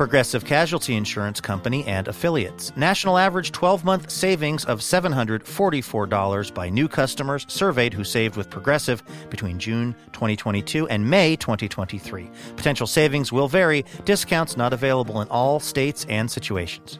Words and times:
Progressive 0.00 0.46
Casualty 0.46 0.94
Insurance 0.94 1.42
Company 1.42 1.84
and 1.84 2.08
affiliates. 2.08 2.74
National 2.74 3.18
average 3.18 3.52
12 3.52 3.84
month 3.84 4.10
savings 4.10 4.64
of 4.64 4.80
$744 4.80 6.54
by 6.54 6.70
new 6.70 6.88
customers 6.88 7.44
surveyed 7.50 7.92
who 7.92 8.02
saved 8.02 8.34
with 8.34 8.48
Progressive 8.48 9.02
between 9.28 9.58
June 9.58 9.94
2022 10.14 10.88
and 10.88 11.10
May 11.10 11.36
2023. 11.36 12.30
Potential 12.56 12.86
savings 12.86 13.30
will 13.30 13.46
vary, 13.46 13.84
discounts 14.06 14.56
not 14.56 14.72
available 14.72 15.20
in 15.20 15.28
all 15.28 15.60
states 15.60 16.06
and 16.08 16.30
situations. 16.30 16.98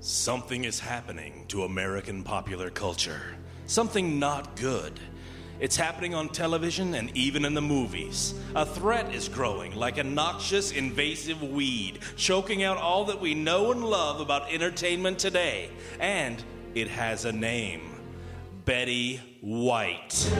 Something 0.00 0.66
is 0.66 0.78
happening 0.78 1.46
to 1.48 1.62
American 1.62 2.22
popular 2.22 2.68
culture. 2.68 3.34
Something 3.66 4.18
not 4.18 4.56
good. 4.56 5.00
It's 5.64 5.76
happening 5.76 6.14
on 6.14 6.28
television 6.28 6.92
and 6.92 7.10
even 7.16 7.46
in 7.46 7.54
the 7.54 7.62
movies. 7.62 8.34
A 8.54 8.66
threat 8.66 9.14
is 9.14 9.30
growing 9.30 9.74
like 9.74 9.96
a 9.96 10.04
noxious, 10.04 10.72
invasive 10.72 11.42
weed, 11.42 12.00
choking 12.16 12.62
out 12.62 12.76
all 12.76 13.06
that 13.06 13.18
we 13.18 13.32
know 13.32 13.72
and 13.72 13.82
love 13.82 14.20
about 14.20 14.52
entertainment 14.52 15.18
today. 15.18 15.70
And 15.98 16.44
it 16.74 16.88
has 16.88 17.24
a 17.24 17.32
name 17.32 17.80
Betty 18.66 19.22
White. 19.40 20.30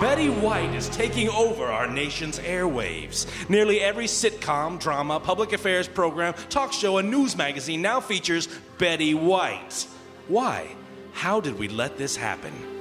Betty 0.00 0.28
White 0.28 0.72
is 0.72 0.88
taking 0.90 1.28
over 1.30 1.64
our 1.64 1.88
nation's 1.88 2.38
airwaves. 2.38 3.26
Nearly 3.50 3.80
every 3.80 4.06
sitcom, 4.06 4.78
drama, 4.78 5.18
public 5.18 5.52
affairs 5.52 5.88
program, 5.88 6.34
talk 6.48 6.72
show, 6.72 6.98
and 6.98 7.10
news 7.10 7.36
magazine 7.36 7.82
now 7.82 7.98
features 7.98 8.48
Betty 8.78 9.14
White. 9.14 9.88
Why? 10.28 10.68
How 11.12 11.40
did 11.40 11.58
we 11.58 11.66
let 11.66 11.98
this 11.98 12.14
happen? 12.14 12.73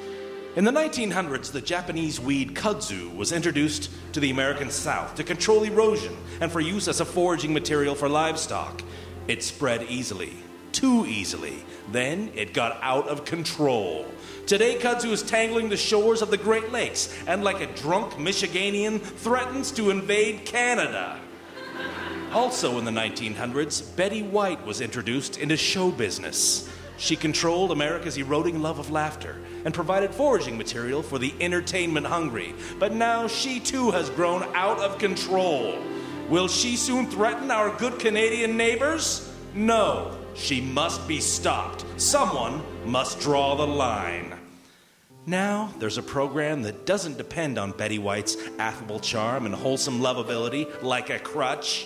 In 0.56 0.66
the 0.66 0.72
1900s, 0.72 1.52
the 1.52 1.62
Japanese 1.62 2.20
weed 2.20 2.54
kudzu 2.54 3.16
was 3.16 3.32
introduced 3.32 3.90
to 4.12 4.20
the 4.20 4.30
American 4.30 4.70
South 4.70 5.16
to 5.16 5.24
control 5.24 5.64
erosion 5.64 6.16
and 6.42 6.52
for 6.52 6.60
use 6.60 6.88
as 6.88 7.00
a 7.00 7.06
foraging 7.06 7.52
material 7.54 7.96
for 7.96 8.08
livestock. 8.08 8.84
It 9.28 9.42
spread 9.42 9.82
easily, 9.90 10.34
too 10.72 11.08
easily. 11.08 11.66
Then 11.92 12.30
it 12.36 12.54
got 12.54 12.78
out 12.84 13.08
of 13.08 13.26
control. 13.26 14.06
Today, 14.46 14.78
kudzu 14.78 15.12
is 15.12 15.24
tangling 15.24 15.70
the 15.70 15.78
shores 15.78 16.22
of 16.22 16.30
the 16.30 16.38
Great 16.38 16.72
Lakes 16.72 17.12
and, 17.26 17.44
like 17.44 17.60
a 17.60 17.74
drunk 17.74 18.14
Michiganian, 18.14 19.02
threatens 19.02 19.72
to 19.72 19.90
invade 19.90 20.46
Canada. 20.46 21.20
Also 22.32 22.78
in 22.78 22.86
the 22.86 22.92
1900s, 22.92 23.96
Betty 23.96 24.22
White 24.22 24.64
was 24.68 24.82
introduced 24.82 25.40
into 25.40 25.58
show 25.58 25.90
business. 25.90 26.70
She 27.04 27.18
controlled 27.18 27.74
America's 27.74 28.16
eroding 28.16 28.62
love 28.62 28.80
of 28.80 28.90
laughter 28.90 29.36
and 29.66 29.74
provided 29.74 30.16
foraging 30.16 30.58
material 30.58 31.04
for 31.04 31.20
the 31.20 31.34
entertainment 31.42 32.06
hungry. 32.08 32.56
But 32.80 32.94
now 32.94 33.28
she 33.28 33.60
too 33.60 33.92
has 33.92 34.10
grown 34.10 34.44
out 34.56 34.80
of 34.80 35.00
control. 35.00 35.78
Will 36.30 36.48
she 36.48 36.78
soon 36.78 37.08
threaten 37.08 37.52
our 37.52 37.76
good 37.78 38.00
Canadian 38.00 38.56
neighbors? 38.56 39.30
No, 39.54 40.18
she 40.34 40.62
must 40.62 41.06
be 41.06 41.20
stopped. 41.20 41.84
Someone 41.98 42.62
must 42.86 43.20
draw 43.20 43.56
the 43.56 43.68
line. 43.68 44.40
Now, 45.26 45.74
there's 45.80 45.98
a 45.98 46.04
program 46.04 46.62
that 46.62 46.86
doesn't 46.86 47.18
depend 47.18 47.58
on 47.58 47.74
Betty 47.74 48.00
White's 48.00 48.38
affable 48.60 49.02
charm 49.02 49.46
and 49.46 49.54
wholesome 49.54 50.00
lovability 50.00 50.82
like 50.82 51.10
a 51.10 51.20
crutch. 51.20 51.86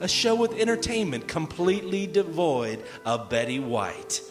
A 0.00 0.08
show 0.08 0.34
with 0.34 0.58
entertainment 0.58 1.28
completely 1.28 2.08
devoid 2.08 2.82
of 3.04 3.30
Betty 3.30 3.60
White 3.60 4.22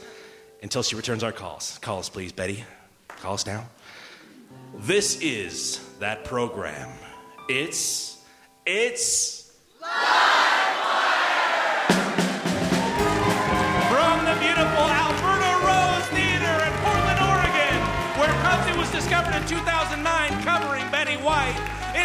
until 0.65 0.81
she 0.81 0.95
returns 0.95 1.23
our 1.23 1.31
calls. 1.31 1.77
Call 1.77 1.99
us, 1.99 2.09
please, 2.09 2.31
Betty. 2.31 2.63
Call 3.07 3.35
us 3.35 3.45
now. 3.45 3.65
This 4.79 5.21
is 5.21 5.79
that 5.99 6.25
program. 6.25 6.89
It's, 7.47 8.17
it's. 8.65 9.53
From 9.77 9.85
the 14.25 14.33
beautiful 14.41 14.89
Alberta 14.89 15.53
Rose 15.61 16.09
Theater 16.17 16.55
in 16.65 16.73
Portland, 16.81 17.21
Oregon, 17.29 17.77
where 18.17 18.33
Kudzu 18.41 18.73
was 18.75 18.89
discovered 18.89 19.37
in 19.37 19.45
2009 19.45 20.01
covering 20.41 20.89
Betty 20.89 21.21
White, 21.21 21.53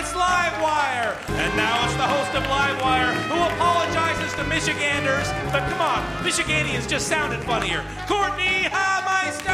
it's 0.00 0.12
Livewire. 0.14 1.14
And 1.28 1.54
now 1.58 1.84
it's 1.84 1.94
the 1.96 2.08
host 2.08 2.34
of 2.34 2.42
Livewire 2.44 3.12
who 3.28 3.34
apologizes 3.54 4.32
to 4.36 4.44
Michiganders, 4.44 5.28
but 5.52 5.60
come 5.68 5.82
on, 5.82 6.02
Michiganians 6.24 6.88
just 6.88 7.06
sounded 7.06 7.38
funnier. 7.44 7.84
Courtenay 8.08 8.62
Hameister! 8.70 9.50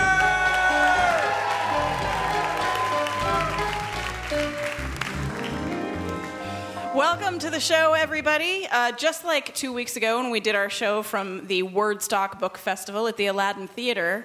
Welcome 6.94 7.40
to 7.40 7.50
the 7.50 7.58
show, 7.58 7.94
everybody. 7.94 8.68
Uh, 8.70 8.92
just 8.92 9.24
like 9.24 9.52
two 9.52 9.72
weeks 9.72 9.96
ago 9.96 10.22
when 10.22 10.30
we 10.30 10.38
did 10.38 10.54
our 10.54 10.70
show 10.70 11.02
from 11.02 11.44
the 11.48 11.64
Wordstock 11.64 12.38
Book 12.38 12.56
Festival 12.56 13.08
at 13.08 13.16
the 13.16 13.26
Aladdin 13.26 13.66
Theater, 13.66 14.24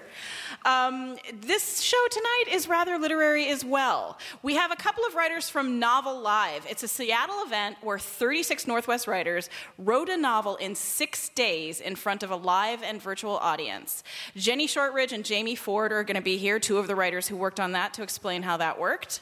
um, 0.64 1.18
this 1.42 1.82
show 1.82 1.98
tonight 2.12 2.46
is 2.52 2.68
rather 2.68 2.98
literary 2.98 3.48
as 3.48 3.66
well. 3.66 4.20
We 4.44 4.56
have 4.56 4.72
a 4.72 4.76
couple 4.76 5.04
of 5.06 5.16
writers 5.16 5.50
from 5.50 5.80
Novel 5.80 6.20
Live. 6.22 6.68
It's 6.70 6.84
a 6.84 6.88
Seattle 6.88 7.44
event 7.46 7.78
where 7.82 7.98
36 7.98 8.68
Northwest 8.68 9.08
writers 9.08 9.50
wrote 9.80 10.10
a 10.10 10.18
novel 10.18 10.58
in 10.58 10.76
six 10.76 11.30
days 11.30 11.82
in 11.82 11.96
front 11.96 12.22
of 12.22 12.30
a 12.30 12.36
live 12.36 12.84
and 12.84 13.02
virtual 13.02 13.38
audience. 13.38 14.04
Jenny 14.36 14.68
Shortridge 14.68 15.14
and 15.14 15.26
Jamie 15.26 15.56
Ford 15.56 15.92
are 15.92 16.04
going 16.04 16.16
to 16.16 16.22
be 16.22 16.38
here, 16.38 16.60
two 16.60 16.78
of 16.78 16.88
the 16.88 16.96
writers 16.96 17.28
who 17.28 17.36
worked 17.36 17.60
on 17.60 17.72
that, 17.72 17.96
to 17.96 18.04
explain 18.04 18.44
how 18.44 18.58
that 18.58 18.80
worked. 18.80 19.22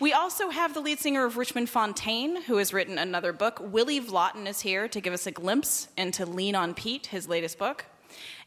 We 0.00 0.12
also 0.12 0.50
have 0.50 0.74
the 0.74 0.80
lead 0.80 0.98
singer 0.98 1.24
of 1.24 1.36
Richmond 1.36 1.68
Fontaine, 1.68 2.42
who 2.42 2.56
has 2.56 2.72
written 2.72 2.98
another 2.98 3.32
book. 3.32 3.60
Willy 3.60 4.00
Vlautin 4.00 4.48
is 4.48 4.62
here 4.62 4.88
to 4.88 5.00
give 5.00 5.12
us 5.12 5.26
a 5.28 5.30
glimpse 5.30 5.88
into 5.96 6.26
Lean 6.26 6.56
on 6.56 6.74
Pete, 6.74 7.06
his 7.06 7.28
latest 7.28 7.58
book. 7.58 7.84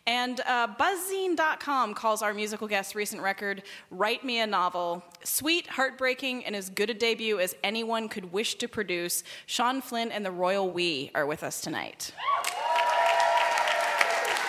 And 0.08 0.40
uh, 0.46 0.68
Buzzine.com 0.78 1.96
calls 1.96 2.22
our 2.22 2.32
musical 2.32 2.68
guest's 2.68 2.94
recent 2.94 3.24
record 3.24 3.64
Write 3.90 4.24
Me 4.24 4.40
a 4.40 4.46
Novel 4.46 5.04
sweet, 5.24 5.66
heartbreaking, 5.66 6.46
and 6.46 6.56
as 6.56 6.70
good 6.70 6.92
a 6.92 6.94
debut 6.94 7.40
as 7.40 7.56
anyone 7.64 8.08
could 8.08 8.32
wish 8.32 8.56
to 8.56 8.68
produce. 8.68 9.24
Sean 9.48 9.82
Flinn 9.82 10.12
and 10.12 10.24
the 10.24 10.32
Royal 10.32 10.70
We 10.70 11.10
are 11.16 11.26
with 11.26 11.44
us 11.44 11.60
tonight. 11.60 12.14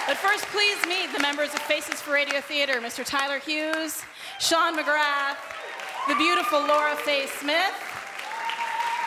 But 0.07 0.19
first, 0.19 0.45
please 0.47 0.77
meet 0.87 1.11
the 1.13 1.21
members 1.21 1.55
of 1.55 1.61
Faces 1.61 2.03
for 2.03 2.13
Radio 2.13 2.41
Theater 2.43 2.75
Mr. 2.75 3.05
Tyler 3.05 3.39
Hughes, 3.39 4.03
Sean 4.39 4.77
McGrath, 4.77 5.37
the 6.07 6.15
beautiful 6.17 6.61
Laura 6.61 6.95
Faye 6.97 7.27
Smith. 7.41 7.75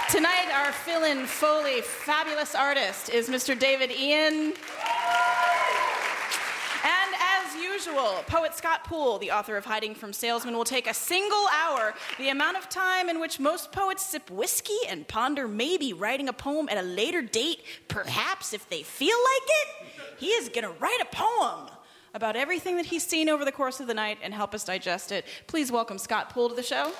Tonight, 0.09 0.49
our 0.55 0.71
fill 0.71 1.03
in 1.03 1.27
Foley 1.27 1.81
fabulous 1.81 2.55
artist 2.55 3.09
is 3.11 3.29
Mr. 3.29 3.57
David 3.57 3.91
Ian 3.91 4.53
usual, 7.79 8.23
poet 8.27 8.53
Scott 8.53 8.83
Poole, 8.83 9.19
the 9.19 9.31
author 9.31 9.55
of 9.55 9.63
Hiding 9.63 9.95
from 9.95 10.11
Salesmen, 10.11 10.53
will 10.53 10.65
take 10.65 10.85
a 10.85 10.93
single 10.93 11.45
hour, 11.53 11.93
the 12.17 12.27
amount 12.27 12.57
of 12.57 12.67
time 12.67 13.07
in 13.07 13.21
which 13.21 13.39
most 13.39 13.71
poets 13.71 14.05
sip 14.05 14.29
whiskey 14.29 14.77
and 14.89 15.07
ponder 15.07 15.47
maybe 15.47 15.93
writing 15.93 16.27
a 16.27 16.33
poem 16.33 16.67
at 16.69 16.77
a 16.77 16.81
later 16.81 17.21
date, 17.21 17.61
perhaps 17.87 18.53
if 18.53 18.67
they 18.69 18.83
feel 18.83 19.15
like 19.15 19.47
it. 19.47 19.87
He 20.17 20.27
is 20.27 20.49
going 20.49 20.65
to 20.65 20.73
write 20.81 20.99
a 21.01 21.15
poem 21.15 21.69
about 22.13 22.35
everything 22.35 22.75
that 22.75 22.87
he's 22.87 23.07
seen 23.07 23.29
over 23.29 23.45
the 23.45 23.51
course 23.51 23.79
of 23.79 23.87
the 23.87 23.93
night 23.93 24.17
and 24.21 24.33
help 24.33 24.53
us 24.53 24.65
digest 24.65 25.13
it. 25.13 25.25
Please 25.47 25.71
welcome 25.71 25.97
Scott 25.97 26.31
Poole 26.31 26.49
to 26.49 26.55
the 26.55 26.63
show. 26.63 26.91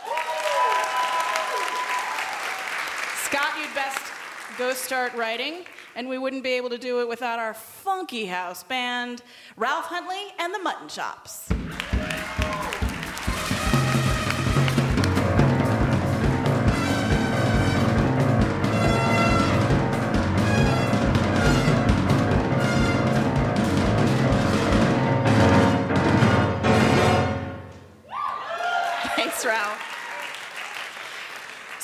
Scott, 3.25 3.51
you'd 3.59 3.75
best 3.75 3.99
go 4.57 4.73
start 4.73 5.13
writing 5.13 5.65
and 5.95 6.07
we 6.07 6.17
wouldn't 6.17 6.43
be 6.43 6.51
able 6.51 6.69
to 6.69 6.77
do 6.77 7.01
it 7.01 7.07
without 7.07 7.39
our 7.39 7.53
funky 7.53 8.25
house 8.25 8.63
band, 8.63 9.23
Ralph 9.57 9.85
Huntley 9.85 10.33
and 10.39 10.53
the 10.53 10.59
Mutton 10.59 10.87
Chops. 10.87 11.49
Thanks, 29.15 29.45
Ralph. 29.45 29.88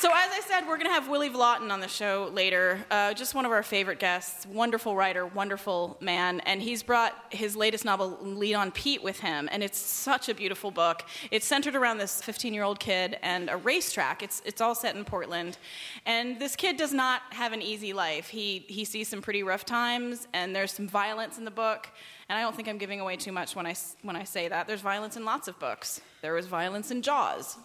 So, 0.05 0.11
as 0.11 0.29
I 0.31 0.41
said, 0.47 0.67
we're 0.67 0.77
going 0.77 0.85
to 0.85 0.93
have 0.93 1.09
Willy 1.09 1.31
Vlautin 1.31 1.71
on 1.71 1.79
the 1.79 1.87
show 1.87 2.29
later. 2.31 2.85
Uh, 2.91 3.11
just 3.15 3.33
one 3.33 3.43
of 3.43 3.51
our 3.51 3.63
favorite 3.63 3.97
guests, 3.97 4.45
wonderful 4.45 4.95
writer, 4.95 5.25
wonderful 5.25 5.97
man, 5.99 6.41
and 6.41 6.61
he's 6.61 6.83
brought 6.83 7.15
his 7.31 7.55
latest 7.55 7.85
novel, 7.85 8.19
Lean 8.21 8.55
on 8.55 8.69
Pete, 8.69 9.01
with 9.01 9.19
him, 9.19 9.49
and 9.51 9.63
it's 9.63 9.79
such 9.79 10.29
a 10.29 10.35
beautiful 10.35 10.69
book. 10.69 11.01
It's 11.31 11.47
centered 11.47 11.75
around 11.75 11.97
this 11.97 12.21
15-year-old 12.21 12.79
kid 12.79 13.17
and 13.23 13.49
a 13.49 13.57
racetrack. 13.57 14.21
It's 14.21 14.43
it's 14.45 14.61
all 14.61 14.75
set 14.75 14.95
in 14.95 15.05
Portland, 15.05 15.57
and 16.05 16.39
this 16.39 16.55
kid 16.55 16.77
does 16.77 16.93
not 16.93 17.23
have 17.31 17.51
an 17.51 17.63
easy 17.63 17.91
life. 17.91 18.29
He 18.29 18.63
he 18.67 18.85
sees 18.85 19.07
some 19.07 19.23
pretty 19.23 19.41
rough 19.41 19.65
times, 19.65 20.27
and 20.35 20.55
there's 20.55 20.71
some 20.71 20.87
violence 20.87 21.39
in 21.39 21.45
the 21.45 21.57
book. 21.65 21.89
And 22.29 22.37
I 22.37 22.43
don't 22.43 22.55
think 22.55 22.67
I'm 22.67 22.77
giving 22.77 22.99
away 22.99 23.15
too 23.15 23.31
much 23.31 23.55
when 23.55 23.65
I 23.65 23.73
when 24.03 24.15
I 24.15 24.23
say 24.23 24.49
that. 24.49 24.67
There's 24.67 24.81
violence 24.81 25.17
in 25.17 25.25
lots 25.25 25.47
of 25.47 25.57
books. 25.57 25.99
There 26.21 26.35
was 26.35 26.45
violence 26.45 26.91
in 26.91 27.01
Jaws. 27.01 27.57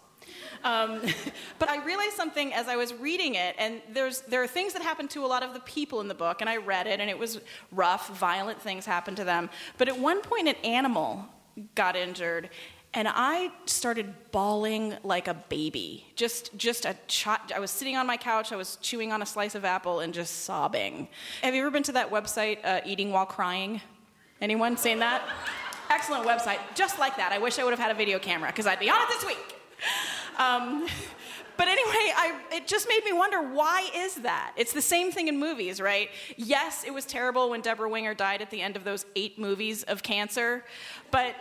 Um, 0.64 1.00
but 1.58 1.68
I 1.68 1.84
realized 1.84 2.14
something 2.14 2.52
as 2.52 2.68
I 2.68 2.76
was 2.76 2.94
reading 2.94 3.34
it, 3.34 3.54
and 3.58 3.80
there's, 3.92 4.20
there 4.22 4.42
are 4.42 4.46
things 4.46 4.72
that 4.72 4.82
happen 4.82 5.08
to 5.08 5.24
a 5.24 5.26
lot 5.26 5.42
of 5.42 5.54
the 5.54 5.60
people 5.60 6.00
in 6.00 6.08
the 6.08 6.14
book, 6.14 6.40
and 6.40 6.50
I 6.50 6.56
read 6.56 6.86
it, 6.86 7.00
and 7.00 7.08
it 7.08 7.18
was 7.18 7.40
rough, 7.72 8.08
violent 8.18 8.60
things 8.60 8.86
happened 8.86 9.16
to 9.18 9.24
them. 9.24 9.50
But 9.78 9.88
at 9.88 9.98
one 9.98 10.20
point, 10.20 10.48
an 10.48 10.56
animal 10.64 11.26
got 11.74 11.96
injured, 11.96 12.50
and 12.92 13.06
I 13.08 13.52
started 13.66 14.12
bawling 14.32 14.96
like 15.04 15.28
a 15.28 15.34
baby. 15.34 16.06
Just, 16.16 16.56
just 16.56 16.84
a 16.84 16.96
ch- 17.06 17.28
I 17.28 17.60
was 17.60 17.70
sitting 17.70 17.96
on 17.96 18.06
my 18.06 18.16
couch, 18.16 18.52
I 18.52 18.56
was 18.56 18.76
chewing 18.76 19.12
on 19.12 19.22
a 19.22 19.26
slice 19.26 19.54
of 19.54 19.64
apple, 19.64 20.00
and 20.00 20.12
just 20.12 20.44
sobbing. 20.44 21.08
Have 21.42 21.54
you 21.54 21.60
ever 21.60 21.70
been 21.70 21.84
to 21.84 21.92
that 21.92 22.10
website, 22.10 22.58
uh, 22.64 22.80
Eating 22.84 23.12
While 23.12 23.26
Crying? 23.26 23.80
Anyone 24.40 24.76
seen 24.76 24.98
that? 25.00 25.22
Excellent 25.90 26.24
website, 26.24 26.58
just 26.74 26.98
like 26.98 27.16
that. 27.16 27.32
I 27.32 27.38
wish 27.38 27.58
I 27.58 27.64
would 27.64 27.72
have 27.72 27.80
had 27.80 27.90
a 27.90 27.94
video 27.94 28.18
camera 28.18 28.48
because 28.50 28.66
I'd 28.66 28.78
be 28.78 28.88
on 28.88 29.00
it 29.02 29.08
this 29.08 29.26
week. 29.26 29.56
Um, 30.38 30.86
but 31.56 31.68
anyway, 31.68 32.12
I, 32.16 32.40
it 32.52 32.66
just 32.66 32.88
made 32.88 33.04
me 33.04 33.12
wonder 33.12 33.42
why 33.42 33.90
is 33.94 34.16
that? 34.16 34.52
It's 34.56 34.72
the 34.72 34.82
same 34.82 35.12
thing 35.12 35.28
in 35.28 35.38
movies, 35.38 35.80
right? 35.80 36.10
Yes, 36.36 36.84
it 36.84 36.92
was 36.92 37.04
terrible 37.04 37.50
when 37.50 37.60
Debra 37.60 37.88
Winger 37.88 38.14
died 38.14 38.42
at 38.42 38.50
the 38.50 38.60
end 38.60 38.76
of 38.76 38.84
those 38.84 39.06
eight 39.16 39.38
movies 39.38 39.82
of 39.84 40.02
cancer, 40.02 40.64
but 41.10 41.34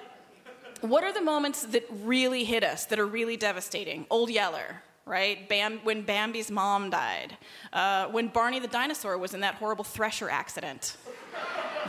what 0.82 1.04
are 1.04 1.14
the 1.14 1.22
moments 1.22 1.64
that 1.64 1.86
really 2.04 2.44
hit 2.44 2.64
us, 2.64 2.86
that 2.86 3.00
are 3.00 3.06
really 3.06 3.36
devastating? 3.36 4.06
Old 4.10 4.30
Yeller, 4.30 4.82
right? 5.06 5.48
Bam, 5.50 5.80
when 5.84 6.04
Bambi's 6.04 6.50
mom 6.50 6.90
died, 6.90 7.36
uh, 7.74 8.08
when 8.08 8.28
Barney 8.28 8.60
the 8.60 8.68
dinosaur 8.68 9.18
was 9.18 9.34
in 9.34 9.42
that 9.42 9.56
horrible 9.56 9.84
thresher 9.84 10.30
accident. 10.30 10.98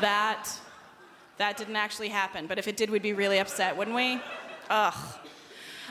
That 0.00 0.48
that 1.40 1.56
didn't 1.56 1.76
actually 1.76 2.08
happen, 2.08 2.46
but 2.46 2.58
if 2.58 2.68
it 2.68 2.76
did, 2.76 2.90
we'd 2.90 3.00
be 3.00 3.14
really 3.14 3.38
upset, 3.38 3.74
wouldn't 3.74 3.96
we? 3.96 4.20
Ugh. 4.68 4.94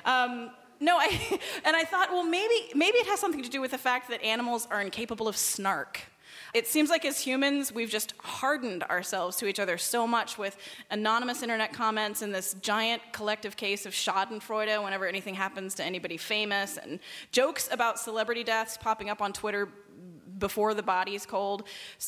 Um, 0.05 0.51
no, 0.79 0.97
I, 0.97 1.39
and 1.65 1.75
I 1.75 1.83
thought, 1.83 2.11
well, 2.11 2.23
maybe, 2.23 2.71
maybe 2.75 2.97
it 2.97 3.07
has 3.07 3.19
something 3.19 3.43
to 3.43 3.49
do 3.49 3.61
with 3.61 3.71
the 3.71 3.77
fact 3.77 4.09
that 4.09 4.21
animals 4.23 4.67
are 4.71 4.81
incapable 4.81 5.27
of 5.27 5.37
snark. 5.37 6.01
It 6.53 6.67
seems 6.67 6.89
like 6.89 7.05
as 7.05 7.19
humans, 7.19 7.71
we've 7.71 7.89
just 7.89 8.13
hardened 8.19 8.83
ourselves 8.83 9.37
to 9.37 9.47
each 9.47 9.59
other 9.59 9.77
so 9.77 10.07
much 10.07 10.37
with 10.37 10.57
anonymous 10.89 11.43
internet 11.43 11.73
comments 11.73 12.23
and 12.23 12.33
this 12.33 12.55
giant 12.61 13.01
collective 13.11 13.55
case 13.55 13.85
of 13.85 13.93
Schadenfreude 13.93 14.83
whenever 14.83 15.05
anything 15.05 15.35
happens 15.35 15.75
to 15.75 15.83
anybody 15.83 16.17
famous, 16.17 16.77
and 16.77 16.99
jokes 17.31 17.69
about 17.71 17.99
celebrity 17.99 18.43
deaths 18.43 18.77
popping 18.77 19.09
up 19.09 19.21
on 19.21 19.31
Twitter 19.31 19.69
before 20.39 20.73
the 20.73 20.83
body 20.83 21.15
is 21.15 21.25
cold. 21.25 21.63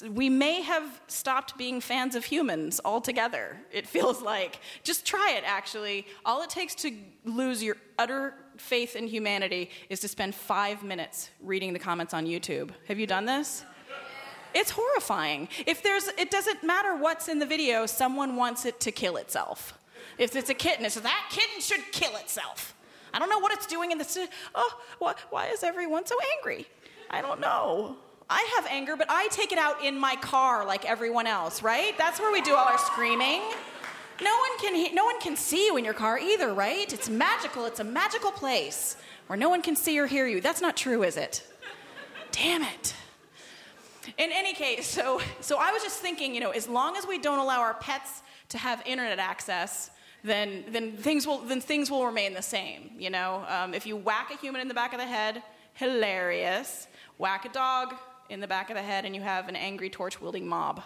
We 0.09 0.29
may 0.29 0.61
have 0.61 1.01
stopped 1.07 1.57
being 1.57 1.81
fans 1.81 2.15
of 2.15 2.25
humans 2.25 2.81
altogether, 2.83 3.57
it 3.71 3.87
feels 3.87 4.21
like. 4.33 4.59
Just 4.83 5.05
try 5.05 5.33
it, 5.37 5.43
actually. 5.45 6.07
All 6.25 6.41
it 6.41 6.49
takes 6.49 6.73
to 6.75 6.91
lose 7.25 7.61
your 7.61 7.77
utter 7.99 8.33
faith 8.57 8.95
in 8.95 9.07
humanity 9.07 9.69
is 9.89 9.99
to 9.99 10.07
spend 10.07 10.35
five 10.35 10.83
minutes 10.83 11.29
reading 11.41 11.73
the 11.73 11.79
comments 11.79 12.13
on 12.13 12.25
YouTube. 12.25 12.71
Have 12.87 12.99
you 12.99 13.07
done 13.07 13.25
this? 13.25 13.65
It's 14.53 14.71
horrifying. 14.71 15.47
If 15.65 15.81
there's, 15.81 16.07
it 16.17 16.29
doesn't 16.29 16.63
matter 16.63 16.95
what's 16.95 17.29
in 17.29 17.39
the 17.39 17.45
video, 17.45 17.85
someone 17.85 18.35
wants 18.35 18.65
it 18.65 18.79
to 18.81 18.91
kill 18.91 19.17
itself. 19.17 19.77
If 20.17 20.35
it's 20.35 20.49
a 20.49 20.53
kitten, 20.53 20.85
it's 20.85 20.95
that 20.95 21.27
kitten 21.29 21.61
should 21.61 21.91
kill 21.91 22.15
itself. 22.17 22.75
I 23.13 23.19
don't 23.19 23.29
know 23.29 23.39
what 23.39 23.53
it's 23.53 23.65
doing 23.65 23.91
in 23.91 23.97
this. 23.97 24.17
Oh, 24.55 24.81
why, 24.99 25.15
why 25.29 25.47
is 25.47 25.63
everyone 25.63 26.05
so 26.05 26.15
angry? 26.37 26.67
I 27.09 27.21
don't 27.21 27.39
know. 27.39 27.97
I 28.31 28.49
have 28.55 28.65
anger, 28.71 28.95
but 28.95 29.07
I 29.09 29.27
take 29.27 29.51
it 29.51 29.57
out 29.57 29.83
in 29.83 29.99
my 29.99 30.15
car 30.15 30.65
like 30.65 30.89
everyone 30.89 31.27
else, 31.27 31.61
right? 31.61 31.97
That's 31.97 32.17
where 32.19 32.31
we 32.31 32.41
do 32.41 32.55
all 32.55 32.65
our 32.65 32.77
screaming. 32.77 33.41
No 34.23 34.31
one 34.37 34.57
can 34.59 34.73
he- 34.73 34.93
no 34.93 35.03
one 35.03 35.19
can 35.19 35.35
see 35.35 35.65
you 35.65 35.75
in 35.75 35.83
your 35.83 35.93
car 35.93 36.17
either, 36.17 36.53
right? 36.53 36.91
It's 36.93 37.09
magical. 37.09 37.65
It's 37.65 37.81
a 37.81 37.83
magical 37.83 38.31
place 38.31 38.95
where 39.27 39.35
no 39.37 39.49
one 39.49 39.61
can 39.61 39.75
see 39.75 39.99
or 39.99 40.07
hear 40.07 40.27
you. 40.27 40.39
That's 40.39 40.61
not 40.61 40.77
true, 40.77 41.03
is 41.03 41.17
it? 41.17 41.43
Damn 42.31 42.63
it. 42.63 42.95
In 44.17 44.31
any 44.31 44.53
case, 44.53 44.87
so 44.87 45.21
so 45.41 45.57
I 45.59 45.71
was 45.73 45.83
just 45.83 45.99
thinking, 45.99 46.33
you 46.33 46.39
know, 46.39 46.51
as 46.51 46.69
long 46.69 46.95
as 46.95 47.05
we 47.05 47.17
don't 47.17 47.39
allow 47.39 47.59
our 47.59 47.73
pets 47.73 48.21
to 48.49 48.57
have 48.57 48.81
internet 48.85 49.19
access, 49.19 49.89
then 50.23 50.63
then 50.69 50.95
things 50.95 51.27
will 51.27 51.39
then 51.39 51.59
things 51.59 51.91
will 51.91 52.05
remain 52.05 52.33
the 52.33 52.41
same. 52.41 52.91
You 52.97 53.09
know, 53.09 53.43
um, 53.49 53.73
if 53.73 53.85
you 53.85 53.97
whack 53.97 54.31
a 54.33 54.37
human 54.37 54.61
in 54.61 54.67
the 54.69 54.73
back 54.73 54.93
of 54.93 54.99
the 54.99 55.05
head, 55.05 55.43
hilarious. 55.73 56.87
Whack 57.17 57.45
a 57.45 57.49
dog, 57.49 57.95
in 58.31 58.39
the 58.39 58.47
back 58.47 58.69
of 58.69 58.75
the 58.75 58.81
head 58.81 59.05
and 59.05 59.13
you 59.13 59.21
have 59.21 59.49
an 59.49 59.55
angry 59.55 59.89
torch 59.89 60.21
wielding 60.21 60.47
mob 60.47 60.81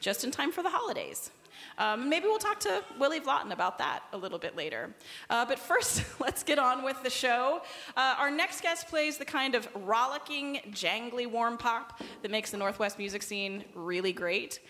just 0.00 0.24
in 0.24 0.30
time 0.30 0.52
for 0.52 0.62
the 0.62 0.70
holidays. 0.70 1.30
Um, 1.78 2.08
maybe 2.08 2.26
we'll 2.26 2.38
talk 2.38 2.60
to 2.60 2.82
Willy 2.98 3.20
Vlautin 3.20 3.52
about 3.52 3.78
that 3.78 4.02
a 4.12 4.18
little 4.18 4.38
bit 4.38 4.56
later. 4.56 4.94
Uh, 5.30 5.44
but 5.44 5.58
first, 5.58 6.04
let's 6.20 6.42
get 6.42 6.58
on 6.58 6.82
with 6.82 7.00
the 7.02 7.10
show. 7.10 7.62
Uh, 7.96 8.16
our 8.18 8.30
next 8.30 8.62
guest 8.62 8.88
plays 8.88 9.16
the 9.16 9.24
kind 9.24 9.54
of 9.54 9.68
rollicking, 9.74 10.60
jangly 10.70 11.30
warm 11.30 11.56
pop 11.56 12.00
that 12.22 12.30
makes 12.30 12.50
the 12.50 12.56
Northwest 12.56 12.98
music 12.98 13.22
scene 13.22 13.64
really 13.74 14.12
great. 14.12 14.60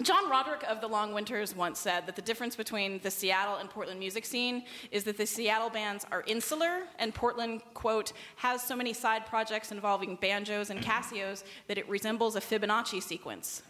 John 0.00 0.30
Roderick 0.30 0.64
of 0.64 0.80
the 0.80 0.86
Long 0.86 1.12
Winters 1.12 1.54
once 1.54 1.78
said 1.78 2.06
that 2.06 2.16
the 2.16 2.22
difference 2.22 2.56
between 2.56 3.00
the 3.02 3.10
Seattle 3.10 3.56
and 3.56 3.68
Portland 3.68 3.98
music 3.98 4.24
scene 4.24 4.64
is 4.90 5.04
that 5.04 5.16
the 5.16 5.26
Seattle 5.26 5.70
bands 5.70 6.06
are 6.10 6.24
insular, 6.26 6.84
and 6.98 7.14
Portland, 7.14 7.62
quote, 7.74 8.12
has 8.36 8.62
so 8.62 8.74
many 8.74 8.92
side 8.92 9.26
projects 9.26 9.70
involving 9.70 10.16
banjos 10.16 10.70
and 10.70 10.80
Casios 10.80 11.44
that 11.68 11.78
it 11.78 11.88
resembles 11.88 12.36
a 12.36 12.40
Fibonacci 12.40 13.02
sequence. 13.02 13.62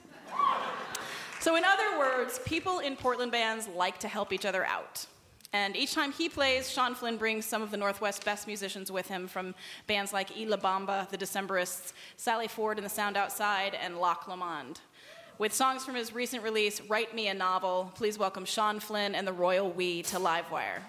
So, 1.40 1.56
in 1.56 1.64
other 1.64 1.98
words, 1.98 2.40
people 2.44 2.78
in 2.78 2.94
Portland 2.96 3.32
bands 3.32 3.66
like 3.68 3.98
to 4.00 4.08
help 4.08 4.32
each 4.32 4.46
other 4.46 4.64
out. 4.64 5.04
And 5.52 5.76
each 5.76 5.92
time 5.92 6.12
he 6.12 6.28
plays, 6.28 6.70
Sean 6.70 6.94
Flinn 6.94 7.16
brings 7.18 7.44
some 7.44 7.62
of 7.62 7.70
the 7.70 7.76
Northwest 7.76 8.24
best 8.24 8.46
musicians 8.46 8.90
with 8.90 9.08
him 9.08 9.26
from 9.26 9.54
bands 9.86 10.12
like 10.12 10.30
Y 10.30 10.46
La 10.46 10.56
Bamba, 10.56 11.10
the 11.10 11.18
Decemberists, 11.18 11.92
Sally 12.16 12.48
Ford 12.48 12.78
and 12.78 12.86
the 12.86 12.90
Sound 12.90 13.16
Outside, 13.16 13.74
and 13.74 13.98
Loch 13.98 14.28
Lomond. 14.28 14.80
With 15.38 15.54
songs 15.54 15.84
from 15.84 15.94
his 15.94 16.14
recent 16.14 16.42
release, 16.42 16.80
Write 16.82 17.14
Me 17.14 17.28
a 17.28 17.34
Novel, 17.34 17.90
please 17.94 18.18
welcome 18.18 18.44
Sean 18.44 18.80
Flinn 18.80 19.14
and 19.14 19.26
the 19.26 19.32
Royal 19.32 19.70
We 19.70 20.02
to 20.04 20.16
Livewire. 20.18 20.82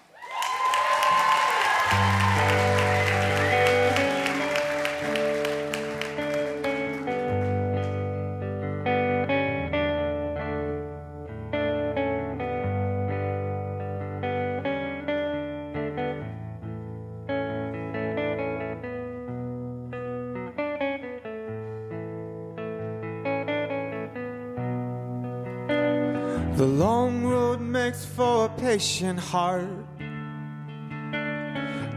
The 26.56 26.66
long 26.66 27.24
road 27.24 27.60
makes 27.60 28.04
for 28.04 28.44
a 28.44 28.48
patient 28.48 29.18
heart. 29.18 29.66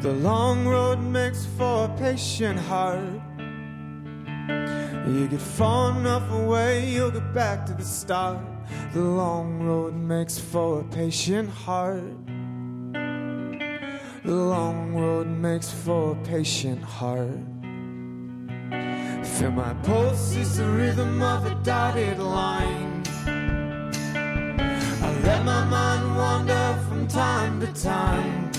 The 0.02 0.12
long 0.12 0.66
road 0.68 0.98
makes 0.98 1.46
for 1.46 1.86
a 1.86 1.90
patient 2.00 2.58
heart. 2.58 3.22
You 5.06 5.28
get 5.28 5.42
far 5.42 5.92
enough 6.00 6.28
away, 6.32 6.90
you'll 6.90 7.12
get 7.12 7.36
back 7.36 7.68
to 7.68 7.74
the 7.74 7.84
start. 7.84 8.40
The 8.94 9.02
long 9.02 9.62
road 9.62 9.94
makes 9.94 10.40
for 10.40 10.80
a 10.80 10.84
patient 10.86 11.52
heart. 11.52 12.18
The 14.26 14.36
long 14.36 14.96
road 14.96 15.28
makes 15.28 15.72
for 15.72 16.14
a 16.14 16.16
patient 16.24 16.82
heart. 16.82 17.46
Feel 19.24 19.52
my 19.52 19.76
pulse 19.84 20.36
is 20.36 20.58
the 20.58 20.66
rhythm 20.66 21.22
of 21.22 21.46
a 21.46 21.54
dotted 21.64 22.18
line. 22.18 22.87
From 27.08 27.20
time 27.20 27.60
to 27.60 27.68
time. 27.82 28.52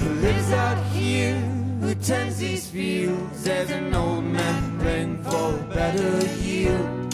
Who 0.00 0.08
lives 0.20 0.52
out 0.52 0.78
here? 0.92 1.36
Who 1.80 1.94
tends 1.94 2.38
these 2.38 2.68
fields? 2.68 3.44
There's 3.44 3.70
an 3.70 3.94
old 3.94 4.24
man 4.24 4.78
praying 4.78 5.22
for 5.22 5.54
a 5.54 5.62
better 5.74 6.26
yield. 6.42 7.12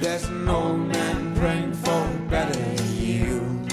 There's 0.00 0.24
an 0.24 0.48
old 0.48 0.80
man 0.80 1.34
praying 1.36 1.74
for 1.74 1.90
a 1.90 2.28
better 2.28 2.82
yield. 2.92 3.70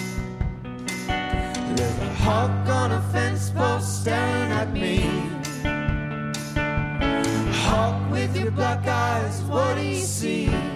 There's 1.07 1.97
a 1.99 2.13
hawk 2.23 2.67
on 2.67 2.91
a 2.91 3.01
fence 3.11 3.49
post 3.49 4.01
staring 4.01 4.51
at 4.51 4.71
me. 4.73 5.09
Hawk 7.63 8.11
with 8.11 8.35
your 8.37 8.51
black 8.51 8.85
eyes, 8.87 9.41
what 9.43 9.75
do 9.75 9.81
you 9.81 10.01
see? 10.01 10.70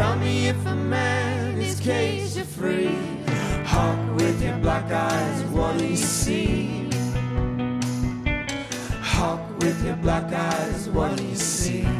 Tell 0.00 0.16
me 0.16 0.48
if 0.48 0.56
a 0.64 0.74
man 0.74 1.60
is 1.60 1.78
caged 1.78 2.38
or 2.38 2.44
free? 2.44 2.96
Hawk 3.66 3.98
with 4.16 4.42
your 4.42 4.56
black 4.56 4.90
eyes, 4.90 5.42
what 5.52 5.76
do 5.76 5.86
you 5.86 5.94
see? 5.94 6.88
Hawk 9.02 9.42
with 9.58 9.84
your 9.84 9.96
black 9.96 10.32
eyes, 10.32 10.88
what 10.88 11.18
do 11.18 11.22
you 11.22 11.36
see? 11.36 11.99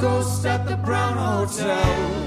Ghost 0.00 0.46
at 0.46 0.66
the 0.66 0.76
Brown 0.76 1.16
Hotel. 1.16 2.19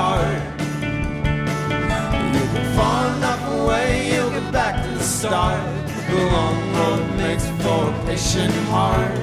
Heart. 0.00 0.42
You 2.34 2.42
get 2.54 2.66
far 2.76 3.02
enough 3.16 3.44
away, 3.58 3.88
you'll 4.12 4.30
get 4.30 4.50
back 4.50 4.74
to 4.84 4.90
the 4.98 5.06
start. 5.18 5.60
The 6.10 6.20
long 6.36 6.58
road 6.78 7.04
makes 7.22 7.46
for 7.62 7.80
a 7.90 7.94
patient 8.06 8.54
heart. 8.72 9.14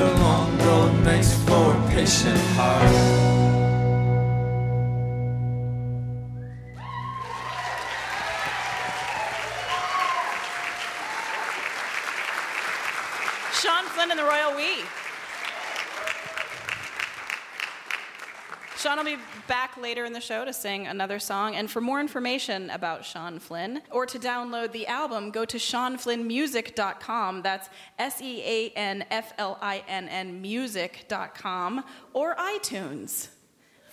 The 0.00 0.08
long 0.24 0.50
road 0.66 0.92
makes 1.04 1.32
for 1.44 1.66
a 1.76 1.80
patient 1.94 2.42
heart. 2.56 3.25
Later 19.80 20.04
in 20.04 20.12
the 20.12 20.20
show 20.20 20.44
to 20.44 20.52
sing 20.52 20.86
another 20.86 21.18
song. 21.18 21.54
And 21.54 21.70
for 21.70 21.80
more 21.80 22.00
information 22.00 22.70
about 22.70 23.04
Sean 23.04 23.38
Flinn 23.38 23.82
or 23.90 24.06
to 24.06 24.18
download 24.18 24.72
the 24.72 24.86
album, 24.86 25.30
go 25.30 25.44
to 25.44 25.58
seanflinnmusic.com. 25.58 27.42
That's 27.42 27.68
S 27.98 28.20
E 28.22 28.42
A 28.44 28.70
N 28.70 29.04
F 29.10 29.32
L 29.38 29.58
I 29.60 29.84
N 29.86 30.08
N 30.08 30.40
music.com 30.40 31.84
or 32.12 32.34
iTunes. 32.36 33.28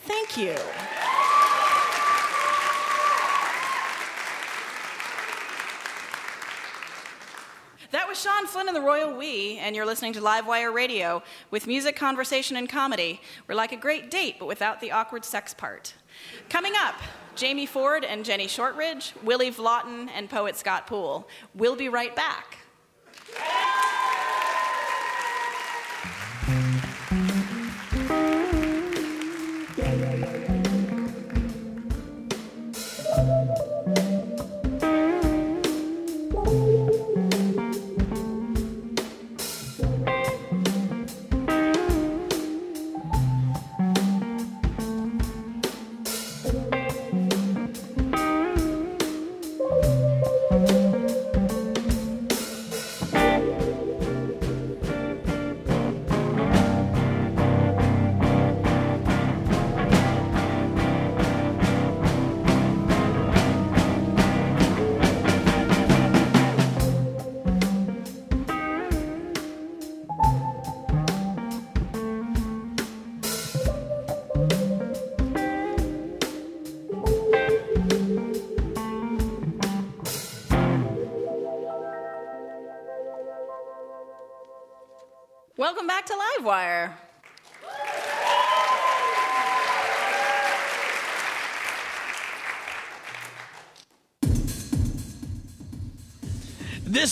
Thank 0.06 0.38
you. 0.38 0.56
That 7.94 8.08
was 8.08 8.20
Sean 8.20 8.48
Flinn 8.48 8.68
and 8.68 8.76
the 8.76 8.82
Royal 8.82 9.16
We, 9.16 9.60
and 9.60 9.76
you're 9.76 9.86
listening 9.86 10.14
to 10.14 10.20
Livewire 10.20 10.74
Radio 10.74 11.22
with 11.52 11.68
music, 11.68 11.96
conversation, 11.96 12.58
and 12.58 12.68
comedy. 12.68 13.22
We're 13.48 13.54
like 13.54 13.72
a 13.72 13.76
great 13.76 14.10
date, 14.10 14.38
but 14.40 14.48
without 14.48 14.82
the 14.82 14.92
awkward 14.92 15.24
sex 15.24 15.54
part. 15.54 15.94
Coming 16.50 16.74
up, 16.76 16.96
Jamie 17.36 17.68
Ford 17.68 18.04
and 18.04 18.26
Jenny 18.26 18.48
Shortridge, 18.48 19.14
Willy 19.22 19.52
Vlautin, 19.52 20.10
and 20.16 20.28
poet 20.28 20.58
Scott 20.58 20.88
Poole. 20.88 21.30
We'll 21.54 21.76
be 21.76 21.88
right 21.88 22.16
back. 22.16 22.58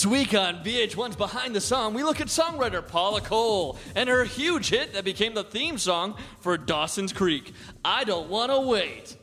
This 0.02 0.08
week 0.08 0.34
on 0.34 0.64
VH1's 0.64 1.16
Behind 1.16 1.56
the 1.56 1.62
Song, 1.62 1.94
we 1.94 2.02
look 2.02 2.20
at 2.22 2.26
songwriter 2.26 2.82
Paula 2.88 3.22
Cole 3.22 3.78
and 3.96 4.10
her 4.10 4.24
huge 4.24 4.70
hit 4.70 4.94
that 4.94 5.06
became 5.06 5.36
the 5.36 5.44
theme 5.44 5.78
song 5.78 6.16
for 6.40 6.58
Dawson's 6.58 7.14
Creek. 7.14 7.54
I 7.86 8.04
don't 8.04 8.28
want 8.28 8.52
to 8.52 8.62
wait. 8.62 9.16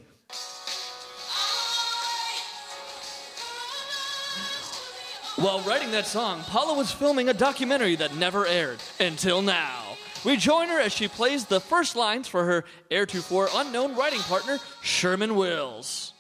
While 5.35 5.59
writing 5.63 5.91
that 5.91 6.07
song, 6.07 6.45
Paula 6.45 6.79
was 6.79 6.93
filming 6.93 7.29
a 7.29 7.35
documentary 7.35 7.97
that 7.97 8.15
never 8.15 8.47
aired 8.47 8.79
until 9.01 9.43
now. 9.43 9.97
We 10.25 10.37
join 10.37 10.69
her 10.69 10.79
as 10.79 10.93
she 10.93 11.09
plays 11.09 11.47
the 11.47 11.59
first 11.59 11.97
lines 11.97 12.29
for 12.29 12.45
her 12.45 12.65
heretofore 12.89 13.49
unknown 13.53 13.97
writing 13.97 14.21
partner, 14.21 14.61
Sherman 14.83 15.35
Wills. 15.35 16.13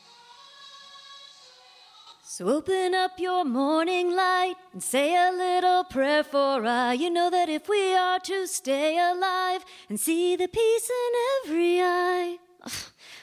So 2.38 2.46
open 2.46 2.94
up 2.94 3.18
your 3.18 3.44
morning 3.44 4.14
light 4.14 4.54
and 4.72 4.80
say 4.80 5.12
a 5.12 5.32
little 5.32 5.82
prayer 5.82 6.22
for 6.22 6.64
I. 6.64 6.92
You 6.92 7.10
know 7.10 7.30
that 7.30 7.48
if 7.48 7.68
we 7.68 7.96
are 7.96 8.20
to 8.20 8.46
stay 8.46 8.96
alive 8.96 9.64
and 9.88 9.98
see 9.98 10.36
the 10.36 10.46
peace 10.46 10.88
in 10.88 11.48
every 11.50 11.82
eye. 11.82 12.36
Ugh, 12.62 12.72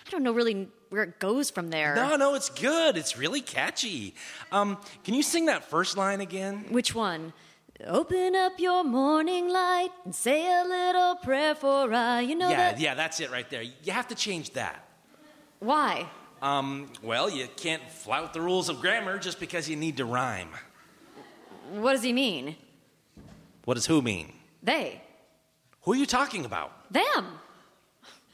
I 0.06 0.10
don't 0.10 0.22
know 0.22 0.34
really 0.34 0.68
where 0.90 1.04
it 1.04 1.18
goes 1.20 1.50
from 1.50 1.70
there. 1.70 1.96
No, 1.96 2.18
no, 2.18 2.36
it's 2.36 2.50
good. 2.50 2.98
It's 2.98 3.18
really 3.18 3.40
catchy. 3.40 4.16
Um, 4.52 4.78
can 5.06 5.14
you 5.14 5.24
sing 5.24 5.46
that 5.46 5.64
first 5.64 5.96
line 5.96 6.20
again? 6.20 6.66
Which 6.68 6.94
one? 6.94 7.32
Open 7.88 8.36
up 8.36 8.60
your 8.60 8.84
morning 8.84 9.48
light 9.48 9.92
and 10.04 10.14
say 10.14 10.46
a 10.46 10.66
little 10.66 11.16
prayer 11.16 11.56
for 11.56 11.94
I. 11.94 12.20
You 12.20 12.36
know 12.36 12.50
yeah, 12.50 12.72
that. 12.74 12.82
yeah, 12.82 12.96
that's 12.96 13.22
it 13.22 13.32
right 13.32 13.50
there. 13.50 13.62
You 13.62 13.94
have 13.94 14.10
to 14.10 14.16
change 14.16 14.52
that. 14.56 14.86
Why? 15.60 16.06
Um, 16.46 16.90
well, 17.02 17.28
you 17.28 17.48
can't 17.58 17.82
flout 17.90 18.34
the 18.34 18.40
rules 18.40 18.70
of 18.70 18.80
grammar 18.80 19.18
just 19.18 19.40
because 19.40 19.68
you 19.68 19.76
need 19.76 19.98
to 19.98 20.06
rhyme. 20.06 20.50
What 21.72 21.94
does 21.94 22.04
he 22.04 22.14
mean? 22.14 22.56
What 23.64 23.74
does 23.74 23.88
who 23.88 24.04
mean? 24.04 24.32
They. 24.62 25.02
Who 25.82 25.94
are 25.94 25.96
you 25.96 26.06
talking 26.06 26.46
about? 26.46 26.92
Them. 26.94 27.26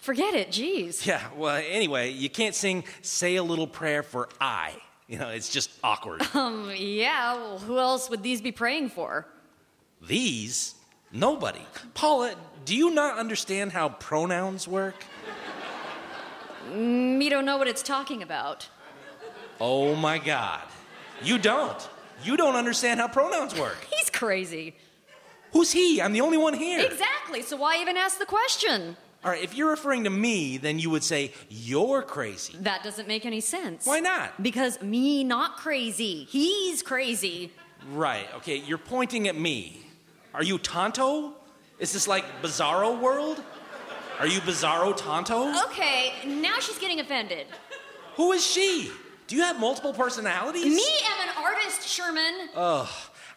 Forget 0.01 0.33
it, 0.33 0.49
jeez. 0.49 1.05
Yeah, 1.11 1.21
well, 1.37 1.63
anyway, 1.65 2.11
you 2.11 2.29
can't 2.29 2.53
sing 2.53 2.83
Say 3.01 3.37
a 3.37 3.43
Little 3.43 3.65
Prayer 3.65 4.03
for 4.03 4.27
I. 4.41 4.73
You 5.07 5.17
know, 5.17 5.29
it's 5.29 5.47
just 5.47 5.71
awkward. 5.81 6.21
Um, 6.33 6.69
yeah, 6.75 7.35
well, 7.35 7.59
who 7.59 7.77
else 7.79 8.09
would 8.09 8.23
these 8.23 8.41
be 8.41 8.51
praying 8.51 8.89
for? 8.89 9.25
These? 10.05 10.75
Nobody. 11.13 11.65
Paula, 11.93 12.35
do 12.65 12.75
you 12.75 12.91
not 12.91 13.17
understand 13.17 13.71
how 13.71 13.87
pronouns 13.87 14.67
work? 14.67 14.95
Me 16.71 17.29
don't 17.29 17.45
know 17.45 17.57
what 17.57 17.67
it's 17.67 17.83
talking 17.83 18.23
about. 18.23 18.69
Oh 19.59 19.95
my 19.95 20.17
God. 20.17 20.61
You 21.23 21.37
don't. 21.37 21.89
You 22.23 22.37
don't 22.37 22.55
understand 22.55 22.99
how 22.99 23.07
pronouns 23.07 23.57
work. 23.59 23.77
He's 23.91 24.09
crazy. 24.09 24.75
Who's 25.53 25.71
he? 25.71 26.01
I'm 26.01 26.13
the 26.13 26.21
only 26.21 26.37
one 26.37 26.53
here. 26.53 26.79
Exactly, 26.79 27.41
so 27.41 27.57
why 27.57 27.81
even 27.81 27.97
ask 27.97 28.17
the 28.17 28.25
question? 28.25 28.95
All 29.23 29.31
right, 29.31 29.43
if 29.43 29.53
you're 29.55 29.69
referring 29.69 30.05
to 30.05 30.09
me, 30.09 30.57
then 30.57 30.79
you 30.79 30.89
would 30.89 31.03
say, 31.03 31.33
You're 31.49 32.01
crazy. 32.01 32.55
That 32.61 32.83
doesn't 32.83 33.07
make 33.07 33.25
any 33.25 33.41
sense. 33.41 33.85
Why 33.85 33.99
not? 33.99 34.41
Because 34.41 34.81
me 34.81 35.23
not 35.23 35.57
crazy. 35.57 36.25
He's 36.29 36.81
crazy. 36.81 37.51
Right, 37.91 38.27
okay, 38.37 38.57
you're 38.57 38.77
pointing 38.77 39.27
at 39.27 39.35
me. 39.35 39.85
Are 40.33 40.43
you 40.43 40.57
Tonto? 40.57 41.33
Is 41.79 41.91
this 41.91 42.07
like 42.07 42.23
Bizarro 42.41 42.99
World? 42.99 43.43
Are 44.21 44.27
you 44.27 44.39
Bizarro 44.41 44.95
Tonto? 44.95 45.51
Okay, 45.65 46.13
now 46.27 46.59
she's 46.59 46.77
getting 46.77 46.99
offended. 46.99 47.47
Who 48.17 48.33
is 48.33 48.45
she? 48.45 48.91
Do 49.25 49.35
you 49.35 49.41
have 49.41 49.59
multiple 49.59 49.93
personalities? 49.93 50.63
Me 50.63 50.85
am 51.09 51.27
an 51.27 51.43
artist, 51.43 51.89
Sherman. 51.89 52.49
Ugh, 52.55 52.87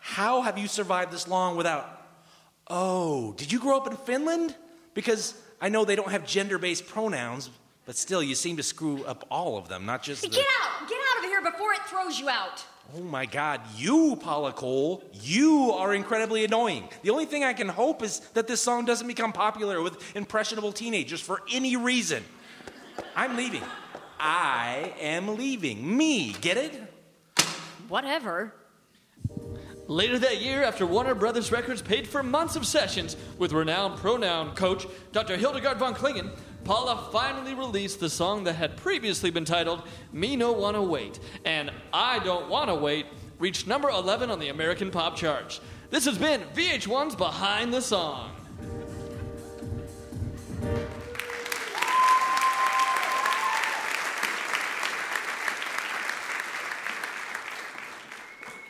how 0.00 0.42
have 0.42 0.58
you 0.58 0.68
survived 0.68 1.10
this 1.10 1.26
long 1.26 1.56
without. 1.56 2.02
Oh, 2.66 3.32
did 3.38 3.50
you 3.50 3.60
grow 3.60 3.78
up 3.78 3.86
in 3.86 3.96
Finland? 3.96 4.54
Because 4.92 5.32
I 5.58 5.70
know 5.70 5.86
they 5.86 5.96
don't 5.96 6.10
have 6.10 6.26
gender 6.26 6.58
based 6.58 6.86
pronouns, 6.86 7.48
but 7.86 7.96
still, 7.96 8.22
you 8.22 8.34
seem 8.34 8.58
to 8.58 8.62
screw 8.62 9.04
up 9.04 9.26
all 9.30 9.56
of 9.56 9.68
them, 9.68 9.86
not 9.86 10.02
just 10.02 10.20
the. 10.20 10.28
Get 10.28 10.44
out! 10.60 10.86
Get 10.86 10.98
out 11.12 11.24
of 11.24 11.30
here 11.30 11.40
before 11.40 11.72
it 11.72 11.80
throws 11.86 12.20
you 12.20 12.28
out. 12.28 12.62
Oh 12.92 13.02
my 13.02 13.26
God, 13.26 13.60
you, 13.76 14.16
Paula 14.16 14.52
Cole, 14.52 15.02
you 15.12 15.72
are 15.72 15.94
incredibly 15.94 16.44
annoying. 16.44 16.88
The 17.02 17.10
only 17.10 17.24
thing 17.24 17.42
I 17.42 17.52
can 17.52 17.68
hope 17.68 18.02
is 18.02 18.20
that 18.34 18.46
this 18.46 18.60
song 18.60 18.84
doesn't 18.84 19.06
become 19.06 19.32
popular 19.32 19.82
with 19.82 20.14
impressionable 20.14 20.72
teenagers 20.72 21.20
for 21.20 21.42
any 21.50 21.76
reason. 21.76 22.22
I'm 23.16 23.36
leaving. 23.36 23.62
I 24.20 24.92
am 25.00 25.36
leaving. 25.36 25.96
Me, 25.96 26.34
get 26.40 26.56
it? 26.56 26.80
Whatever. 27.88 28.54
Later 29.86 30.18
that 30.20 30.40
year, 30.40 30.62
after 30.62 30.86
Warner 30.86 31.14
Brothers 31.14 31.52
Records 31.52 31.82
paid 31.82 32.06
for 32.06 32.22
months 32.22 32.56
of 32.56 32.66
sessions 32.66 33.16
with 33.38 33.52
renowned 33.52 33.98
pronoun 33.98 34.54
coach 34.54 34.86
Dr. 35.12 35.36
Hildegard 35.36 35.78
von 35.78 35.94
Klingen, 35.94 36.30
Paula 36.64 37.10
finally 37.12 37.52
released 37.52 38.00
the 38.00 38.08
song 38.08 38.44
that 38.44 38.54
had 38.54 38.78
previously 38.78 39.30
been 39.30 39.44
titled 39.44 39.82
Me 40.10 40.36
No 40.36 40.52
Wanna 40.52 40.82
Wait, 40.82 41.20
and 41.44 41.70
I 41.96 42.18
Don't 42.18 42.48
Wanna 42.48 42.74
Wait 42.74 43.06
reached 43.38 43.68
number 43.68 43.88
11 43.88 44.28
on 44.28 44.40
the 44.40 44.48
American 44.48 44.90
pop 44.90 45.14
charts. 45.14 45.60
This 45.90 46.04
has 46.06 46.18
been 46.18 46.40
VH1's 46.52 47.14
Behind 47.14 47.72
the 47.72 47.80
Song. 47.80 48.32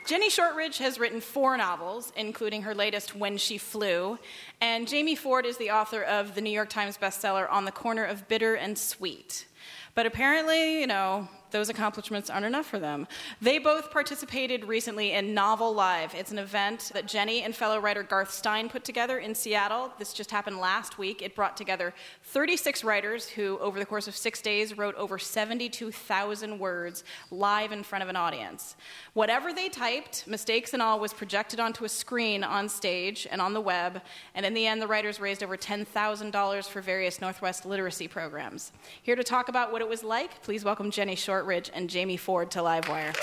Jenny 0.07 0.29
Shortridge 0.29 0.77
has 0.77 0.99
written 0.99 1.23
four 1.23 1.57
novels, 1.57 2.13
including 2.17 2.61
her 2.61 2.75
latest, 2.75 3.17
When 3.17 3.39
She 3.39 3.57
Flew. 3.57 4.19
And 4.61 4.87
Jamie 4.87 5.15
Ford 5.15 5.47
is 5.47 5.57
the 5.57 5.71
author 5.71 6.03
of 6.03 6.35
the 6.35 6.43
New 6.43 6.51
York 6.51 6.69
Times 6.69 6.99
bestseller, 6.99 7.51
On 7.51 7.65
the 7.65 7.73
Corner 7.73 8.05
of 8.05 8.29
Bitter 8.29 8.55
and 8.55 8.77
Sweet. 8.77 9.47
But 9.95 10.05
apparently, 10.05 10.81
you 10.81 10.87
know, 10.87 11.27
those 11.55 11.69
accomplishments 11.69 12.29
aren't 12.29 12.45
enough 12.45 12.67
for 12.67 12.81
them. 12.81 13.07
They 13.41 13.59
both 13.59 13.93
participated 13.93 14.65
recently 14.65 15.13
in 15.13 15.35
Novel 15.35 15.73
Live. 15.73 16.13
It's 16.13 16.33
an 16.33 16.39
event 16.41 16.91
that 16.95 17.07
Jenny 17.07 17.43
and 17.43 17.55
fellow 17.55 17.79
writer 17.79 18.03
Garth 18.03 18.33
Stein 18.33 18.69
put 18.69 18.83
together 18.83 19.19
in 19.21 19.37
Seattle. 19.37 19.93
This 19.97 20.13
just 20.13 20.33
happened 20.33 20.59
last 20.59 20.99
week. 20.99 21.23
It 21.23 21.37
brought 21.37 21.57
together 21.57 21.95
36 22.25 22.83
writers 22.83 23.29
who, 23.29 23.57
over 23.61 23.79
the 23.79 23.87
course 23.87 24.09
of 24.09 24.17
six 24.17 24.43
days, 24.43 24.77
wrote 24.77 24.97
over 24.97 25.17
72,000 25.17 26.59
words 26.59 27.05
live 27.31 27.71
in 27.71 27.85
front 27.85 28.03
of 28.03 28.09
an 28.09 28.17
audience. 28.17 28.75
Whatever 29.13 29.53
they 29.53 29.69
typed, 29.69 30.27
mistakes 30.27 30.73
and 30.73 30.83
all, 30.83 30.99
was 30.99 31.15
projected 31.15 31.61
onto 31.61 31.85
a 31.85 31.89
screen 31.89 32.43
on 32.43 32.69
stage 32.69 33.29
and 33.31 33.41
on 33.41 33.55
the 33.55 33.61
web. 33.61 34.03
And 34.35 34.45
in 34.45 34.55
the 34.55 34.67
end, 34.67 34.83
the 34.83 34.89
writers 34.89 35.21
raised 35.21 35.45
over 35.45 35.57
$10,000 35.57 36.65
for 36.65 36.81
various 36.81 37.21
Northwest 37.21 37.65
literacy 37.65 38.09
programs. 38.09 38.73
Here 39.05 39.15
to 39.15 39.23
talk 39.23 39.49
about 39.49 39.71
what 39.71 39.83
it 39.83 39.89
was 39.89 40.03
like, 40.03 40.43
please 40.43 40.65
welcome 40.65 40.91
Jenny 40.91 41.15
Shortridge 41.45 41.71
and 41.75 41.91
Jamie 41.91 42.17
Ford 42.17 42.51
to 42.53 42.61
Livewire. 42.61 43.15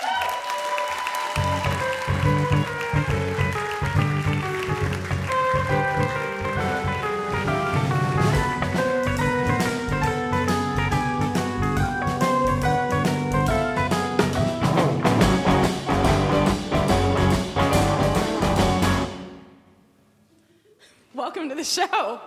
Welcome 21.16 21.50
to 21.50 21.56
the 21.56 21.64
show. 21.64 22.22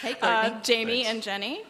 Hey, 0.00 0.14
uh, 0.22 0.42
Courtenay. 0.42 0.60
Jamie 0.62 1.04
and 1.06 1.20
Jenny. 1.20 1.62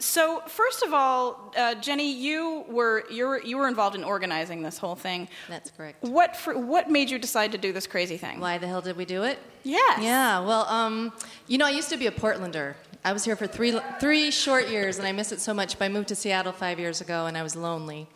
So 0.00 0.42
first 0.46 0.82
of 0.82 0.92
all, 0.92 1.52
uh, 1.56 1.74
Jenny, 1.76 2.10
you 2.10 2.64
were 2.68 3.04
you 3.10 3.26
were 3.26 3.42
you 3.42 3.58
were 3.58 3.68
involved 3.68 3.94
in 3.94 4.02
organizing 4.02 4.62
this 4.62 4.78
whole 4.78 4.96
thing. 4.96 5.28
That's 5.48 5.70
correct. 5.70 6.02
What 6.02 6.36
for, 6.36 6.58
what 6.58 6.90
made 6.90 7.10
you 7.10 7.18
decide 7.18 7.52
to 7.52 7.58
do 7.58 7.72
this 7.72 7.86
crazy 7.86 8.16
thing? 8.16 8.40
Why 8.40 8.58
the 8.58 8.66
hell 8.66 8.80
did 8.80 8.96
we 8.96 9.04
do 9.04 9.22
it? 9.24 9.38
Yes. 9.62 10.00
Yeah, 10.02 10.40
well, 10.40 10.64
um, 10.68 11.12
you 11.46 11.58
know, 11.58 11.66
I 11.66 11.70
used 11.70 11.90
to 11.90 11.98
be 11.98 12.06
a 12.06 12.10
Portlander. 12.10 12.74
I 13.04 13.12
was 13.12 13.24
here 13.24 13.36
for 13.36 13.46
three, 13.46 13.78
three 13.98 14.30
short 14.30 14.68
years, 14.68 14.98
and 14.98 15.06
I 15.06 15.12
miss 15.12 15.32
it 15.32 15.40
so 15.40 15.54
much. 15.54 15.78
But 15.78 15.86
I 15.86 15.88
moved 15.88 16.08
to 16.08 16.14
Seattle 16.14 16.52
five 16.52 16.78
years 16.78 17.00
ago, 17.00 17.26
and 17.26 17.36
I 17.36 17.42
was 17.42 17.56
lonely. 17.56 18.06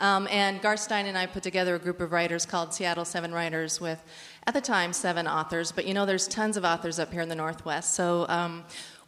Um, 0.00 0.26
and 0.32 0.60
Garth 0.60 0.80
Stein 0.80 1.06
and 1.06 1.16
I 1.16 1.26
put 1.26 1.44
together 1.44 1.76
a 1.76 1.78
group 1.78 2.00
of 2.00 2.10
writers 2.10 2.44
called 2.44 2.74
Seattle 2.74 3.04
Seven 3.04 3.32
Writers 3.32 3.80
with, 3.80 4.02
at 4.46 4.54
the 4.54 4.60
time, 4.60 4.92
seven 4.92 5.28
authors. 5.28 5.70
But 5.70 5.86
you 5.86 5.94
know, 5.94 6.06
there's 6.06 6.26
tons 6.26 6.56
of 6.56 6.64
authors 6.64 6.98
up 6.98 7.12
here 7.12 7.20
in 7.20 7.28
the 7.28 7.36
Northwest. 7.36 7.94
So 7.94 8.26
um, 8.28 8.64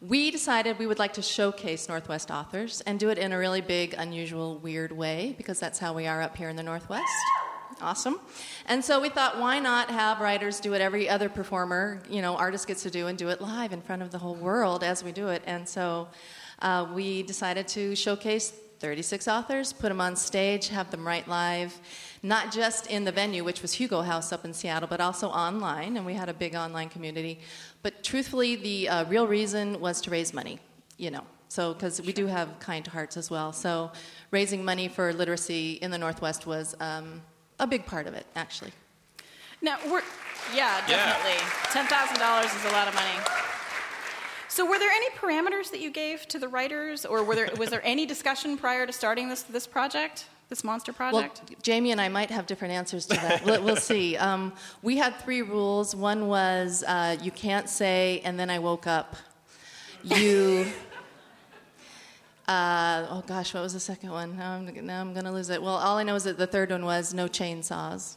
we 0.09 0.31
decided 0.31 0.79
we 0.79 0.87
would 0.87 0.99
like 0.99 1.15
to 1.15 1.23
showcase 1.23 1.89
Northwest 1.89 2.31
authors 2.31 2.83
and 2.83 3.01
do 3.01 3.09
it 3.09 3.17
in 3.17 3.33
a 3.33 3.39
really 3.39 3.63
big, 3.63 3.95
unusual, 3.97 4.59
weird 4.59 4.93
way 4.93 5.35
because 5.39 5.59
that's 5.59 5.79
how 5.79 5.95
we 5.95 6.07
are 6.07 6.21
up 6.21 6.37
here 6.37 6.49
in 6.49 6.57
the 6.57 6.63
Northwest. 6.63 7.05
Awesome. 7.81 8.21
And 8.67 8.85
so 8.85 9.01
we 9.01 9.09
thought, 9.09 9.41
why 9.41 9.59
not 9.59 9.91
have 9.91 10.21
writers 10.21 10.61
do 10.61 10.73
what 10.73 10.81
every 10.81 11.09
other 11.09 11.29
performer, 11.29 12.03
you 12.09 12.21
know, 12.23 12.37
artist 12.37 12.67
gets 12.67 12.83
to 12.83 12.91
do 12.91 13.07
and 13.07 13.17
do 13.17 13.29
it 13.31 13.41
live 13.41 13.73
in 13.73 13.81
front 13.81 14.03
of 14.03 14.11
the 14.11 14.19
whole 14.19 14.35
world 14.35 14.85
as 14.85 15.03
we 15.03 15.11
do 15.11 15.29
it. 15.29 15.43
And 15.47 15.67
so 15.69 16.09
uh, 16.61 16.87
we 16.95 17.23
decided 17.23 17.67
to 17.69 17.97
showcase 17.97 18.53
36 18.81 19.27
authors, 19.27 19.73
put 19.73 19.89
them 19.89 20.01
on 20.01 20.15
stage, 20.17 20.69
have 20.69 20.91
them 20.91 21.07
write 21.07 21.27
live, 21.27 21.81
not 22.25 22.51
just 22.51 22.87
in 22.87 23.05
the 23.05 23.13
venue, 23.13 23.45
which 23.45 23.61
was 23.61 23.75
Hugo 23.75 24.01
House 24.01 24.33
up 24.33 24.47
in 24.47 24.55
Seattle, 24.55 24.89
but 24.89 24.99
also 24.99 25.29
online. 25.29 25.99
And 25.99 26.07
we 26.07 26.15
had 26.15 26.31
a 26.31 26.35
big 26.35 26.55
online 26.55 26.89
community. 26.89 27.39
But 27.83 28.03
truthfully, 28.03 28.57
the 28.57 28.89
uh, 28.89 29.05
real 29.05 29.27
reason 29.27 29.79
was 29.79 30.01
to 30.01 30.11
raise 30.11 30.33
money, 30.33 30.59
you 30.97 31.11
know. 31.11 31.25
So, 31.49 31.75
because 31.75 32.01
we 32.01 32.15
do 32.15 32.27
have 32.27 32.49
kind 32.61 32.85
hearts 32.87 33.19
as 33.19 33.31
well. 33.31 33.53
So, 33.53 33.93
raising 34.31 34.65
money 34.65 34.89
for 34.89 35.13
literacy 35.13 35.75
in 35.75 35.91
the 35.91 35.99
Northwest 35.99 36.47
was 36.47 36.75
um, 36.81 37.21
a 37.61 37.67
big 37.67 37.85
part 37.85 38.07
of 38.07 38.15
it, 38.15 38.27
actually. 38.35 38.73
Now 39.61 39.79
we're 39.85 40.03
yeah, 40.55 40.87
definitely. 40.87 41.39
Ten 41.71 41.87
thousand 41.87 42.19
dollars 42.19 42.53
is 42.55 42.65
a 42.65 42.73
lot 42.73 42.89
of 42.89 42.95
money. 42.95 43.19
So 44.49 44.69
were 44.69 44.79
there 44.79 44.91
any 44.91 45.11
parameters 45.11 45.71
that 45.71 45.81
you 45.81 45.91
gave 45.91 46.27
to 46.29 46.39
the 46.39 46.49
writers, 46.49 47.05
or 47.05 47.23
were 47.23 47.35
there 47.35 47.51
was 47.57 47.71
there 47.71 47.85
any 47.85 48.07
discussion 48.07 48.57
prior 48.57 48.87
to 48.87 48.93
starting 48.93 49.29
this 49.29 49.43
this 49.43 49.67
project? 49.67 50.27
This 50.49 50.65
monster 50.65 50.93
project? 50.93 51.43
Well, 51.49 51.59
Jamie 51.63 51.93
and 51.93 52.01
I 52.01 52.09
might 52.09 52.31
have 52.31 52.47
different 52.47 52.75
answers 52.75 53.07
to 53.07 53.17
that. 53.17 53.45
we'll, 53.45 53.63
we'll 53.63 53.77
see. 53.77 54.17
Um, 54.25 54.53
we 54.83 54.97
had 54.97 55.19
three 55.21 55.43
rules. 55.43 55.95
One 55.95 56.29
was 56.29 56.83
uh, 56.87 57.17
you 57.21 57.31
can't 57.31 57.69
say, 57.69 58.23
and 58.25 58.39
then 58.39 58.49
I 58.49 58.59
woke 58.59 58.87
up. 58.87 59.17
You. 60.03 60.67
Uh, 62.47 63.07
oh 63.09 63.25
gosh, 63.27 63.55
what 63.55 63.63
was 63.63 63.73
the 63.73 63.81
second 63.81 64.11
one? 64.11 64.37
Now 64.37 64.53
I'm, 64.53 64.87
now 64.87 65.01
I'm 65.01 65.15
going 65.15 65.25
to 65.25 65.33
lose 65.33 65.49
it. 65.49 65.63
Well, 65.63 65.77
all 65.77 65.97
I 65.97 66.03
know 66.03 66.15
is 66.15 66.25
that 66.25 66.37
the 66.37 66.47
third 66.47 66.71
one 66.71 66.85
was 66.85 67.15
no 67.15 67.27
chainsaws. 67.27 68.17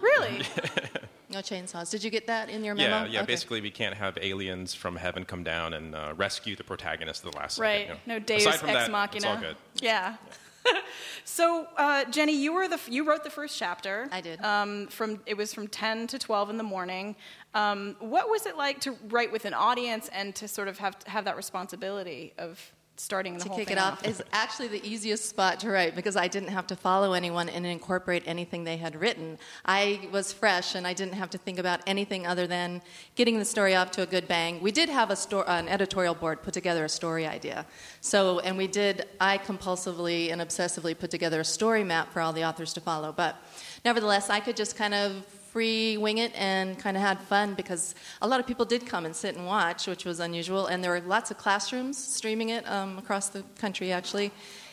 Really? 0.00 0.38
no 1.28 1.40
chainsaws. 1.40 1.90
Did 1.90 2.02
you 2.02 2.10
get 2.10 2.26
that 2.28 2.48
in 2.48 2.64
your 2.64 2.74
memo? 2.74 2.88
Yeah, 2.88 3.04
yeah. 3.04 3.18
Okay. 3.20 3.26
Basically, 3.26 3.60
we 3.60 3.70
can't 3.70 3.94
have 3.94 4.16
aliens 4.22 4.72
from 4.74 4.96
heaven 4.96 5.26
come 5.26 5.44
down 5.44 5.74
and 5.74 5.94
uh, 5.94 6.14
rescue 6.16 6.56
the 6.56 6.64
protagonist 6.64 7.26
at 7.26 7.32
the 7.32 7.38
last 7.38 7.58
Right. 7.58 7.88
second. 7.88 8.00
you 8.06 8.12
know. 8.14 8.18
No 8.18 8.24
Deus 8.24 8.46
Aside 8.46 8.58
from 8.58 8.70
ex 8.70 8.78
that, 8.78 8.90
machina. 8.90 9.16
It's 9.16 9.26
all 9.26 9.36
good. 9.36 9.56
Yeah. 9.80 10.16
so, 11.24 11.66
uh, 11.76 12.04
Jenny, 12.04 12.36
you 12.36 12.52
were 12.52 12.68
the 12.68 12.74
f- 12.74 12.88
you 12.88 13.04
wrote 13.04 13.24
the 13.24 13.30
first 13.30 13.58
chapter. 13.58 14.08
I 14.10 14.20
did. 14.20 14.40
Um, 14.42 14.86
from 14.88 15.20
it 15.26 15.36
was 15.36 15.52
from 15.52 15.68
ten 15.68 16.06
to 16.08 16.18
twelve 16.18 16.50
in 16.50 16.56
the 16.56 16.62
morning. 16.62 17.16
Um, 17.54 17.96
what 18.00 18.30
was 18.30 18.46
it 18.46 18.56
like 18.56 18.80
to 18.80 18.96
write 19.08 19.32
with 19.32 19.44
an 19.44 19.54
audience 19.54 20.08
and 20.12 20.34
to 20.36 20.48
sort 20.48 20.68
of 20.68 20.78
have 20.78 20.96
have 21.06 21.24
that 21.24 21.36
responsibility 21.36 22.32
of 22.38 22.72
starting 22.96 23.34
the 23.34 23.40
to 23.40 23.48
whole 23.48 23.58
kick 23.58 23.68
thing 23.68 23.76
it 23.76 23.80
off 23.80 24.06
is 24.06 24.22
actually 24.32 24.68
the 24.68 24.86
easiest 24.86 25.28
spot 25.28 25.58
to 25.60 25.70
write 25.70 25.96
because 25.96 26.16
I 26.16 26.28
didn't 26.28 26.50
have 26.50 26.66
to 26.68 26.76
follow 26.76 27.14
anyone 27.14 27.48
and 27.48 27.66
incorporate 27.66 28.22
anything 28.26 28.64
they 28.64 28.76
had 28.76 28.94
written. 28.94 29.38
I 29.64 30.08
was 30.12 30.32
fresh 30.32 30.74
and 30.74 30.86
I 30.86 30.92
didn't 30.92 31.14
have 31.14 31.30
to 31.30 31.38
think 31.38 31.58
about 31.58 31.80
anything 31.86 32.26
other 32.26 32.46
than 32.46 32.82
getting 33.14 33.38
the 33.38 33.44
story 33.44 33.74
off 33.74 33.90
to 33.92 34.02
a 34.02 34.06
good 34.06 34.28
bang. 34.28 34.60
We 34.60 34.72
did 34.72 34.88
have 34.88 35.10
a 35.10 35.16
sto- 35.16 35.44
an 35.44 35.68
editorial 35.68 36.14
board 36.14 36.42
put 36.42 36.54
together 36.54 36.84
a 36.84 36.88
story 36.88 37.26
idea. 37.26 37.66
So, 38.00 38.40
and 38.40 38.56
we 38.56 38.66
did, 38.66 39.06
I 39.20 39.38
compulsively 39.38 40.30
and 40.30 40.40
obsessively 40.40 40.98
put 40.98 41.10
together 41.10 41.40
a 41.40 41.44
story 41.44 41.84
map 41.84 42.12
for 42.12 42.20
all 42.20 42.32
the 42.32 42.44
authors 42.44 42.72
to 42.74 42.80
follow. 42.80 43.12
But 43.12 43.36
nevertheless, 43.84 44.30
I 44.30 44.40
could 44.40 44.56
just 44.56 44.76
kind 44.76 44.94
of 44.94 45.24
free 45.52 45.98
wing 45.98 46.16
it 46.16 46.32
and 46.34 46.78
kind 46.78 46.96
of 46.96 47.02
had 47.02 47.20
fun 47.20 47.52
because 47.54 47.94
a 48.22 48.26
lot 48.26 48.40
of 48.40 48.46
people 48.46 48.64
did 48.64 48.86
come 48.86 49.04
and 49.04 49.14
sit 49.14 49.36
and 49.36 49.46
watch, 49.46 49.86
which 49.86 50.06
was 50.06 50.18
unusual. 50.18 50.66
And 50.66 50.82
there 50.82 50.90
were 50.90 51.00
lots 51.00 51.30
of 51.30 51.36
classrooms 51.36 51.98
streaming 51.98 52.48
it 52.48 52.66
um, 52.66 52.96
across 52.96 53.28
the 53.28 53.42
country, 53.58 53.92
actually. 53.92 54.32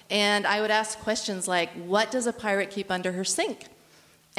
And 0.10 0.48
I 0.48 0.62
would 0.62 0.72
ask 0.72 0.98
questions 1.00 1.48
like, 1.48 1.70
What 1.74 2.12
does 2.12 2.28
a 2.28 2.34
pirate 2.34 2.72
keep 2.72 2.89
under 2.89 3.12
her 3.12 3.26
sink? 3.26 3.68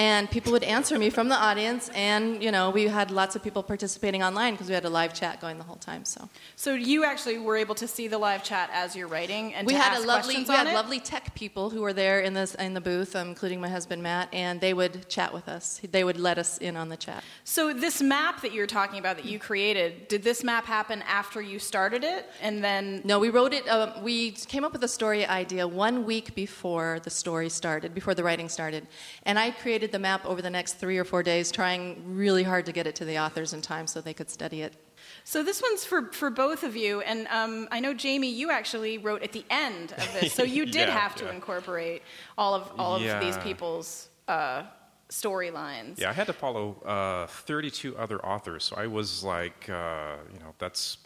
And 0.00 0.30
people 0.30 0.50
would 0.52 0.62
answer 0.62 0.98
me 0.98 1.10
from 1.10 1.28
the 1.28 1.34
audience, 1.34 1.90
and 1.94 2.42
you 2.42 2.50
know 2.50 2.70
we 2.70 2.84
had 2.86 3.10
lots 3.10 3.36
of 3.36 3.42
people 3.42 3.62
participating 3.62 4.22
online 4.22 4.54
because 4.54 4.68
we 4.68 4.72
had 4.72 4.86
a 4.86 4.88
live 4.88 5.12
chat 5.12 5.42
going 5.42 5.58
the 5.58 5.64
whole 5.64 5.76
time. 5.76 6.06
So 6.06 6.26
So 6.56 6.72
you 6.72 7.04
actually 7.04 7.36
were 7.36 7.58
able 7.58 7.74
to 7.74 7.86
see 7.86 8.08
the 8.08 8.16
live 8.16 8.42
chat 8.42 8.70
as 8.72 8.96
you're 8.96 9.08
writing, 9.08 9.52
and 9.52 9.66
we 9.66 9.74
had 9.74 9.94
a 10.00 10.06
lovely 10.06 10.36
we 10.36 10.44
had 10.44 10.68
it? 10.68 10.72
lovely 10.72 11.00
tech 11.00 11.34
people 11.34 11.68
who 11.68 11.82
were 11.82 11.92
there 11.92 12.20
in 12.20 12.32
this 12.32 12.54
in 12.54 12.72
the 12.72 12.80
booth, 12.80 13.14
um, 13.14 13.28
including 13.28 13.60
my 13.60 13.68
husband 13.68 14.02
Matt, 14.02 14.32
and 14.32 14.58
they 14.58 14.72
would 14.72 15.06
chat 15.10 15.34
with 15.34 15.48
us. 15.50 15.82
They 15.92 16.02
would 16.02 16.18
let 16.18 16.38
us 16.38 16.56
in 16.56 16.78
on 16.78 16.88
the 16.88 16.96
chat. 16.96 17.22
So 17.44 17.74
this 17.74 18.00
map 18.00 18.40
that 18.40 18.54
you're 18.54 18.72
talking 18.78 18.98
about 18.98 19.16
that 19.16 19.26
you 19.26 19.38
created, 19.38 20.08
did 20.08 20.22
this 20.22 20.42
map 20.42 20.64
happen 20.64 21.02
after 21.02 21.42
you 21.42 21.58
started 21.58 22.04
it, 22.04 22.24
and 22.40 22.64
then? 22.64 23.02
No, 23.04 23.18
we 23.18 23.28
wrote 23.28 23.52
it. 23.52 23.68
Uh, 23.68 24.00
we 24.02 24.30
came 24.30 24.64
up 24.64 24.72
with 24.72 24.82
a 24.82 24.88
story 24.88 25.26
idea 25.26 25.68
one 25.68 26.06
week 26.06 26.34
before 26.34 27.00
the 27.04 27.10
story 27.10 27.50
started, 27.50 27.92
before 27.94 28.14
the 28.14 28.24
writing 28.24 28.48
started, 28.48 28.86
and 29.24 29.38
I 29.38 29.50
created 29.50 29.89
the 29.92 29.98
map 29.98 30.24
over 30.26 30.40
the 30.42 30.50
next 30.50 30.74
three 30.74 30.98
or 30.98 31.04
four 31.04 31.22
days, 31.22 31.50
trying 31.52 32.02
really 32.16 32.42
hard 32.42 32.66
to 32.66 32.72
get 32.72 32.86
it 32.86 32.94
to 32.96 33.04
the 33.04 33.18
authors 33.18 33.52
in 33.52 33.60
time 33.62 33.86
so 33.86 34.00
they 34.00 34.14
could 34.14 34.30
study 34.30 34.62
it. 34.62 34.74
So 35.24 35.42
this 35.42 35.60
one's 35.62 35.84
for, 35.84 36.10
for 36.12 36.30
both 36.30 36.62
of 36.62 36.76
you, 36.76 37.00
and 37.02 37.26
um, 37.28 37.68
I 37.70 37.80
know 37.80 37.92
Jamie, 37.94 38.30
you 38.30 38.50
actually 38.50 38.98
wrote 38.98 39.22
at 39.22 39.32
the 39.32 39.44
end 39.50 39.92
of 39.92 40.12
this, 40.20 40.32
so 40.32 40.42
you 40.42 40.64
did 40.78 40.88
Yeah, 40.88 40.98
have 40.98 41.14
to 41.16 41.24
yeah. 41.24 41.32
incorporate 41.32 42.02
all 42.38 42.54
of 42.54 42.70
all 42.78 42.96
of 42.96 43.20
these 43.20 43.36
people's 43.38 44.08
uh, 44.28 44.62
storylines. 45.10 45.98
Yeah, 46.00 46.10
I 46.10 46.12
had 46.12 46.26
to 46.28 46.32
follow 46.32 46.80
uh, 46.84 47.26
32 47.26 47.96
other 47.96 48.24
authors, 48.24 48.64
so 48.64 48.76
I 48.76 48.86
was 48.86 49.22
like, 49.24 49.68
uh, 49.68 50.16
you 50.32 50.38
know, 50.38 50.54
that's 50.58 50.98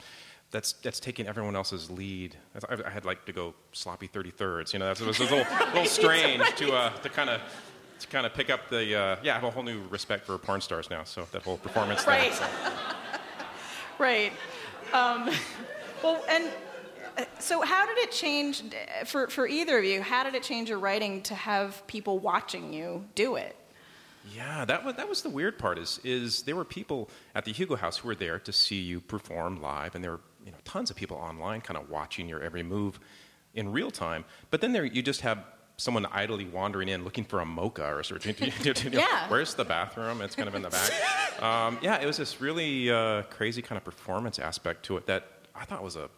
that's 0.50 0.74
that's 0.74 1.00
taking 1.00 1.26
everyone 1.26 1.56
else's 1.56 1.90
lead. 1.90 2.36
I, 2.68 2.76
I 2.86 2.90
had 2.90 3.04
like 3.04 3.24
to 3.26 3.32
go 3.32 3.54
sloppy 3.72 4.06
33rds. 4.08 4.72
You 4.72 4.78
know, 4.78 4.86
that 4.92 5.00
was, 5.04 5.18
was 5.18 5.30
a 5.30 5.34
little, 5.34 5.56
little 5.68 5.84
strange 6.00 6.44
to 6.56 6.72
uh, 6.72 6.90
to 6.98 7.08
kind 7.08 7.30
of 7.30 7.40
to 8.00 8.06
kind 8.08 8.26
of 8.26 8.34
pick 8.34 8.50
up 8.50 8.68
the 8.68 8.94
uh, 8.94 9.16
yeah. 9.22 9.32
I 9.32 9.34
have 9.34 9.44
a 9.44 9.50
whole 9.50 9.62
new 9.62 9.82
respect 9.88 10.26
for 10.26 10.36
porn 10.38 10.60
stars 10.60 10.90
now. 10.90 11.04
So 11.04 11.26
that 11.32 11.42
whole 11.42 11.58
performance 11.58 12.02
thing. 12.02 12.14
Right. 12.14 12.34
so. 12.34 12.46
Right. 13.98 14.32
Um, 14.92 15.30
well, 16.02 16.24
and 16.28 16.50
so 17.38 17.62
how 17.62 17.86
did 17.86 17.98
it 17.98 18.12
change 18.12 18.62
for, 19.06 19.28
for 19.28 19.46
either 19.46 19.78
of 19.78 19.84
you? 19.84 20.02
How 20.02 20.24
did 20.24 20.34
it 20.34 20.42
change 20.42 20.68
your 20.68 20.78
writing 20.78 21.22
to 21.22 21.34
have 21.34 21.86
people 21.86 22.18
watching 22.18 22.72
you 22.72 23.04
do 23.14 23.36
it? 23.36 23.56
Yeah, 24.34 24.64
that 24.64 24.84
was 24.84 24.94
that 24.94 25.08
was 25.08 25.20
the 25.20 25.28
weird 25.28 25.58
part. 25.58 25.78
Is 25.78 26.00
is 26.02 26.42
there 26.42 26.56
were 26.56 26.64
people 26.64 27.10
at 27.34 27.44
the 27.44 27.52
Hugo 27.52 27.76
House 27.76 27.98
who 27.98 28.08
were 28.08 28.14
there 28.14 28.38
to 28.38 28.52
see 28.52 28.80
you 28.80 29.00
perform 29.00 29.60
live, 29.60 29.94
and 29.94 30.02
there 30.02 30.12
were 30.12 30.20
you 30.46 30.50
know 30.50 30.56
tons 30.64 30.90
of 30.90 30.96
people 30.96 31.18
online, 31.18 31.60
kind 31.60 31.76
of 31.76 31.90
watching 31.90 32.26
your 32.26 32.40
every 32.40 32.62
move 32.62 32.98
in 33.54 33.70
real 33.70 33.90
time. 33.90 34.24
But 34.50 34.62
then 34.62 34.72
there 34.72 34.84
you 34.84 35.02
just 35.02 35.20
have 35.20 35.44
someone 35.76 36.06
idly 36.06 36.44
wandering 36.44 36.88
in 36.88 37.04
looking 37.04 37.24
for 37.24 37.40
a 37.40 37.44
mocha 37.46 37.84
or 37.94 38.02
something. 38.02 38.34
Yeah. 38.92 39.26
Where's 39.28 39.54
the 39.54 39.64
bathroom? 39.64 40.20
It's 40.20 40.36
kind 40.36 40.48
of 40.48 40.54
in 40.54 40.62
the 40.62 40.70
back. 40.70 41.42
um, 41.42 41.78
yeah, 41.82 42.00
it 42.00 42.06
was 42.06 42.16
this 42.16 42.40
really 42.40 42.90
uh, 42.90 43.22
crazy 43.22 43.62
kind 43.62 43.76
of 43.76 43.84
performance 43.84 44.38
aspect 44.38 44.84
to 44.86 44.96
it 44.96 45.06
that 45.06 45.28
I 45.54 45.64
thought 45.64 45.82
was 45.82 45.96
a 45.96 46.08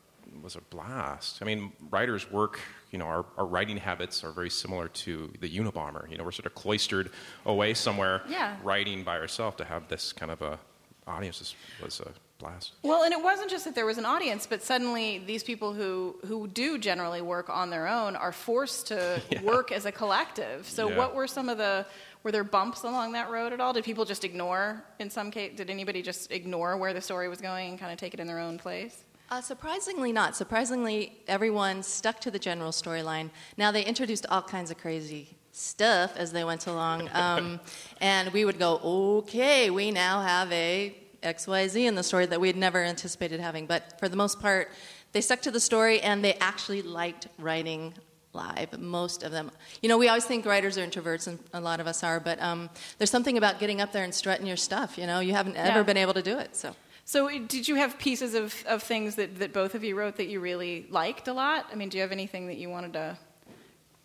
was 0.42 0.56
a 0.56 0.60
blast. 0.60 1.38
I 1.40 1.44
mean, 1.44 1.72
writers 1.90 2.30
work. 2.30 2.60
You 2.90 2.98
know, 2.98 3.06
our, 3.06 3.24
our 3.38 3.46
writing 3.46 3.76
habits 3.76 4.22
are 4.24 4.30
very 4.32 4.50
similar 4.50 4.88
to 4.88 5.32
the 5.40 5.48
Unabomber. 5.48 6.10
You 6.10 6.18
know, 6.18 6.24
we're 6.24 6.32
sort 6.32 6.46
of 6.46 6.54
cloistered 6.54 7.10
away 7.46 7.74
somewhere, 7.74 8.22
Yeah. 8.28 8.56
writing 8.62 9.02
by 9.04 9.18
ourselves. 9.18 9.56
To 9.58 9.64
have 9.64 9.88
this 9.88 10.12
kind 10.12 10.30
of 10.32 10.42
a 10.42 10.58
audience 11.06 11.38
was, 11.38 11.54
was 11.82 12.00
a 12.00 12.10
blast. 12.38 12.72
Well, 12.83 13.03
and 13.05 13.12
it 13.12 13.22
wasn't 13.22 13.51
just 13.51 13.64
that 13.64 13.75
there 13.75 13.87
was 13.87 13.99
an 13.99 14.05
audience, 14.05 14.46
but 14.46 14.62
suddenly 14.62 15.18
these 15.27 15.42
people 15.42 15.72
who, 15.72 16.16
who 16.27 16.46
do 16.49 16.79
generally 16.79 17.22
work 17.22 17.49
on 17.49 17.70
their 17.70 17.87
own 17.88 18.16
are 18.16 18.33
forced 18.33 18.88
to 18.88 19.20
work 19.42 19.72
as 19.72 19.87
a 19.87 19.92
collective. 19.92 20.68
So, 20.68 20.88
Yeah. 20.88 20.96
what 20.99 21.14
were 21.14 21.27
some 21.27 21.49
of 21.49 21.59
the 21.59 21.87
were 22.22 22.33
there 22.33 22.44
bumps 22.44 22.83
along 22.83 23.12
that 23.12 23.31
road 23.31 23.53
at 23.53 23.61
all? 23.61 23.72
Did 23.72 23.85
people 23.85 24.05
just 24.05 24.25
ignore? 24.25 24.83
In 24.99 25.09
some 25.11 25.31
case, 25.31 25.53
did 25.57 25.70
anybody 25.70 26.03
just 26.03 26.33
ignore 26.33 26.77
where 26.77 26.92
the 26.92 27.01
story 27.01 27.29
was 27.29 27.40
going 27.40 27.70
and 27.70 27.79
kind 27.79 27.92
of 27.92 27.99
take 27.99 28.14
it 28.14 28.20
in 28.20 28.27
their 28.27 28.40
own 28.40 28.59
place? 28.59 29.05
Uh, 29.31 29.40
surprisingly, 29.40 30.12
not. 30.12 30.35
Surprisingly, 30.37 31.16
everyone 31.29 31.83
stuck 31.83 32.20
to 32.20 32.31
the 32.31 32.38
general 32.38 32.70
storyline. 32.72 33.31
Now, 33.57 33.70
they 33.70 33.85
introduced 33.85 34.27
all 34.29 34.42
kinds 34.42 34.70
of 34.72 34.79
crazy 34.79 35.37
stuff 35.53 36.16
as 36.16 36.33
they 36.33 36.44
went 36.44 36.66
along. 36.66 37.09
Um, 37.14 37.61
and 38.01 38.33
we 38.33 38.44
would 38.44 38.59
go, 38.59 38.79
okay, 39.18 39.70
we 39.70 39.90
now 39.90 40.20
have 40.20 40.51
a 40.53 40.94
XYZ 41.26 41.84
in 41.86 41.94
the 41.94 42.02
story 42.02 42.26
that 42.26 42.40
we 42.40 42.48
had 42.48 42.56
never 42.56 42.82
anticipated 42.82 43.40
having. 43.40 43.66
But 43.66 43.98
for 44.00 44.08
the 44.08 44.16
most 44.16 44.40
part, 44.40 44.70
they 45.12 45.20
stuck 45.20 45.40
to 45.42 45.50
the 45.50 45.60
story 45.60 46.00
and 46.00 46.22
they 46.24 46.34
actually 46.34 46.82
liked 46.82 47.28
writing 47.38 47.94
live, 48.32 48.78
most 48.78 49.22
of 49.22 49.32
them. 49.32 49.50
You 49.82 49.88
know, 49.88 49.96
we 49.98 50.08
always 50.08 50.26
think 50.26 50.44
writers 50.44 50.76
are 50.76 50.86
introverts, 50.86 51.26
and 51.26 51.38
a 51.54 51.60
lot 51.60 51.80
of 51.80 51.86
us 51.86 52.02
are, 52.04 52.20
but 52.20 52.40
um, 52.42 52.68
there's 52.98 53.10
something 53.10 53.38
about 53.38 53.58
getting 53.58 53.80
up 53.80 53.92
there 53.92 54.04
and 54.04 54.14
strutting 54.14 54.46
your 54.46 54.58
stuff. 54.58 54.98
You 54.98 55.06
know, 55.06 55.20
you 55.20 55.32
haven't 55.32 55.56
ever 55.56 55.78
Yeah. 55.78 55.82
been 55.84 55.96
able 55.96 56.12
to 56.14 56.22
do 56.22 56.38
it, 56.38 56.54
so. 56.54 56.76
So, 57.06 57.30
did 57.38 57.66
you 57.66 57.76
have 57.76 57.98
pieces 57.98 58.34
of, 58.34 58.62
of 58.66 58.82
things 58.82 59.14
that, 59.14 59.38
that 59.38 59.52
both 59.54 59.74
of 59.74 59.84
you 59.84 59.94
wrote 59.96 60.16
that 60.16 60.26
you 60.26 60.40
really 60.40 60.86
liked 60.90 61.28
a 61.28 61.32
lot? 61.32 61.66
I 61.72 61.76
mean, 61.76 61.88
do 61.88 61.96
you 61.96 62.02
have 62.02 62.12
anything 62.12 62.48
that 62.48 62.56
you 62.58 62.68
wanted 62.68 62.92
to 62.94 63.16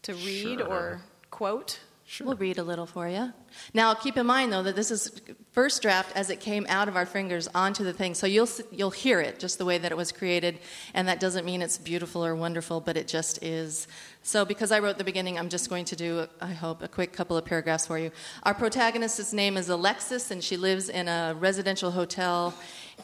to 0.03 0.13
read 0.15 0.59
Sure. 0.59 0.67
or 0.67 1.01
quote? 1.29 1.79
We'll 2.19 2.35
read 2.35 2.57
a 2.57 2.63
little 2.63 2.85
for 2.85 3.07
you. 3.07 3.31
Now, 3.73 3.93
keep 3.93 4.17
in 4.17 4.25
mind 4.25 4.51
though 4.51 4.63
that 4.63 4.75
this 4.75 4.91
is 4.91 5.21
first 5.51 5.81
draft 5.81 6.15
as 6.15 6.29
it 6.29 6.39
came 6.39 6.65
out 6.67 6.87
of 6.87 6.95
our 6.95 7.05
fingers 7.05 7.47
onto 7.55 7.83
the 7.83 7.93
thing, 7.93 8.15
so 8.15 8.27
you'll 8.27 8.49
you'll 8.71 8.89
hear 8.89 9.21
it 9.21 9.39
just 9.39 9.57
the 9.57 9.65
way 9.65 9.77
that 9.77 9.91
it 9.91 9.95
was 9.95 10.11
created, 10.11 10.59
and 10.93 11.07
that 11.07 11.19
doesn't 11.19 11.45
mean 11.45 11.61
it's 11.61 11.77
beautiful 11.77 12.25
or 12.25 12.35
wonderful, 12.35 12.81
but 12.81 12.97
it 12.97 13.07
just 13.07 13.41
is. 13.43 13.87
So, 14.23 14.43
because 14.45 14.71
I 14.71 14.79
wrote 14.79 14.97
the 14.97 15.03
beginning, 15.03 15.39
I'm 15.39 15.49
just 15.49 15.69
going 15.69 15.85
to 15.85 15.95
do, 15.95 16.27
I 16.41 16.53
hope, 16.53 16.83
a 16.83 16.87
quick 16.87 17.13
couple 17.13 17.37
of 17.37 17.45
paragraphs 17.45 17.87
for 17.87 17.97
you. 17.97 18.11
Our 18.43 18.53
protagonist's 18.53 19.33
name 19.33 19.57
is 19.57 19.69
Alexis, 19.69 20.31
and 20.31 20.43
she 20.43 20.57
lives 20.57 20.89
in 20.89 21.07
a 21.07 21.35
residential 21.39 21.91
hotel, 21.91 22.53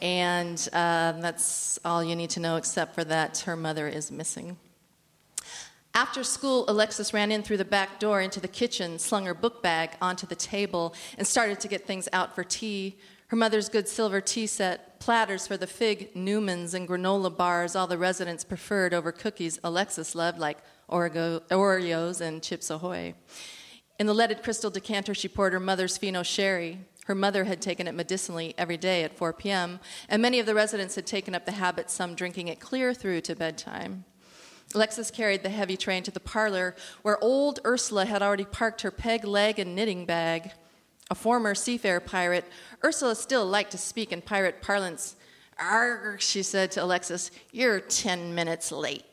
and 0.02 0.58
uh, 0.74 1.14
that's 1.14 1.80
all 1.86 2.04
you 2.04 2.16
need 2.16 2.32
to 2.32 2.40
know, 2.40 2.58
except 2.58 2.94
for 2.94 3.04
that 3.06 3.40
her 3.40 3.56
mother 3.56 3.88
is 3.88 4.12
missing. 4.12 4.58
After 5.98 6.24
school, 6.24 6.64
Alexis 6.68 7.12
ran 7.12 7.32
in 7.32 7.42
through 7.42 7.58
the 7.58 7.66
back 7.66 8.00
door 8.00 8.22
into 8.22 8.40
the 8.40 8.48
kitchen, 8.48 9.00
slung 9.00 9.26
her 9.26 9.34
book 9.34 9.64
bag 9.64 9.98
onto 10.00 10.28
the 10.28 10.36
table, 10.36 10.94
and 11.18 11.26
started 11.26 11.60
to 11.62 11.68
get 11.68 11.88
things 11.88 12.08
out 12.14 12.36
for 12.36 12.44
tea. 12.44 13.00
Her 13.30 13.36
mother's 13.36 13.68
good 13.68 13.88
silver 13.88 14.22
tea 14.22 14.46
set, 14.46 15.00
platters 15.00 15.48
for 15.48 15.58
the 15.58 15.66
fig 15.66 16.14
Newmans, 16.14 16.76
and 16.76 16.88
granola 16.88 17.36
bars 17.36 17.76
all 17.76 17.88
the 17.88 17.98
residents 17.98 18.44
preferred 18.44 18.94
over 18.94 19.12
cookies 19.12 19.58
Alexis 19.64 20.14
loved, 20.14 20.38
like 20.38 20.60
Oreo- 20.88 21.42
Oreos 21.50 22.22
and 22.22 22.44
Chips 22.44 22.70
Ahoy. 22.70 23.16
In 23.98 24.06
the 24.06 24.14
leaded 24.14 24.44
crystal 24.44 24.70
decanter, 24.70 25.16
she 25.16 25.28
poured 25.28 25.54
her 25.54 25.60
mother's 25.60 25.98
Fino 25.98 26.22
sherry. 26.22 26.82
Her 27.06 27.16
mother 27.16 27.46
had 27.46 27.60
taken 27.60 27.88
it 27.88 27.96
medicinally 27.96 28.54
every 28.56 28.78
day 28.78 29.04
at 29.04 29.18
4 29.18 29.34
p.m., 29.34 29.80
and 30.08 30.22
many 30.22 30.40
of 30.40 30.46
the 30.46 30.54
residents 30.54 30.94
had 30.94 31.08
taken 31.08 31.34
up 31.34 31.46
the 31.48 31.54
habit, 31.54 31.90
some 31.90 32.14
drinking 32.14 32.50
it 32.50 32.60
clear 32.60 32.94
through 32.94 33.22
to 33.22 33.36
bedtime. 33.36 34.06
Alexis 34.76 35.12
carried 35.12 35.44
the 35.44 35.50
heavy 35.50 35.78
train 35.78 36.04
to 36.04 36.12
the 36.12 36.20
parlor 36.20 36.76
where 37.02 37.22
old 37.24 37.60
Ursula 37.66 38.06
had 38.06 38.22
already 38.22 38.46
parked 38.46 38.82
her 38.82 38.92
peg 38.92 39.24
leg 39.24 39.60
and 39.60 39.76
knitting 39.76 40.06
bag. 40.06 40.52
A 41.10 41.16
former 41.16 41.56
seafarer 41.56 42.02
pirate, 42.02 42.46
Ursula 42.84 43.16
still 43.16 43.46
liked 43.46 43.72
to 43.72 43.78
speak 43.78 44.12
in 44.12 44.22
pirate 44.22 44.62
parlance. 44.62 45.16
Arg, 45.58 46.22
she 46.22 46.44
said 46.44 46.70
to 46.72 46.84
Alexis, 46.84 47.32
you're 47.52 47.80
10 47.80 48.36
minutes 48.36 48.72
late. 48.72 49.06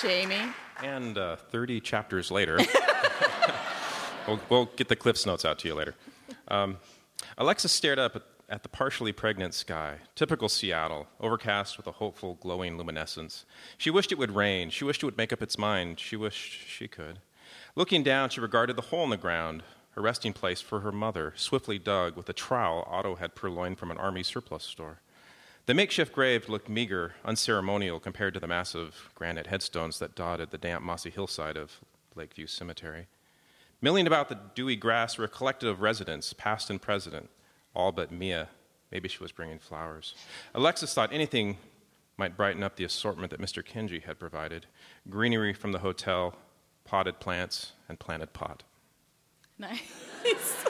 Jamie. 0.00 0.40
And 0.82 1.18
uh, 1.18 1.36
30 1.36 1.80
chapters 1.80 2.30
later, 2.30 2.58
we'll, 4.26 4.40
we'll 4.48 4.64
get 4.76 4.88
the 4.88 4.96
Cliff's 4.96 5.26
Notes 5.26 5.44
out 5.44 5.58
to 5.58 5.68
you 5.68 5.74
later. 5.74 5.94
Um, 6.48 6.78
Alexis 7.38 7.72
stared 7.72 7.98
up 7.98 8.16
at, 8.16 8.22
at 8.48 8.62
the 8.62 8.68
partially 8.68 9.12
pregnant 9.12 9.54
sky, 9.54 9.98
typical 10.14 10.48
Seattle, 10.48 11.06
overcast 11.20 11.76
with 11.76 11.86
a 11.86 11.92
hopeful, 11.92 12.34
glowing 12.40 12.76
luminescence. 12.76 13.44
She 13.78 13.90
wished 13.90 14.12
it 14.12 14.18
would 14.18 14.34
rain. 14.34 14.70
She 14.70 14.84
wished 14.84 15.02
it 15.02 15.06
would 15.06 15.16
make 15.16 15.32
up 15.32 15.42
its 15.42 15.58
mind. 15.58 16.00
She 16.00 16.16
wished 16.16 16.68
she 16.68 16.88
could. 16.88 17.20
Looking 17.76 18.02
down, 18.02 18.30
she 18.30 18.40
regarded 18.40 18.76
the 18.76 18.82
hole 18.82 19.04
in 19.04 19.10
the 19.10 19.16
ground, 19.16 19.62
her 19.92 20.02
resting 20.02 20.32
place 20.32 20.60
for 20.60 20.80
her 20.80 20.92
mother, 20.92 21.32
swiftly 21.36 21.78
dug 21.78 22.16
with 22.16 22.28
a 22.28 22.32
trowel 22.32 22.86
Otto 22.88 23.16
had 23.16 23.34
purloined 23.34 23.78
from 23.78 23.90
an 23.90 23.98
army 23.98 24.22
surplus 24.22 24.64
store. 24.64 25.00
The 25.66 25.74
makeshift 25.74 26.12
grave 26.12 26.48
looked 26.48 26.68
meager, 26.68 27.14
unceremonial 27.24 28.00
compared 28.00 28.34
to 28.34 28.40
the 28.40 28.46
massive 28.46 29.10
granite 29.14 29.46
headstones 29.46 29.98
that 29.98 30.14
dotted 30.14 30.50
the 30.50 30.58
damp, 30.58 30.84
mossy 30.84 31.10
hillside 31.10 31.56
of 31.56 31.80
Lakeview 32.16 32.46
Cemetery. 32.46 33.06
Milling 33.82 34.06
about 34.06 34.28
the 34.28 34.38
dewy 34.54 34.76
grass 34.76 35.16
were 35.16 35.24
a 35.24 35.28
collective 35.28 35.70
of 35.70 35.80
residents, 35.80 36.34
past 36.34 36.68
and 36.68 36.82
present, 36.82 37.30
all 37.74 37.92
but 37.92 38.12
Mia. 38.12 38.50
Maybe 38.92 39.08
she 39.08 39.20
was 39.20 39.32
bringing 39.32 39.58
flowers. 39.58 40.14
Alexis 40.54 40.92
thought 40.92 41.14
anything 41.14 41.56
might 42.18 42.36
brighten 42.36 42.62
up 42.62 42.76
the 42.76 42.84
assortment 42.84 43.30
that 43.30 43.40
Mr. 43.40 43.64
Kenji 43.66 44.02
had 44.02 44.18
provided 44.18 44.66
greenery 45.08 45.54
from 45.54 45.72
the 45.72 45.78
hotel, 45.78 46.34
potted 46.84 47.18
plants, 47.20 47.72
and 47.88 47.98
planted 47.98 48.34
pot. 48.34 48.64
Nice. 49.58 49.80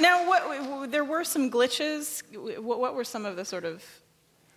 now, 0.00 0.26
what, 0.26 0.90
there 0.90 1.04
were 1.04 1.22
some 1.22 1.48
glitches. 1.50 2.24
What, 2.58 2.80
what 2.80 2.96
were 2.96 3.04
some 3.04 3.24
of 3.24 3.36
the 3.36 3.44
sort 3.44 3.64
of 3.64 3.84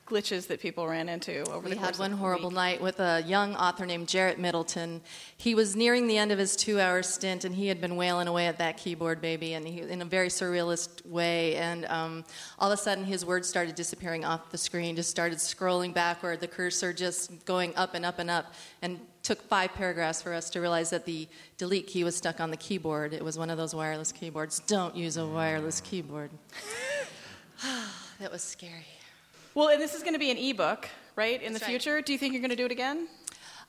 glitches 0.10 0.48
that 0.48 0.60
people 0.60 0.88
ran 0.88 1.08
into 1.08 1.44
over 1.52 1.70
We 1.70 1.76
the 1.76 1.80
had 1.80 1.98
one 1.98 2.12
horrible 2.12 2.50
week? 2.50 2.56
night 2.56 2.82
with 2.82 3.00
a 3.00 3.22
young 3.26 3.56
author 3.56 3.86
named 3.86 4.08
Jarrett 4.08 4.40
Middleton. 4.40 5.02
He 5.38 5.56
was 5.56 5.76
nearing 5.76 6.08
the 6.08 6.18
end 6.18 6.32
of 6.32 6.40
his 6.40 6.56
two-hour 6.56 7.04
stint, 7.04 7.46
and 7.46 7.56
he 7.56 7.68
had 7.68 7.80
been 7.80 7.96
wailing 7.96 8.28
away 8.28 8.48
at 8.48 8.58
that 8.58 8.78
keyboard, 8.78 9.22
baby, 9.22 9.54
and 9.54 9.68
he, 9.68 9.82
in 9.82 10.02
a 10.02 10.06
very 10.06 10.30
surrealist 10.30 11.06
way. 11.06 11.56
And 11.56 11.86
um, 11.86 12.26
all 12.58 12.72
of 12.72 12.78
a 12.78 12.82
sudden, 12.82 13.04
his 13.04 13.26
words 13.26 13.48
started 13.48 13.76
disappearing 13.76 14.26
off 14.26 14.52
the 14.52 14.58
screen. 14.58 14.96
Just 14.96 15.10
started 15.10 15.38
scrolling 15.38 15.94
backward, 15.94 16.40
the 16.40 16.48
cursor 16.48 16.92
just 16.92 17.46
going 17.46 17.76
up 17.76 17.94
and 17.94 18.06
up 18.06 18.20
and 18.20 18.30
up, 18.30 18.54
and 18.82 19.00
took 19.22 19.42
five 19.44 19.74
paragraphs 19.74 20.22
for 20.22 20.34
us 20.34 20.50
to 20.50 20.60
realize 20.62 20.90
that 20.90 21.06
the 21.06 21.28
delete 21.58 21.88
key 21.88 22.04
was 22.04 22.16
stuck 22.16 22.40
on 22.40 22.52
the 22.52 22.58
keyboard. 22.58 23.14
It 23.14 23.24
was 23.24 23.38
one 23.38 23.50
of 23.50 23.58
those 23.58 23.76
wireless 23.76 24.12
keyboards. 24.12 24.60
Don't 24.62 24.96
use 24.96 25.18
a 25.18 25.26
wireless 25.28 25.82
keyboard. 25.82 26.32
that 28.20 28.32
was 28.32 28.42
scary. 28.42 28.86
Well, 29.56 29.70
and 29.70 29.82
this 29.82 29.94
is 29.96 30.02
going 30.02 30.14
to 30.14 30.20
be 30.20 30.32
an 30.32 30.38
ebook, 30.38 30.88
right, 31.16 31.42
in 31.42 31.54
That's 31.54 31.66
the 31.66 31.72
right. 31.74 31.82
future. 31.82 32.02
Do 32.02 32.12
you 32.14 32.20
think 32.20 32.34
you're 32.34 32.42
going 32.42 32.50
to 32.52 32.56
do 32.56 32.66
it 32.66 32.72
again? 32.72 33.08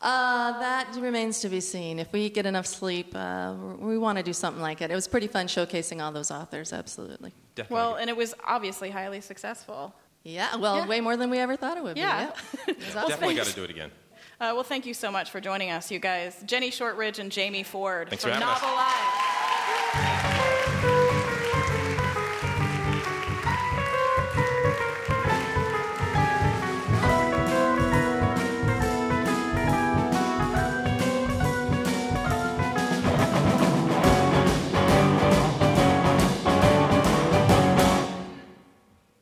Uh, 0.02 0.58
that 0.60 0.94
remains 0.98 1.40
to 1.40 1.48
be 1.48 1.60
seen. 1.60 1.98
If 1.98 2.10
we 2.12 2.30
get 2.30 2.46
enough 2.46 2.66
sleep, 2.66 3.12
uh, 3.14 3.54
we 3.78 3.98
want 3.98 4.16
to 4.18 4.24
do 4.24 4.32
something 4.32 4.62
like 4.62 4.80
it. 4.80 4.90
It 4.90 4.94
was 4.94 5.06
pretty 5.06 5.26
fun 5.26 5.46
showcasing 5.46 6.02
all 6.02 6.10
those 6.10 6.30
authors, 6.30 6.72
absolutely. 6.72 7.32
Definitely. 7.54 7.74
Well, 7.74 7.94
and 7.96 8.08
it 8.08 8.16
was 8.16 8.34
obviously 8.46 8.88
highly 8.90 9.20
successful. 9.20 9.94
Yeah, 10.22 10.56
well, 10.56 10.76
Yeah. 10.78 10.86
way 10.86 11.00
more 11.00 11.16
than 11.18 11.28
we 11.30 11.38
ever 11.38 11.56
thought 11.56 11.76
it 11.76 11.82
would 11.82 11.96
Yeah. 11.98 12.26
be. 12.26 12.32
Yeah. 12.32 12.64
It 12.68 12.78
was 12.78 12.96
awesome. 12.96 13.08
Definitely 13.10 13.34
got 13.36 13.46
to 13.46 13.54
do 13.54 13.64
it 13.64 13.70
again. 13.70 13.90
Uh, 14.40 14.52
well, 14.54 14.62
thank 14.62 14.86
you 14.86 14.94
so 14.94 15.10
much 15.12 15.30
for 15.30 15.38
joining 15.38 15.70
us, 15.70 15.90
you 15.90 15.98
guys. 15.98 16.42
Jenny 16.46 16.70
Shortridge 16.70 17.18
and 17.18 17.30
Jamie 17.30 17.62
Ford 17.62 18.08
Thanks 18.08 18.24
from 18.24 18.32
for. 18.34 18.40
Novel 18.40 18.68
Live. 18.70 19.09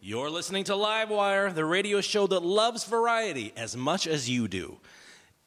You're 0.08 0.30
listening 0.30 0.64
to 0.64 0.72
Livewire, 0.72 1.54
the 1.54 1.66
radio 1.66 2.00
show 2.00 2.26
that 2.28 2.42
loves 2.42 2.84
variety 2.84 3.52
as 3.58 3.76
much 3.76 4.06
as 4.06 4.26
you 4.26 4.48
do. 4.48 4.78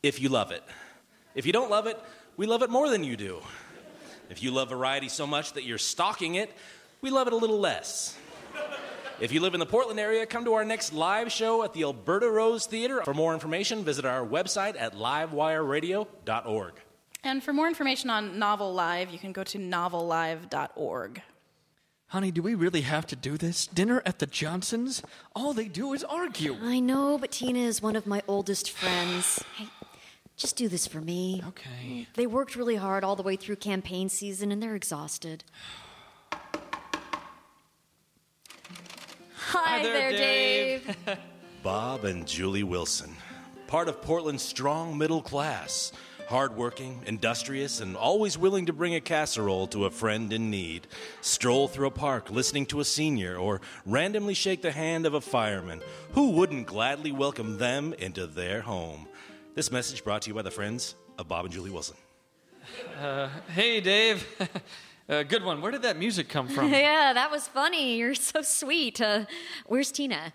If 0.04 0.22
you 0.22 0.30
love 0.30 0.52
it. 0.52 0.64
If 1.34 1.48
you 1.48 1.52
don't 1.52 1.72
love 1.72 1.88
it, 1.88 2.00
we 2.38 2.46
love 2.46 2.62
it 2.62 2.70
more 2.70 2.88
than 2.88 3.04
you 3.04 3.18
do. 3.18 3.42
If 4.30 4.44
you 4.44 4.52
love 4.52 4.70
variety 4.70 5.10
so 5.10 5.26
much 5.26 5.54
that 5.54 5.64
you're 5.64 5.80
stalking 5.80 6.36
it, 6.36 6.54
we 7.02 7.10
love 7.10 7.26
it 7.26 7.34
a 7.34 7.38
little 7.38 7.60
less. 7.60 8.16
If 9.20 9.32
you 9.32 9.42
live 9.42 9.56
in 9.56 9.60
the 9.60 9.66
Portland 9.66 10.00
area, 10.00 10.28
come 10.28 10.46
to 10.46 10.54
our 10.54 10.64
next 10.64 10.94
live 10.94 11.32
show 11.32 11.64
at 11.64 11.74
the 11.74 11.82
Alberta 11.82 12.30
Rose 12.30 12.68
Theater. 12.68 13.02
For 13.04 13.16
more 13.16 13.34
information, 13.34 13.84
visit 13.84 14.06
our 14.06 14.24
website 14.24 14.80
at 14.80 14.94
livewireradio.org. 14.94 16.74
And 17.24 17.44
for 17.44 17.52
more 17.52 17.68
information 17.68 18.12
on 18.12 18.38
Novel 18.38 18.72
Live, 18.76 19.10
you 19.10 19.18
can 19.18 19.32
go 19.32 19.44
to 19.44 19.58
novellive.org. 19.58 21.24
Honey, 22.12 22.30
do 22.30 22.42
we 22.42 22.56
really 22.56 22.82
have 22.82 23.08
to 23.08 23.16
do 23.16 23.38
this? 23.38 23.68
Dinner 23.68 24.02
at 24.06 24.20
the 24.20 24.26
Johnsons? 24.26 25.02
All 25.34 25.54
they 25.54 25.70
do 25.70 25.94
is 25.94 26.04
argue. 26.04 26.58
I 26.62 26.82
know, 26.82 27.18
but 27.18 27.32
Tina 27.32 27.60
is 27.60 27.82
one 27.82 27.96
of 27.96 28.06
my 28.06 28.22
oldest 28.28 28.70
friends. 28.70 29.42
Hey, 29.58 29.70
just 30.36 30.58
do 30.58 30.68
this 30.68 30.88
for 30.88 31.00
me. 31.00 31.42
Okay. 31.48 32.08
They 32.16 32.28
worked 32.28 32.58
really 32.58 32.76
hard 32.76 33.06
all 33.06 33.16
the 33.16 33.24
way 33.24 33.38
through 33.38 33.58
campaign 33.58 34.10
season 34.10 34.52
and 34.52 34.62
they're 34.62 34.76
exhausted. 34.76 35.46
Hi, 39.36 39.82
there, 39.82 40.12
Dave. 40.12 40.98
Bob 41.64 42.04
and 42.04 42.28
Julie 42.28 42.64
Wilson, 42.64 43.16
part 43.68 43.88
of 43.88 44.02
Portland's 44.02 44.44
strong 44.44 44.98
middle 44.98 45.22
class, 45.22 45.94
hardworking, 46.32 47.02
industrious, 47.08 47.82
and 47.82 47.98
always 47.98 48.38
willing 48.38 48.66
to 48.66 48.72
bring 48.72 48.96
a 48.96 49.02
casserole 49.02 49.68
to 49.68 49.84
a 49.84 49.92
friend 49.92 50.32
in 50.32 50.50
need, 50.50 50.88
stroll 51.20 51.68
through 51.68 51.88
a 51.88 51.92
park 51.92 52.32
listening 52.32 52.66
to 52.66 52.80
a 52.80 52.86
senior, 52.86 53.36
or 53.36 53.60
randomly 53.86 54.34
shake 54.34 54.62
the 54.62 54.72
hand 54.72 55.06
of 55.06 55.14
a 55.14 55.20
fireman. 55.20 55.82
Who 56.14 56.30
wouldn't 56.30 56.68
gladly 56.68 57.12
welcome 57.12 57.58
them 57.58 57.94
into 57.96 58.28
their 58.28 58.62
home? 58.62 59.10
This 59.56 59.74
message 59.74 60.06
brought 60.06 60.22
to 60.22 60.30
you 60.30 60.34
by 60.34 60.42
the 60.42 60.52
friends 60.52 60.96
of 61.18 61.28
Bob 61.28 61.44
and 61.44 61.54
Julie 61.54 61.70
Wilson. 61.70 61.98
Uh, 62.98 63.28
hey, 63.54 63.82
Dave. 63.82 64.26
uh, 65.10 65.24
good 65.24 65.44
one. 65.44 65.60
Where 65.60 65.74
did 65.74 65.82
that 65.82 65.98
music 65.98 66.30
come 66.30 66.48
from? 66.48 66.70
yeah, 66.72 67.12
that 67.12 67.30
was 67.30 67.50
funny. 67.50 67.98
You're 67.98 68.16
so 68.16 68.42
sweet. 68.42 69.02
Uh, 69.02 69.26
where's 69.66 69.92
Tina? 69.92 70.32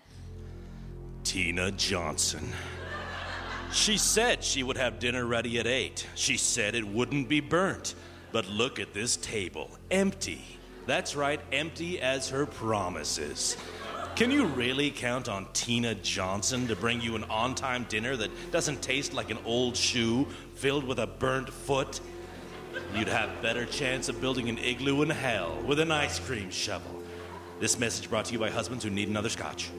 Tina 1.23 1.71
Johnson. 1.71 2.53
She 3.71 3.97
said 3.97 4.43
she 4.43 4.63
would 4.63 4.77
have 4.77 4.99
dinner 4.99 5.25
ready 5.25 5.59
at 5.59 5.67
8. 5.67 6.07
She 6.15 6.37
said 6.37 6.75
it 6.75 6.87
wouldn't 6.87 7.29
be 7.29 7.39
burnt. 7.39 7.95
But 8.31 8.47
look 8.47 8.79
at 8.79 8.93
this 8.93 9.17
table 9.17 9.69
empty. 9.91 10.43
That's 10.85 11.15
right, 11.15 11.39
empty 11.51 11.99
as 11.99 12.29
her 12.29 12.45
promises. 12.45 13.57
Can 14.15 14.31
you 14.31 14.45
really 14.45 14.89
count 14.89 15.29
on 15.29 15.47
Tina 15.53 15.95
Johnson 15.95 16.67
to 16.67 16.75
bring 16.75 17.01
you 17.01 17.15
an 17.15 17.23
on 17.25 17.55
time 17.55 17.85
dinner 17.89 18.15
that 18.15 18.51
doesn't 18.51 18.81
taste 18.81 19.13
like 19.13 19.29
an 19.29 19.37
old 19.45 19.77
shoe 19.77 20.25
filled 20.55 20.85
with 20.85 20.99
a 20.99 21.07
burnt 21.07 21.49
foot? 21.49 21.99
You'd 22.95 23.09
have 23.09 23.41
better 23.41 23.65
chance 23.65 24.09
of 24.09 24.19
building 24.21 24.49
an 24.49 24.57
igloo 24.57 25.01
in 25.01 25.09
hell 25.09 25.61
with 25.65 25.79
an 25.79 25.91
ice 25.91 26.19
cream 26.19 26.49
shovel. 26.49 27.03
This 27.59 27.77
message 27.77 28.09
brought 28.09 28.25
to 28.25 28.33
you 28.33 28.39
by 28.39 28.49
husbands 28.49 28.83
who 28.83 28.89
need 28.89 29.09
another 29.09 29.29
scotch. 29.29 29.69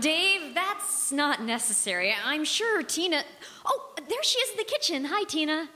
Dave, 0.00 0.54
that's 0.54 1.10
not 1.12 1.42
necessary. 1.42 2.14
I'm 2.24 2.44
sure 2.44 2.82
Tina. 2.82 3.22
Oh, 3.64 3.94
there 3.96 4.22
she 4.22 4.38
is 4.38 4.50
in 4.50 4.56
the 4.56 4.64
kitchen. 4.64 5.04
Hi, 5.06 5.24
Tina. 5.24 5.68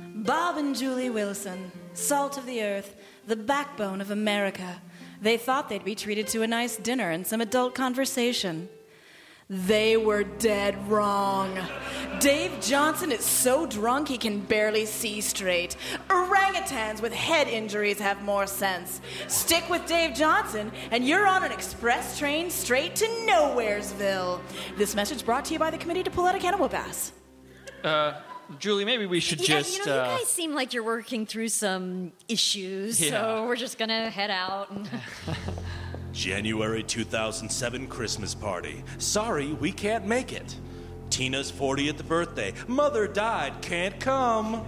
Bob 0.00 0.56
and 0.56 0.76
Julie 0.76 1.10
Wilson, 1.10 1.70
salt 1.94 2.38
of 2.38 2.46
the 2.46 2.62
earth, 2.62 2.96
the 3.26 3.36
backbone 3.36 4.00
of 4.00 4.10
America. 4.10 4.80
They 5.20 5.36
thought 5.36 5.68
they'd 5.68 5.84
be 5.84 5.94
treated 5.94 6.28
to 6.28 6.42
a 6.42 6.46
nice 6.46 6.76
dinner 6.76 7.10
and 7.10 7.26
some 7.26 7.40
adult 7.40 7.74
conversation. 7.74 8.68
They 9.50 9.96
were 9.96 10.24
dead 10.24 10.90
wrong. 10.90 11.58
Dave 12.20 12.60
Johnson 12.60 13.10
is 13.10 13.24
so 13.24 13.64
drunk 13.64 14.08
he 14.08 14.18
can 14.18 14.40
barely 14.40 14.84
see 14.84 15.22
straight. 15.22 15.74
Orangutans 16.10 17.00
with 17.00 17.14
head 17.14 17.48
injuries 17.48 17.98
have 17.98 18.20
more 18.22 18.46
sense. 18.46 19.00
Stick 19.26 19.68
with 19.70 19.86
Dave 19.86 20.14
Johnson, 20.14 20.70
and 20.90 21.06
you're 21.06 21.26
on 21.26 21.44
an 21.44 21.52
express 21.52 22.18
train 22.18 22.50
straight 22.50 22.94
to 22.96 23.06
Nowheresville. 23.26 24.40
This 24.76 24.94
message 24.94 25.24
brought 25.24 25.46
to 25.46 25.54
you 25.54 25.58
by 25.58 25.70
the 25.70 25.78
Committee 25.78 26.02
to 26.02 26.10
Pull 26.10 26.26
Out 26.26 26.34
a 26.34 26.38
Can 26.38 26.52
of 26.52 26.60
Whoop 26.60 26.74
Uh, 27.84 28.12
Julie, 28.58 28.84
maybe 28.84 29.06
we 29.06 29.20
should 29.20 29.40
yeah, 29.40 29.58
just. 29.60 29.78
you 29.78 29.86
know, 29.86 29.98
uh, 30.02 30.12
you 30.12 30.18
guys 30.18 30.26
seem 30.28 30.54
like 30.54 30.74
you're 30.74 30.82
working 30.84 31.24
through 31.24 31.48
some 31.48 32.12
issues, 32.28 33.00
Yeah. 33.00 33.10
so 33.10 33.46
we're 33.46 33.56
just 33.56 33.78
gonna 33.78 34.10
head 34.10 34.30
out. 34.30 34.70
And 34.70 34.88
January 36.18 36.82
2007 36.82 37.86
Christmas 37.86 38.34
party. 38.34 38.82
Sorry, 38.98 39.52
we 39.52 39.70
can't 39.70 40.04
make 40.04 40.32
it. 40.32 40.56
Tina's 41.10 41.52
40th 41.52 42.04
birthday. 42.08 42.52
Mother 42.66 43.06
died, 43.06 43.52
can't 43.62 44.00
come. 44.00 44.66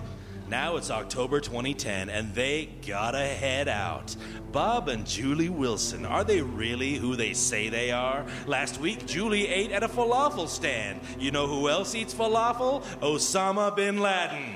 Now 0.48 0.76
it's 0.76 0.92
October 0.92 1.40
2010, 1.40 2.08
and 2.08 2.32
they 2.36 2.66
gotta 2.86 3.18
head 3.18 3.66
out. 3.66 4.14
Bob 4.52 4.88
and 4.88 5.04
Julie 5.04 5.48
Wilson, 5.48 6.06
are 6.06 6.22
they 6.22 6.40
really 6.40 6.94
who 6.94 7.16
they 7.16 7.32
say 7.32 7.68
they 7.68 7.90
are? 7.90 8.24
Last 8.46 8.78
week, 8.78 9.04
Julie 9.06 9.48
ate 9.48 9.72
at 9.72 9.82
a 9.82 9.88
falafel 9.88 10.46
stand. 10.48 11.00
You 11.18 11.32
know 11.32 11.48
who 11.48 11.68
else 11.68 11.96
eats 11.96 12.14
falafel? 12.14 12.84
Osama 13.00 13.74
bin 13.74 13.98
Laden. 13.98 14.54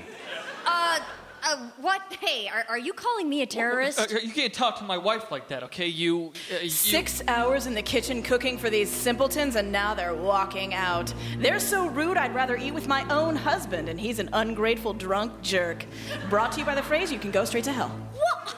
uh, 0.64 1.00
uh, 1.44 1.57
what? 1.80 2.02
Hey, 2.20 2.48
are, 2.48 2.64
are 2.68 2.78
you 2.78 2.92
calling 2.92 3.28
me 3.28 3.42
a 3.42 3.46
terrorist? 3.46 4.00
Uh, 4.00 4.18
you 4.22 4.33
can't 4.33 4.52
talk 4.52 4.78
to 4.78 4.85
my 4.85 4.98
wife 4.98 5.30
like 5.30 5.48
that, 5.48 5.62
okay? 5.64 5.87
You. 5.87 6.33
Uh, 6.52 6.61
you 6.62 6.70
Six 6.70 7.22
hours 7.28 7.66
in 7.66 7.74
the 7.74 7.83
kitchen 7.83 8.22
cooking 8.22 8.59
for 8.59 8.70
these 8.70 8.90
simpletons, 8.90 9.57
and 9.57 9.70
now 9.70 9.94
they're 9.94 10.14
walking 10.14 10.74
out. 10.74 11.12
They're 11.38 11.61
so 11.61 11.87
rude, 11.88 12.16
I'd 12.16 12.35
rather 12.35 12.57
eat 12.57 12.72
with 12.72 12.88
my 12.88 13.07
own 13.09 13.37
husband, 13.37 13.88
and 13.88 14.00
he's 14.00 14.18
an 14.18 14.30
ungrateful 14.33 14.94
drunk 14.94 15.42
jerk. 15.42 15.85
Brought 16.30 16.52
to 16.52 16.61
you 16.61 16.66
by 16.66 16.74
the 16.74 16.83
phrase, 16.83 17.12
you 17.12 17.18
can 17.18 17.30
go 17.30 17.44
straight 17.44 17.64
to 17.64 17.72
hell. 17.72 17.90
What? 18.14 18.57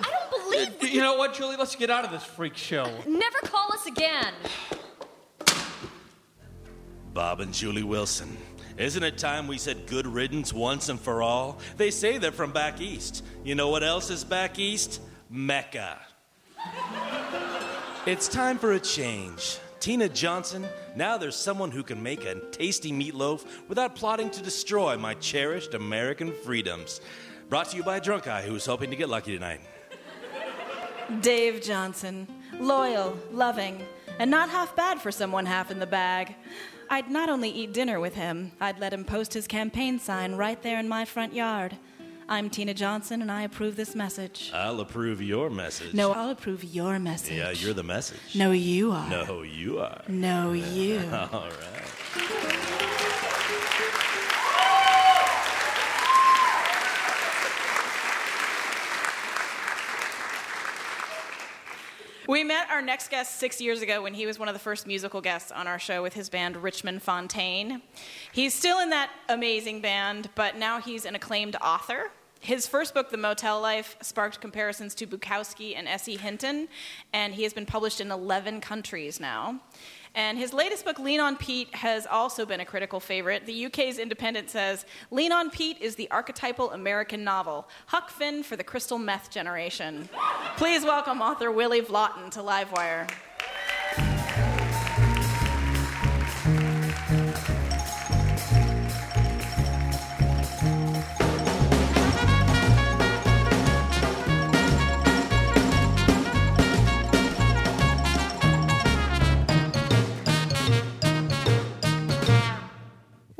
I 0.00 0.10
don't 0.10 0.78
believe. 0.80 0.92
You 0.94 1.00
know 1.00 1.16
what, 1.16 1.34
Julie? 1.34 1.56
Let's 1.56 1.76
get 1.76 1.90
out 1.90 2.04
of 2.04 2.10
this 2.10 2.24
freak 2.24 2.56
show. 2.56 2.90
Never 3.06 3.38
call 3.42 3.72
us 3.72 3.86
again. 3.86 4.34
Bob 7.12 7.40
and 7.40 7.52
Julie 7.52 7.82
Wilson. 7.82 8.36
Isn't 8.76 9.02
it 9.02 9.18
time 9.18 9.46
we 9.46 9.58
said 9.58 9.86
good 9.86 10.06
riddance 10.06 10.52
once 10.52 10.88
and 10.88 11.00
for 11.00 11.22
all? 11.22 11.58
They 11.76 11.90
say 11.90 12.18
they're 12.18 12.32
from 12.32 12.52
back 12.52 12.80
east. 12.80 13.24
You 13.44 13.54
know 13.54 13.68
what 13.68 13.82
else 13.82 14.10
is 14.10 14.24
back 14.24 14.58
east? 14.58 15.00
Mecca. 15.28 15.98
it's 18.06 18.28
time 18.28 18.58
for 18.58 18.72
a 18.72 18.80
change. 18.80 19.58
Tina 19.80 20.08
Johnson, 20.08 20.64
now 20.94 21.18
there's 21.18 21.34
someone 21.34 21.70
who 21.70 21.82
can 21.82 22.02
make 22.02 22.24
a 22.24 22.36
tasty 22.50 22.92
meatloaf 22.92 23.44
without 23.68 23.96
plotting 23.96 24.30
to 24.30 24.42
destroy 24.42 24.96
my 24.96 25.14
cherished 25.14 25.74
American 25.74 26.32
freedoms. 26.32 27.00
Brought 27.48 27.70
to 27.70 27.76
you 27.76 27.82
by 27.82 27.96
a 27.96 28.00
drunk 28.00 28.24
guy 28.24 28.42
who's 28.42 28.64
hoping 28.64 28.90
to 28.90 28.96
get 28.96 29.08
lucky 29.08 29.34
tonight. 29.34 29.60
Dave 31.20 31.62
Johnson, 31.62 32.26
loyal, 32.60 33.18
loving, 33.32 33.84
and 34.18 34.30
not 34.30 34.48
half 34.48 34.74
bad 34.76 35.00
for 35.00 35.10
someone 35.10 35.46
half 35.46 35.70
in 35.70 35.78
the 35.78 35.86
bag. 35.86 36.34
I'd 36.92 37.10
not 37.10 37.30
only 37.30 37.48
eat 37.48 37.72
dinner 37.72 37.98
with 38.00 38.16
him, 38.16 38.52
I'd 38.60 38.78
let 38.78 38.92
him 38.92 39.02
post 39.02 39.32
his 39.32 39.46
campaign 39.46 39.98
sign 39.98 40.34
right 40.34 40.62
there 40.62 40.78
in 40.78 40.90
my 40.90 41.06
front 41.06 41.32
yard. 41.32 41.78
I'm 42.28 42.50
Tina 42.50 42.74
Johnson, 42.74 43.22
and 43.22 43.32
I 43.32 43.44
approve 43.44 43.76
this 43.76 43.94
message. 43.94 44.50
I'll 44.52 44.78
approve 44.78 45.22
your 45.22 45.48
message. 45.48 45.94
No, 45.94 46.12
I'll 46.12 46.28
approve 46.28 46.62
your 46.62 46.98
message. 46.98 47.38
Yeah, 47.38 47.50
you're 47.52 47.72
the 47.72 47.82
message. 47.82 48.34
No, 48.34 48.50
you 48.50 48.92
are. 48.92 49.08
No, 49.08 49.40
you 49.40 49.78
are. 49.78 50.02
No, 50.06 50.52
you. 50.52 50.98
All 51.32 51.48
right. 51.48 52.81
We 62.28 62.44
met 62.44 62.70
our 62.70 62.80
next 62.80 63.10
guest 63.10 63.40
six 63.40 63.60
years 63.60 63.82
ago 63.82 64.00
when 64.00 64.14
he 64.14 64.26
was 64.26 64.38
one 64.38 64.48
of 64.48 64.54
the 64.54 64.60
first 64.60 64.86
musical 64.86 65.20
guests 65.20 65.50
on 65.50 65.66
our 65.66 65.80
show 65.80 66.02
with 66.02 66.14
his 66.14 66.28
band 66.28 66.56
Richmond 66.56 67.02
Fontaine. 67.02 67.82
He's 68.30 68.54
still 68.54 68.78
in 68.78 68.90
that 68.90 69.10
amazing 69.28 69.80
band, 69.80 70.30
but 70.36 70.56
now 70.56 70.80
he's 70.80 71.04
an 71.04 71.16
acclaimed 71.16 71.56
author. 71.56 72.12
His 72.38 72.66
first 72.68 72.94
book, 72.94 73.10
The 73.10 73.16
Motel 73.16 73.60
Life, 73.60 73.96
sparked 74.02 74.40
comparisons 74.40 74.94
to 74.96 75.06
Bukowski 75.06 75.76
and 75.76 75.88
S.E. 75.88 76.16
Hinton, 76.16 76.68
and 77.12 77.34
he 77.34 77.42
has 77.42 77.52
been 77.52 77.66
published 77.66 78.00
in 78.00 78.12
11 78.12 78.60
countries 78.60 79.18
now. 79.18 79.60
And 80.14 80.36
his 80.36 80.52
latest 80.52 80.84
book, 80.84 80.98
Lean 80.98 81.20
on 81.20 81.36
Pete, 81.36 81.74
has 81.74 82.06
also 82.06 82.44
been 82.44 82.60
a 82.60 82.64
critical 82.64 83.00
favorite. 83.00 83.46
The 83.46 83.66
UK's 83.66 83.98
Independent 83.98 84.50
says 84.50 84.84
Lean 85.10 85.32
on 85.32 85.48
Pete 85.48 85.80
is 85.80 85.94
the 85.94 86.10
archetypal 86.10 86.70
American 86.72 87.24
novel, 87.24 87.66
Huck 87.86 88.10
Finn 88.10 88.42
for 88.42 88.56
the 88.56 88.64
crystal 88.64 88.98
meth 88.98 89.30
generation. 89.30 90.08
Please 90.56 90.84
welcome 90.84 91.22
author 91.22 91.50
Willy 91.50 91.80
Vlautin 91.80 92.30
to 92.32 92.40
Livewire. 92.40 93.10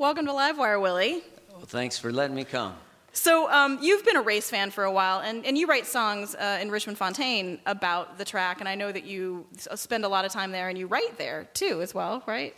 Welcome 0.02 0.26
to 0.26 0.32
Livewire, 0.32 0.82
Willy. 0.82 1.22
Well, 1.52 1.60
thanks 1.64 1.96
for 1.96 2.10
letting 2.10 2.34
me 2.34 2.42
come. 2.42 2.74
So, 3.12 3.48
um, 3.48 3.78
you've 3.80 4.04
been 4.04 4.16
a 4.16 4.22
race 4.22 4.50
fan 4.50 4.72
for 4.72 4.82
a 4.82 4.90
while, 4.90 5.20
and, 5.20 5.46
and 5.46 5.56
you 5.56 5.68
write 5.68 5.86
songs 5.86 6.34
uh, 6.34 6.58
in 6.60 6.72
Richmond 6.72 6.98
Fontaine 6.98 7.60
about 7.66 8.18
the 8.18 8.24
track, 8.24 8.58
and 8.58 8.68
I 8.68 8.74
know 8.74 8.90
that 8.90 9.04
you 9.04 9.46
spend 9.76 10.04
a 10.04 10.08
lot 10.08 10.24
of 10.24 10.32
time 10.32 10.50
there 10.50 10.68
and 10.68 10.76
you 10.76 10.88
write 10.88 11.18
there 11.18 11.46
too, 11.54 11.80
as 11.82 11.94
well, 11.94 12.20
right? 12.26 12.52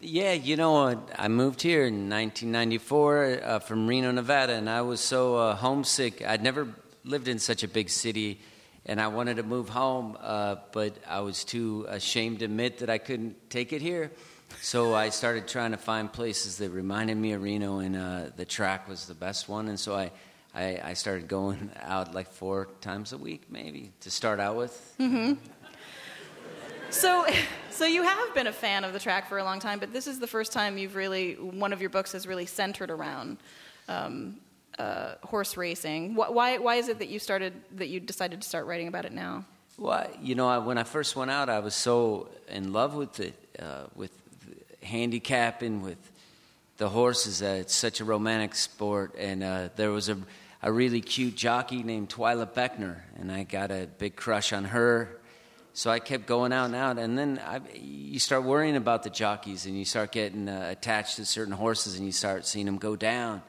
Yeah, 0.00 0.32
you 0.32 0.56
know, 0.56 0.86
uh, 0.86 0.96
I 1.14 1.28
moved 1.28 1.60
here 1.60 1.84
in 1.84 2.08
1994 2.08 3.40
uh, 3.44 3.58
from 3.58 3.86
Reno, 3.86 4.10
Nevada, 4.10 4.54
and 4.54 4.70
I 4.70 4.80
was 4.80 5.02
so 5.02 5.36
uh, 5.36 5.56
homesick. 5.56 6.26
I'd 6.26 6.42
never 6.42 6.68
lived 7.04 7.28
in 7.28 7.38
such 7.38 7.62
a 7.62 7.68
big 7.68 7.90
city, 7.90 8.40
and 8.86 8.98
I 8.98 9.08
wanted 9.08 9.36
to 9.36 9.42
move 9.42 9.68
home, 9.68 10.16
uh, 10.18 10.56
but 10.72 10.96
I 11.06 11.20
was 11.20 11.44
too 11.44 11.84
ashamed 11.90 12.38
to 12.38 12.46
admit 12.46 12.78
that 12.78 12.88
I 12.88 12.96
couldn't 12.96 13.50
take 13.50 13.74
it 13.74 13.82
here. 13.82 14.10
So 14.60 14.94
I 14.94 15.10
started 15.10 15.46
trying 15.48 15.70
to 15.70 15.76
find 15.76 16.12
places 16.12 16.58
that 16.58 16.70
reminded 16.70 17.16
me 17.16 17.32
of 17.32 17.42
Reno, 17.42 17.78
and 17.78 17.96
uh, 17.96 18.24
the 18.36 18.44
track 18.44 18.88
was 18.88 19.06
the 19.06 19.14
best 19.14 19.48
one. 19.48 19.68
And 19.68 19.78
so 19.78 19.94
I, 19.94 20.10
I, 20.54 20.80
I 20.84 20.92
started 20.94 21.28
going 21.28 21.70
out 21.82 22.14
like 22.14 22.28
four 22.28 22.68
times 22.80 23.12
a 23.12 23.18
week, 23.18 23.42
maybe, 23.50 23.92
to 24.00 24.10
start 24.10 24.40
out 24.40 24.56
with. 24.56 24.94
Mm-hmm. 24.98 25.34
So, 26.90 27.26
so 27.70 27.84
you 27.86 28.02
have 28.02 28.34
been 28.34 28.46
a 28.46 28.52
fan 28.52 28.84
of 28.84 28.92
the 28.92 28.98
track 28.98 29.28
for 29.28 29.38
a 29.38 29.44
long 29.44 29.60
time, 29.60 29.78
but 29.78 29.92
this 29.92 30.06
is 30.06 30.18
the 30.18 30.26
first 30.26 30.52
time 30.52 30.78
you've 30.78 30.96
really 30.96 31.34
one 31.34 31.72
of 31.72 31.80
your 31.80 31.90
books 31.90 32.12
has 32.12 32.26
really 32.26 32.46
centered 32.46 32.90
around 32.90 33.38
um, 33.88 34.38
uh, 34.78 35.14
horse 35.22 35.56
racing. 35.56 36.14
Wh- 36.14 36.32
Why, 36.32 36.58
why 36.58 36.76
is 36.76 36.88
it 36.88 36.98
that 36.98 37.08
you 37.08 37.18
started 37.18 37.52
that 37.76 37.88
you 37.88 38.00
decided 38.00 38.42
to 38.42 38.48
start 38.48 38.66
writing 38.66 38.88
about 38.88 39.04
it 39.04 39.12
now? 39.12 39.44
Well, 39.76 40.10
you 40.20 40.34
know, 40.34 40.48
I, 40.48 40.58
when 40.58 40.76
I 40.76 40.82
first 40.82 41.14
went 41.14 41.30
out, 41.30 41.48
I 41.48 41.60
was 41.60 41.74
so 41.74 42.28
in 42.48 42.72
love 42.72 42.94
with 42.94 43.20
it, 43.20 43.34
uh, 43.60 43.84
with 43.94 44.10
handicapping, 44.88 45.82
with 45.82 45.98
the 46.78 46.88
horses. 46.88 47.42
Uh, 47.42 47.58
it's 47.60 47.74
such 47.74 48.00
a 48.00 48.04
romantic 48.04 48.54
sport, 48.54 49.14
and 49.18 49.42
uh, 49.42 49.68
there 49.76 49.90
was 49.90 50.08
a, 50.08 50.16
a 50.62 50.72
really 50.72 51.00
cute 51.00 51.36
jockey 51.36 51.82
named 51.82 52.08
Twyla 52.08 52.46
Beckner, 52.46 53.02
and 53.18 53.30
I 53.30 53.44
got 53.44 53.70
a 53.70 53.88
big 53.98 54.16
crush 54.16 54.52
on 54.52 54.64
her. 54.64 55.20
So 55.74 55.90
I 55.90 56.00
kept 56.00 56.26
going 56.26 56.52
out 56.52 56.64
and 56.64 56.74
out, 56.74 56.98
and 56.98 57.16
then 57.16 57.40
I, 57.44 57.60
you 57.74 58.18
start 58.18 58.42
worrying 58.42 58.74
about 58.76 59.02
the 59.02 59.10
jockeys, 59.10 59.66
and 59.66 59.78
you 59.78 59.84
start 59.84 60.10
getting 60.10 60.48
uh, 60.48 60.68
attached 60.70 61.16
to 61.16 61.24
certain 61.24 61.52
horses, 61.52 61.96
and 61.96 62.06
you 62.06 62.12
start 62.12 62.46
seeing 62.46 62.66
them 62.66 62.78
go 62.78 62.96
down, 62.96 63.42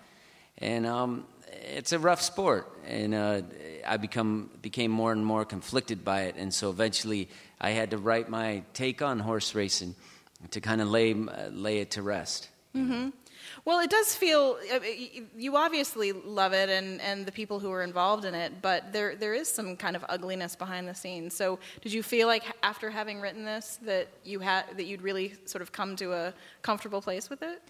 and 0.57 0.85
um, 0.85 1.25
it's 1.47 1.93
a 1.93 1.99
rough 1.99 2.21
sport, 2.21 2.71
and 2.85 3.15
uh, 3.15 3.41
I 3.87 3.97
become 3.97 4.49
became 4.61 4.91
more 4.91 5.11
and 5.11 5.25
more 5.25 5.45
conflicted 5.45 6.03
by 6.03 6.23
it, 6.23 6.35
and 6.37 6.53
so 6.53 6.69
eventually 6.69 7.29
I 7.59 7.71
had 7.71 7.91
to 7.91 7.97
write 7.97 8.29
my 8.29 8.63
take 8.73 9.01
on 9.01 9.19
horse 9.19 9.55
racing 9.55 9.95
to 10.51 10.61
kind 10.61 10.81
of 10.81 10.89
lay 10.89 11.13
uh, 11.13 11.49
lay 11.49 11.79
it 11.79 11.91
to 11.91 12.01
rest. 12.01 12.49
hmm 12.73 13.09
Well, 13.65 13.79
it 13.79 13.89
does 13.89 14.15
feel 14.15 14.57
you 15.35 15.57
obviously 15.57 16.11
love 16.11 16.53
it, 16.53 16.69
and, 16.69 17.01
and 17.01 17.25
the 17.25 17.31
people 17.31 17.59
who 17.59 17.71
are 17.71 17.83
involved 17.83 18.25
in 18.25 18.33
it, 18.33 18.61
but 18.61 18.93
there 18.93 19.15
there 19.15 19.33
is 19.33 19.47
some 19.49 19.75
kind 19.75 19.95
of 19.95 20.05
ugliness 20.09 20.55
behind 20.55 20.87
the 20.87 20.95
scenes. 20.95 21.33
So, 21.33 21.59
did 21.81 21.91
you 21.93 22.03
feel 22.03 22.27
like 22.27 22.43
after 22.63 22.89
having 22.89 23.21
written 23.21 23.43
this 23.45 23.79
that 23.83 24.07
you 24.23 24.39
had 24.39 24.65
that 24.77 24.85
you'd 24.85 25.01
really 25.01 25.33
sort 25.45 25.61
of 25.61 25.71
come 25.71 25.95
to 25.97 26.13
a 26.13 26.33
comfortable 26.61 27.01
place 27.01 27.29
with 27.29 27.41
it? 27.41 27.61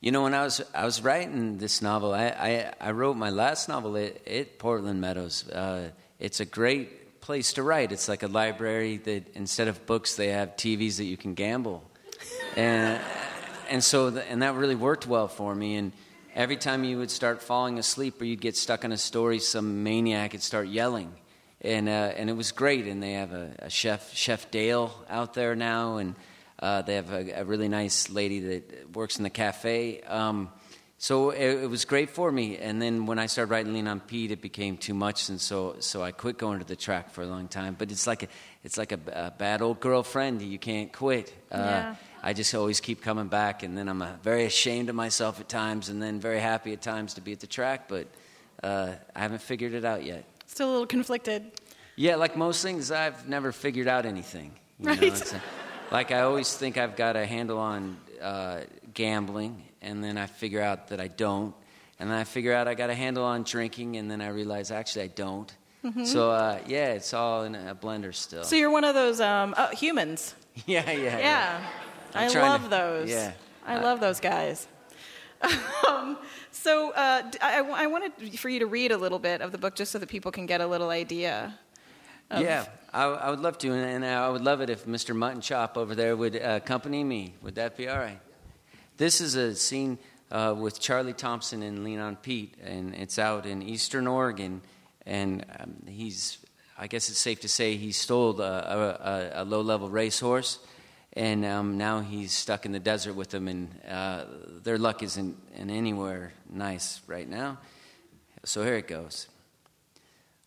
You 0.00 0.12
know, 0.12 0.22
when 0.22 0.34
I 0.34 0.42
was 0.44 0.62
I 0.74 0.84
was 0.84 1.02
writing 1.02 1.58
this 1.58 1.80
novel, 1.82 2.12
I 2.14 2.26
I, 2.28 2.72
I 2.88 2.90
wrote 2.92 3.16
my 3.16 3.30
last 3.30 3.68
novel 3.68 3.96
at, 3.96 4.26
at 4.26 4.58
Portland 4.58 5.00
Meadows. 5.00 5.48
Uh, 5.48 5.90
it's 6.18 6.40
a 6.40 6.46
great 6.46 7.20
place 7.20 7.52
to 7.54 7.62
write. 7.62 7.92
It's 7.92 8.08
like 8.08 8.22
a 8.22 8.28
library 8.28 8.96
that 8.98 9.34
instead 9.34 9.68
of 9.68 9.84
books, 9.86 10.16
they 10.16 10.28
have 10.28 10.56
TVs 10.56 10.96
that 10.96 11.04
you 11.04 11.16
can 11.16 11.34
gamble, 11.34 11.89
and 12.56 13.00
and 13.68 13.84
so 13.84 14.10
the, 14.10 14.28
and 14.30 14.42
that 14.42 14.54
really 14.54 14.74
worked 14.74 15.06
well 15.06 15.28
for 15.28 15.54
me. 15.54 15.76
And 15.76 15.92
every 16.34 16.56
time 16.56 16.84
you 16.84 16.98
would 16.98 17.10
start 17.10 17.42
falling 17.42 17.78
asleep 17.78 18.20
or 18.20 18.24
you'd 18.24 18.40
get 18.40 18.56
stuck 18.56 18.84
on 18.84 18.92
a 18.92 18.98
story, 18.98 19.38
some 19.38 19.82
maniac 19.82 20.32
would 20.32 20.42
start 20.42 20.68
yelling, 20.68 21.12
and 21.60 21.88
uh, 21.88 22.12
and 22.16 22.28
it 22.28 22.34
was 22.34 22.52
great. 22.52 22.86
And 22.86 23.02
they 23.02 23.12
have 23.12 23.32
a, 23.32 23.52
a 23.60 23.70
chef 23.70 24.14
Chef 24.14 24.50
Dale 24.50 24.92
out 25.08 25.34
there 25.34 25.54
now, 25.54 25.96
and 25.98 26.14
uh, 26.58 26.82
they 26.82 26.96
have 26.96 27.12
a, 27.12 27.40
a 27.40 27.44
really 27.44 27.68
nice 27.68 28.10
lady 28.10 28.40
that 28.40 28.94
works 28.94 29.16
in 29.18 29.22
the 29.22 29.30
cafe. 29.30 30.00
Um, 30.02 30.50
so 30.98 31.30
it, 31.30 31.62
it 31.62 31.70
was 31.70 31.86
great 31.86 32.10
for 32.10 32.30
me. 32.30 32.58
And 32.58 32.82
then 32.82 33.06
when 33.06 33.18
I 33.18 33.24
started 33.24 33.50
writing 33.50 33.72
Lean 33.72 33.88
on 33.88 34.00
Pete, 34.00 34.32
it 34.32 34.42
became 34.42 34.76
too 34.76 34.92
much, 34.92 35.30
and 35.30 35.40
so 35.40 35.76
so 35.78 36.02
I 36.02 36.10
quit 36.10 36.36
going 36.36 36.58
to 36.58 36.66
the 36.66 36.76
track 36.76 37.10
for 37.12 37.22
a 37.22 37.26
long 37.26 37.48
time. 37.48 37.76
But 37.78 37.90
it's 37.90 38.06
like 38.06 38.24
a 38.24 38.28
it's 38.64 38.76
like 38.76 38.92
a, 38.92 39.00
a 39.12 39.30
bad 39.30 39.62
old 39.62 39.80
girlfriend. 39.80 40.42
You 40.42 40.58
can't 40.58 40.92
quit. 40.92 41.32
Uh, 41.50 41.56
Yeah. 41.56 41.94
I 42.22 42.32
just 42.32 42.54
always 42.54 42.80
keep 42.80 43.00
coming 43.02 43.28
back, 43.28 43.62
and 43.62 43.76
then 43.76 43.88
I'm 43.88 44.04
very 44.22 44.44
ashamed 44.44 44.88
of 44.88 44.94
myself 44.94 45.40
at 45.40 45.48
times, 45.48 45.88
and 45.88 46.02
then 46.02 46.20
very 46.20 46.40
happy 46.40 46.72
at 46.72 46.82
times 46.82 47.14
to 47.14 47.20
be 47.20 47.32
at 47.32 47.40
the 47.40 47.46
track. 47.46 47.88
But 47.88 48.06
uh, 48.62 48.92
I 49.16 49.18
haven't 49.20 49.40
figured 49.42 49.72
it 49.74 49.84
out 49.84 50.04
yet. 50.04 50.24
Still 50.46 50.68
a 50.68 50.72
little 50.72 50.86
conflicted. 50.86 51.50
Yeah, 51.96 52.16
like 52.16 52.36
most 52.36 52.62
things, 52.62 52.90
I've 52.90 53.28
never 53.28 53.52
figured 53.52 53.88
out 53.88 54.04
anything. 54.06 54.52
You 54.78 54.86
know, 54.86 54.92
Right. 54.92 55.32
a- 55.32 55.40
like 55.90 56.10
I 56.12 56.20
always 56.20 56.54
think 56.54 56.76
I've 56.78 56.96
got 56.96 57.16
a 57.16 57.24
handle 57.26 57.58
on 57.58 57.96
uh, 58.20 58.60
gambling, 58.94 59.62
and 59.82 60.02
then 60.04 60.16
I 60.18 60.26
figure 60.26 60.60
out 60.62 60.88
that 60.88 61.00
I 61.00 61.08
don't, 61.08 61.54
and 61.98 62.10
then 62.10 62.16
I 62.18 62.24
figure 62.24 62.52
out 62.52 62.68
I 62.68 62.74
got 62.74 62.90
a 62.90 62.94
handle 62.94 63.24
on 63.24 63.42
drinking, 63.44 63.96
and 63.96 64.10
then 64.10 64.20
I 64.20 64.28
realize 64.28 64.70
actually 64.70 65.04
I 65.04 65.08
don't. 65.08 65.52
Mhm. 65.84 66.06
So 66.06 66.30
uh, 66.30 66.58
yeah, 66.66 66.92
it's 66.92 67.14
all 67.14 67.44
in 67.44 67.54
a 67.54 67.74
blender 67.74 68.14
still. 68.14 68.44
So 68.44 68.56
you're 68.56 68.70
one 68.70 68.84
of 68.84 68.94
those 68.94 69.20
um, 69.22 69.54
oh, 69.56 69.68
humans. 69.74 70.34
yeah, 70.66 70.90
yeah, 70.90 71.18
Yeah. 71.18 71.60
I'm 72.14 72.30
I 72.36 72.40
love 72.40 72.62
to- 72.64 72.68
those. 72.68 73.10
yeah. 73.10 73.32
I 73.66 73.76
Uh, 73.76 73.82
love 73.82 74.00
those 74.00 74.20
guys. 74.20 74.66
um, 75.88 76.18
so 76.50 76.90
uh, 76.92 77.22
I, 77.40 77.60
I 77.60 77.86
wanted 77.86 78.38
for 78.38 78.48
you 78.48 78.58
to 78.60 78.66
read 78.66 78.92
a 78.92 78.96
little 78.98 79.18
bit 79.18 79.40
of 79.40 79.52
the 79.52 79.58
book 79.58 79.74
just 79.74 79.92
so 79.92 79.98
that 79.98 80.08
people 80.08 80.30
can 80.32 80.46
get 80.46 80.60
a 80.60 80.66
little 80.66 80.90
idea. 80.90 81.54
Of, 82.30 82.42
Yeah, 82.42 82.66
I, 82.92 83.04
I 83.04 83.30
would 83.30 83.40
love 83.40 83.56
to, 83.58 83.72
and 83.72 84.04
I 84.04 84.28
would 84.28 84.42
love 84.42 84.60
it 84.60 84.70
if 84.70 84.84
Mr. 84.86 85.14
Mutton 85.16 85.40
Chop 85.40 85.76
over 85.76 85.94
there 85.94 86.16
would 86.16 86.36
uh, 86.36 86.60
accompany 86.62 87.02
me. 87.04 87.34
Would 87.42 87.54
that 87.56 87.76
be 87.76 87.88
all 87.88 87.98
right? 87.98 88.20
This 88.98 89.20
is 89.20 89.34
a 89.34 89.54
scene 89.56 89.98
uh, 90.30 90.54
with 90.56 90.78
Charlie 90.78 91.14
Thompson 91.14 91.62
and 91.62 91.84
Lean 91.84 92.00
on 92.00 92.16
Pete, 92.16 92.54
and 92.62 92.94
it's 92.94 93.18
out 93.18 93.46
in 93.46 93.62
Eastern 93.62 94.06
Oregon, 94.06 94.60
and 95.06 95.44
um, 95.58 95.74
he's, 95.88 96.38
I 96.78 96.86
guess 96.86 97.08
it's 97.08 97.18
safe 97.18 97.40
to 97.40 97.48
say, 97.48 97.76
he 97.76 97.92
stole 97.92 98.38
a, 98.40 99.30
a, 99.34 99.42
a 99.42 99.44
low-level 99.44 99.88
racehorse, 99.88 100.58
and 101.14 101.44
um, 101.44 101.76
now 101.76 102.00
he's 102.00 102.32
stuck 102.32 102.66
in 102.66 102.72
the 102.72 102.78
desert 102.78 103.14
with 103.14 103.30
them, 103.30 103.48
and 103.48 103.68
uh, 103.88 104.24
their 104.62 104.78
luck 104.78 105.02
isn't 105.02 105.36
anywhere 105.56 106.32
nice 106.48 107.00
right 107.06 107.28
now. 107.28 107.58
So 108.44 108.64
here 108.64 108.76
it 108.76 108.88
goes. 108.88 109.28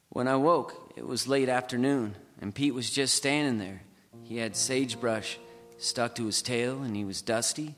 When 0.10 0.28
I 0.28 0.36
woke, 0.36 0.94
it 0.96 1.06
was 1.06 1.28
late 1.28 1.50
afternoon, 1.50 2.16
and 2.40 2.54
Pete 2.54 2.74
was 2.74 2.90
just 2.90 3.16
standing 3.16 3.58
there. 3.58 3.82
He 4.24 4.38
had 4.38 4.56
sagebrush 4.56 5.38
stuck 5.78 6.16
to 6.16 6.26
his 6.26 6.42
tail, 6.42 6.82
and 6.82 6.96
he 6.96 7.04
was 7.04 7.22
dusty. 7.22 7.76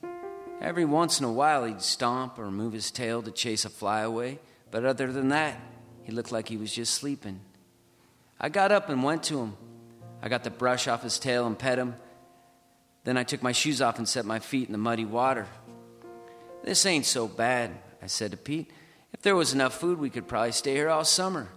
Every 0.62 0.86
once 0.86 1.20
in 1.20 1.26
a 1.26 1.32
while, 1.32 1.66
he'd 1.66 1.82
stomp 1.82 2.38
or 2.38 2.52
move 2.52 2.74
his 2.74 2.92
tail 2.92 3.22
to 3.24 3.32
chase 3.32 3.66
a 3.66 3.70
fly 3.70 4.02
away, 4.02 4.40
but 4.72 4.86
other 4.86 5.12
than 5.12 5.30
that, 5.30 5.60
he 6.04 6.12
looked 6.12 6.32
like 6.32 6.48
he 6.48 6.58
was 6.58 6.74
just 6.74 6.94
sleeping. 6.94 7.40
I 8.40 8.50
got 8.50 8.72
up 8.72 8.90
and 8.90 9.04
went 9.04 9.24
to 9.24 9.40
him. 9.40 9.58
I 10.22 10.30
got 10.30 10.44
the 10.44 10.52
brush 10.52 10.88
off 10.88 11.04
his 11.04 11.20
tail 11.20 11.48
and 11.48 11.58
pet 11.58 11.80
him. 11.80 11.96
Then 13.06 13.18
I 13.18 13.24
took 13.24 13.42
my 13.42 13.52
shoes 13.54 13.82
off 13.82 13.98
and 13.98 14.10
set 14.10 14.26
my 14.26 14.40
feet 14.40 14.68
in 14.68 14.72
the 14.72 14.78
muddy 14.78 15.06
water. 15.06 15.48
This 16.64 16.86
ain't 16.86 17.06
so 17.06 17.28
bad, 17.28 17.72
I 18.02 18.08
said 18.08 18.32
to 18.32 18.38
Pete. 18.38 18.72
If 19.14 19.22
there 19.22 19.36
was 19.36 19.54
enough 19.54 19.80
food, 19.80 20.00
we 20.00 20.10
could 20.10 20.28
probably 20.28 20.52
stay 20.52 20.74
here 20.74 20.90
all 20.90 21.06
summer. 21.06 21.48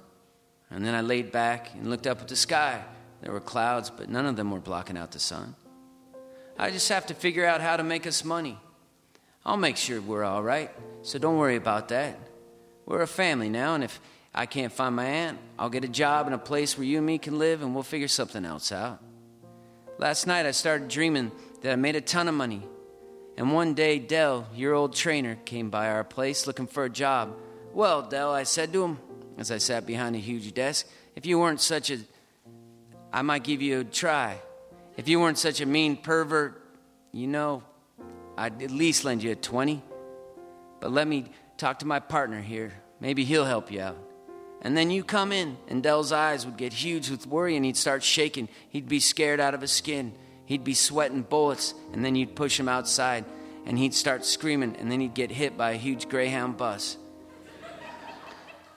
And 0.70 0.84
then 0.84 0.94
I 0.94 1.00
laid 1.00 1.32
back 1.32 1.74
and 1.74 1.88
looked 1.88 2.06
up 2.06 2.20
at 2.20 2.28
the 2.28 2.36
sky. 2.36 2.84
There 3.22 3.32
were 3.32 3.40
clouds, 3.40 3.90
but 3.90 4.10
none 4.10 4.26
of 4.26 4.36
them 4.36 4.50
were 4.50 4.60
blocking 4.60 4.98
out 4.98 5.10
the 5.10 5.18
sun. 5.18 5.56
I 6.58 6.70
just 6.70 6.90
have 6.90 7.06
to 7.06 7.14
figure 7.14 7.46
out 7.46 7.62
how 7.62 7.78
to 7.78 7.82
make 7.82 8.06
us 8.06 8.24
money. 8.24 8.58
I'll 9.46 9.56
make 9.56 9.78
sure 9.78 10.02
we're 10.02 10.24
all 10.24 10.42
right, 10.42 10.70
so 11.00 11.18
don't 11.18 11.38
worry 11.38 11.56
about 11.56 11.88
that. 11.88 12.18
We're 12.84 13.00
a 13.00 13.06
family 13.06 13.48
now, 13.48 13.74
and 13.74 13.82
if 13.82 13.98
I 14.34 14.44
can't 14.44 14.72
find 14.72 14.94
my 14.94 15.06
aunt, 15.06 15.38
I'll 15.58 15.70
get 15.70 15.84
a 15.84 15.88
job 15.88 16.26
in 16.26 16.34
a 16.34 16.38
place 16.38 16.76
where 16.76 16.86
you 16.86 16.98
and 16.98 17.06
me 17.06 17.16
can 17.16 17.38
live, 17.38 17.62
and 17.62 17.74
we'll 17.74 17.82
figure 17.82 18.08
something 18.08 18.44
else 18.44 18.70
out. 18.70 19.00
Last 19.98 20.28
night 20.28 20.46
I 20.46 20.52
started 20.52 20.86
dreaming 20.88 21.32
that 21.62 21.72
I 21.72 21.76
made 21.76 21.96
a 21.96 22.00
ton 22.00 22.28
of 22.28 22.34
money. 22.34 22.62
And 23.36 23.52
one 23.52 23.74
day, 23.74 23.98
Dell, 23.98 24.46
your 24.54 24.74
old 24.74 24.94
trainer, 24.94 25.36
came 25.44 25.70
by 25.70 25.90
our 25.90 26.04
place 26.04 26.46
looking 26.46 26.68
for 26.68 26.84
a 26.84 26.90
job. 26.90 27.36
Well, 27.72 28.02
Dell, 28.02 28.32
I 28.32 28.44
said 28.44 28.72
to 28.72 28.84
him 28.84 28.98
as 29.38 29.50
I 29.50 29.58
sat 29.58 29.86
behind 29.86 30.16
a 30.16 30.20
huge 30.20 30.54
desk, 30.54 30.86
if 31.16 31.26
you 31.26 31.38
weren't 31.38 31.60
such 31.60 31.90
a. 31.90 31.98
I 33.12 33.22
might 33.22 33.42
give 33.42 33.60
you 33.62 33.80
a 33.80 33.84
try. 33.84 34.38
If 34.96 35.08
you 35.08 35.20
weren't 35.20 35.38
such 35.38 35.60
a 35.60 35.66
mean 35.66 35.96
pervert, 35.96 36.62
you 37.12 37.26
know, 37.26 37.62
I'd 38.36 38.62
at 38.62 38.70
least 38.70 39.04
lend 39.04 39.22
you 39.22 39.32
a 39.32 39.36
20. 39.36 39.82
But 40.80 40.92
let 40.92 41.08
me 41.08 41.26
talk 41.56 41.80
to 41.80 41.86
my 41.86 42.00
partner 42.00 42.40
here. 42.40 42.72
Maybe 43.00 43.24
he'll 43.24 43.44
help 43.44 43.70
you 43.72 43.80
out. 43.80 44.07
And 44.62 44.76
then 44.76 44.90
you 44.90 45.04
come 45.04 45.30
in, 45.30 45.56
and 45.68 45.82
Dell's 45.82 46.10
eyes 46.10 46.44
would 46.44 46.56
get 46.56 46.72
huge 46.72 47.10
with 47.10 47.26
worry, 47.26 47.56
and 47.56 47.64
he'd 47.64 47.76
start 47.76 48.02
shaking. 48.02 48.48
He'd 48.68 48.88
be 48.88 49.00
scared 49.00 49.38
out 49.40 49.54
of 49.54 49.60
his 49.60 49.70
skin. 49.70 50.12
He'd 50.46 50.64
be 50.64 50.74
sweating 50.74 51.22
bullets, 51.22 51.74
and 51.92 52.04
then 52.04 52.16
you'd 52.16 52.34
push 52.34 52.58
him 52.58 52.68
outside, 52.68 53.24
and 53.66 53.78
he'd 53.78 53.94
start 53.94 54.24
screaming, 54.24 54.76
and 54.76 54.90
then 54.90 55.00
he'd 55.00 55.14
get 55.14 55.30
hit 55.30 55.56
by 55.56 55.72
a 55.72 55.76
huge 55.76 56.08
Greyhound 56.08 56.56
bus. 56.56 56.96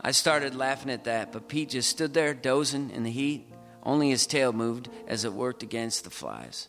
I 0.01 0.11
started 0.11 0.55
laughing 0.55 0.91
at 0.91 1.05
that, 1.05 1.32
but 1.32 1.47
Pete 1.47 1.69
just 1.69 1.89
stood 1.89 2.13
there 2.13 2.34
dozing 2.34 2.89
in 2.91 3.03
the 3.03 3.11
heat. 3.11 3.47
Only 3.84 4.09
his 4.09 4.27
tail 4.27 4.51
moved 4.51 4.89
as 5.07 5.25
it 5.25 5.34
worked 5.34 5.63
against 5.63 6.03
the 6.03 6.09
flies. 6.09 6.67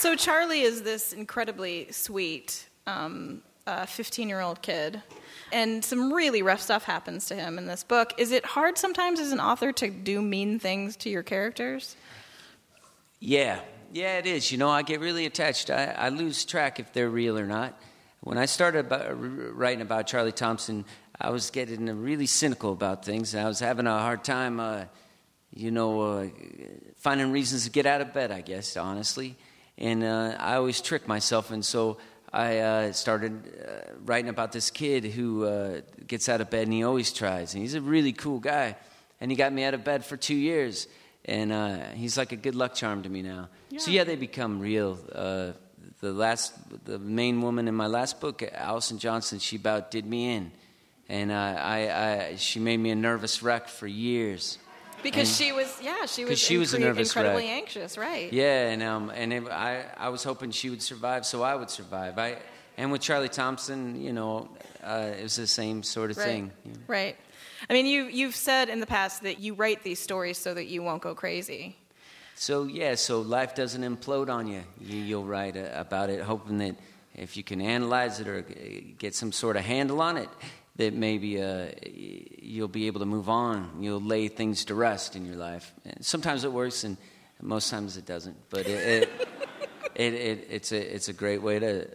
So 0.00 0.16
Charlie 0.16 0.62
is 0.62 0.80
this 0.80 1.12
incredibly 1.12 1.92
sweet 1.92 2.66
um, 2.86 3.42
15-year-old 3.66 4.62
kid, 4.62 5.02
and 5.52 5.84
some 5.84 6.10
really 6.10 6.40
rough 6.40 6.62
stuff 6.62 6.84
happens 6.84 7.26
to 7.26 7.34
him 7.34 7.58
in 7.58 7.66
this 7.66 7.84
book. 7.84 8.14
Is 8.16 8.32
it 8.32 8.46
hard 8.46 8.78
sometimes 8.78 9.20
as 9.20 9.30
an 9.30 9.40
author 9.40 9.72
to 9.72 9.90
do 9.90 10.22
mean 10.22 10.58
things 10.58 10.96
to 10.96 11.10
your 11.10 11.22
characters? 11.22 11.96
Yeah, 13.18 13.60
yeah, 13.92 14.16
it 14.16 14.24
is. 14.24 14.50
You 14.50 14.56
know, 14.56 14.70
I 14.70 14.80
get 14.80 15.00
really 15.00 15.26
attached. 15.26 15.68
I, 15.68 15.88
I 15.88 16.08
lose 16.08 16.46
track 16.46 16.80
if 16.80 16.94
they're 16.94 17.10
real 17.10 17.38
or 17.38 17.46
not. 17.46 17.78
When 18.20 18.38
I 18.38 18.46
started 18.46 18.86
about, 18.86 19.04
r- 19.04 19.14
writing 19.14 19.82
about 19.82 20.06
Charlie 20.06 20.32
Thompson, 20.32 20.86
I 21.20 21.28
was 21.28 21.50
getting 21.50 21.84
really 22.02 22.24
cynical 22.24 22.72
about 22.72 23.04
things. 23.04 23.34
And 23.34 23.44
I 23.44 23.48
was 23.48 23.60
having 23.60 23.86
a 23.86 23.98
hard 23.98 24.24
time, 24.24 24.60
uh, 24.60 24.84
you 25.52 25.70
know, 25.70 26.00
uh, 26.00 26.28
finding 26.96 27.32
reasons 27.32 27.64
to 27.64 27.70
get 27.70 27.84
out 27.84 28.00
of 28.00 28.14
bed, 28.14 28.30
I 28.30 28.40
guess, 28.40 28.78
honestly. 28.78 29.36
And 29.80 30.04
uh, 30.04 30.36
I 30.38 30.56
always 30.56 30.80
trick 30.80 31.08
myself. 31.08 31.50
And 31.50 31.64
so 31.64 31.96
I 32.32 32.58
uh, 32.58 32.92
started 32.92 33.32
uh, 33.66 33.92
writing 34.04 34.28
about 34.28 34.52
this 34.52 34.70
kid 34.70 35.04
who 35.04 35.44
uh, 35.44 35.80
gets 36.06 36.28
out 36.28 36.40
of 36.40 36.50
bed 36.50 36.64
and 36.64 36.72
he 36.72 36.84
always 36.84 37.12
tries. 37.12 37.54
And 37.54 37.62
he's 37.62 37.74
a 37.74 37.80
really 37.80 38.12
cool 38.12 38.38
guy. 38.38 38.76
And 39.20 39.30
he 39.30 39.36
got 39.36 39.52
me 39.52 39.64
out 39.64 39.74
of 39.74 39.82
bed 39.82 40.04
for 40.04 40.16
two 40.16 40.34
years. 40.34 40.86
And 41.24 41.52
uh, 41.52 41.78
he's 41.94 42.16
like 42.16 42.32
a 42.32 42.36
good 42.36 42.54
luck 42.54 42.74
charm 42.74 43.02
to 43.02 43.08
me 43.08 43.22
now. 43.22 43.48
So, 43.76 43.90
yeah, 43.90 44.04
they 44.04 44.16
become 44.16 44.60
real. 44.60 44.98
Uh, 45.12 45.52
the 46.00 46.12
last, 46.12 46.54
the 46.86 46.98
main 46.98 47.42
woman 47.42 47.68
in 47.68 47.74
my 47.74 47.86
last 47.86 48.20
book, 48.20 48.42
Allison 48.54 48.98
Johnson, 48.98 49.38
she 49.38 49.56
about 49.56 49.90
did 49.90 50.06
me 50.06 50.34
in. 50.34 50.50
And 51.08 51.30
uh, 51.30 51.34
I, 51.34 52.30
I, 52.30 52.36
she 52.36 52.58
made 52.60 52.78
me 52.78 52.90
a 52.90 52.94
nervous 52.94 53.42
wreck 53.42 53.68
for 53.68 53.86
years. 53.86 54.58
Because 55.02 55.28
And- 55.28 55.36
she 55.36 55.52
was, 55.52 55.78
yeah, 55.82 56.06
she 56.06 56.24
was, 56.24 56.38
she 56.38 56.58
was 56.58 56.74
a 56.74 56.78
incre- 56.78 56.80
nervous 56.80 57.08
incredibly 57.14 57.44
wreck. 57.44 57.52
anxious, 57.52 57.96
right? 57.98 58.32
Yeah, 58.32 58.68
and 58.70 58.82
um, 58.82 59.10
and 59.14 59.32
it, 59.32 59.48
I 59.48 59.84
I 59.96 60.08
was 60.10 60.22
hoping 60.24 60.50
she 60.50 60.70
would 60.70 60.82
survive, 60.82 61.24
so 61.26 61.42
I 61.42 61.54
would 61.54 61.70
survive. 61.70 62.18
I 62.18 62.36
and 62.76 62.92
with 62.92 63.00
Charlie 63.02 63.28
Thompson, 63.28 64.00
you 64.00 64.12
know, 64.12 64.48
uh, 64.82 65.12
it 65.18 65.22
was 65.22 65.36
the 65.36 65.46
same 65.46 65.82
sort 65.82 66.10
of 66.10 66.16
Right. 66.16 66.26
thing. 66.26 66.52
Right. 66.86 67.16
I 67.68 67.72
mean, 67.72 67.86
you 67.86 68.04
you've 68.04 68.36
said 68.36 68.68
in 68.68 68.80
the 68.80 68.86
past 68.86 69.22
that 69.22 69.38
you 69.40 69.54
write 69.54 69.82
these 69.82 69.98
stories 70.00 70.38
so 70.38 70.54
that 70.54 70.66
you 70.66 70.82
won't 70.82 71.02
go 71.02 71.14
crazy. 71.14 71.76
So 72.34 72.64
yeah, 72.64 72.94
so 72.94 73.20
life 73.20 73.54
doesn't 73.54 73.82
implode 73.82 74.30
on 74.30 74.46
you. 74.46 74.62
you 74.80 74.98
you'll 74.98 75.24
write 75.24 75.56
about 75.56 76.08
it, 76.10 76.22
hoping 76.22 76.58
that 76.58 76.76
if 77.14 77.36
you 77.36 77.42
can 77.44 77.60
analyze 77.60 78.18
it 78.20 78.28
or 78.28 78.40
get 78.98 79.14
some 79.14 79.30
sort 79.32 79.56
of 79.56 79.64
handle 79.64 80.00
on 80.00 80.16
it, 80.16 80.28
that 80.80 80.94
maybe 80.94 81.42
uh, 81.42 81.66
you'll 81.84 82.68
be 82.68 82.86
able 82.86 83.00
to 83.00 83.06
move 83.06 83.28
on. 83.28 83.70
You'll 83.80 84.00
lay 84.00 84.28
things 84.28 84.64
to 84.66 84.74
rest 84.74 85.14
in 85.14 85.26
your 85.26 85.36
life. 85.36 85.72
And 85.84 86.04
sometimes 86.04 86.44
it 86.44 86.52
works, 86.52 86.84
and 86.84 86.96
most 87.42 87.70
times 87.70 87.96
it 87.98 88.06
doesn't. 88.06 88.36
But 88.48 88.66
it, 88.66 89.02
it, 89.02 89.28
it, 89.94 90.14
it 90.14 90.46
it's 90.50 90.72
a 90.72 90.94
it's 90.94 91.08
a 91.08 91.12
great 91.12 91.42
way 91.42 91.58
to 91.58 91.86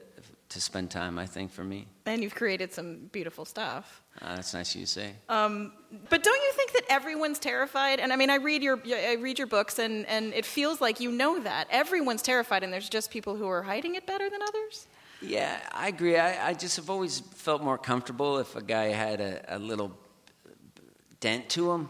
to 0.50 0.62
spend 0.62 0.92
time. 0.92 1.18
I 1.18 1.26
think 1.26 1.52
for 1.52 1.64
me, 1.64 1.88
And 2.06 2.22
you've 2.22 2.36
created 2.36 2.72
some 2.72 3.10
beautiful 3.12 3.44
stuff. 3.46 4.04
uh, 4.22 4.36
that's 4.36 4.54
nice 4.54 4.76
of 4.76 4.80
you 4.82 4.86
to 4.86 4.92
say. 4.92 5.10
Um, 5.30 5.74
but 6.10 6.24
don't 6.24 6.42
you 6.48 6.52
think 6.54 6.72
that 6.74 6.84
everyone's 6.88 7.40
terrified? 7.40 8.00
And 8.00 8.14
I 8.14 8.16
mean, 8.16 8.30
I 8.30 8.36
read 8.36 8.62
your 8.62 8.80
I 8.86 9.18
read 9.20 9.40
your 9.40 9.48
books, 9.48 9.80
and, 9.80 10.06
and 10.06 10.32
it 10.34 10.46
feels 10.46 10.80
like 10.80 11.00
you 11.00 11.12
know 11.12 11.40
that 11.42 11.68
everyone's 11.72 12.22
terrified, 12.22 12.64
and 12.64 12.72
there's 12.72 12.88
just 12.90 13.10
people 13.10 13.36
who 13.36 13.48
are 13.48 13.64
hiding 13.64 13.96
it 13.96 14.06
better 14.06 14.30
than 14.30 14.42
others. 14.44 14.88
Yeah, 15.22 15.60
I 15.72 15.88
agree. 15.88 16.18
I, 16.18 16.50
I 16.50 16.54
just 16.54 16.76
have 16.76 16.90
always 16.90 17.20
felt 17.20 17.64
more 17.64 17.78
comfortable 17.78 18.38
if 18.40 18.56
a 18.56 18.62
guy 18.62 18.86
had 18.86 19.22
a, 19.22 19.56
a 19.56 19.60
little 19.60 19.92
dent 21.20 21.50
to 21.50 21.72
him. 21.72 21.90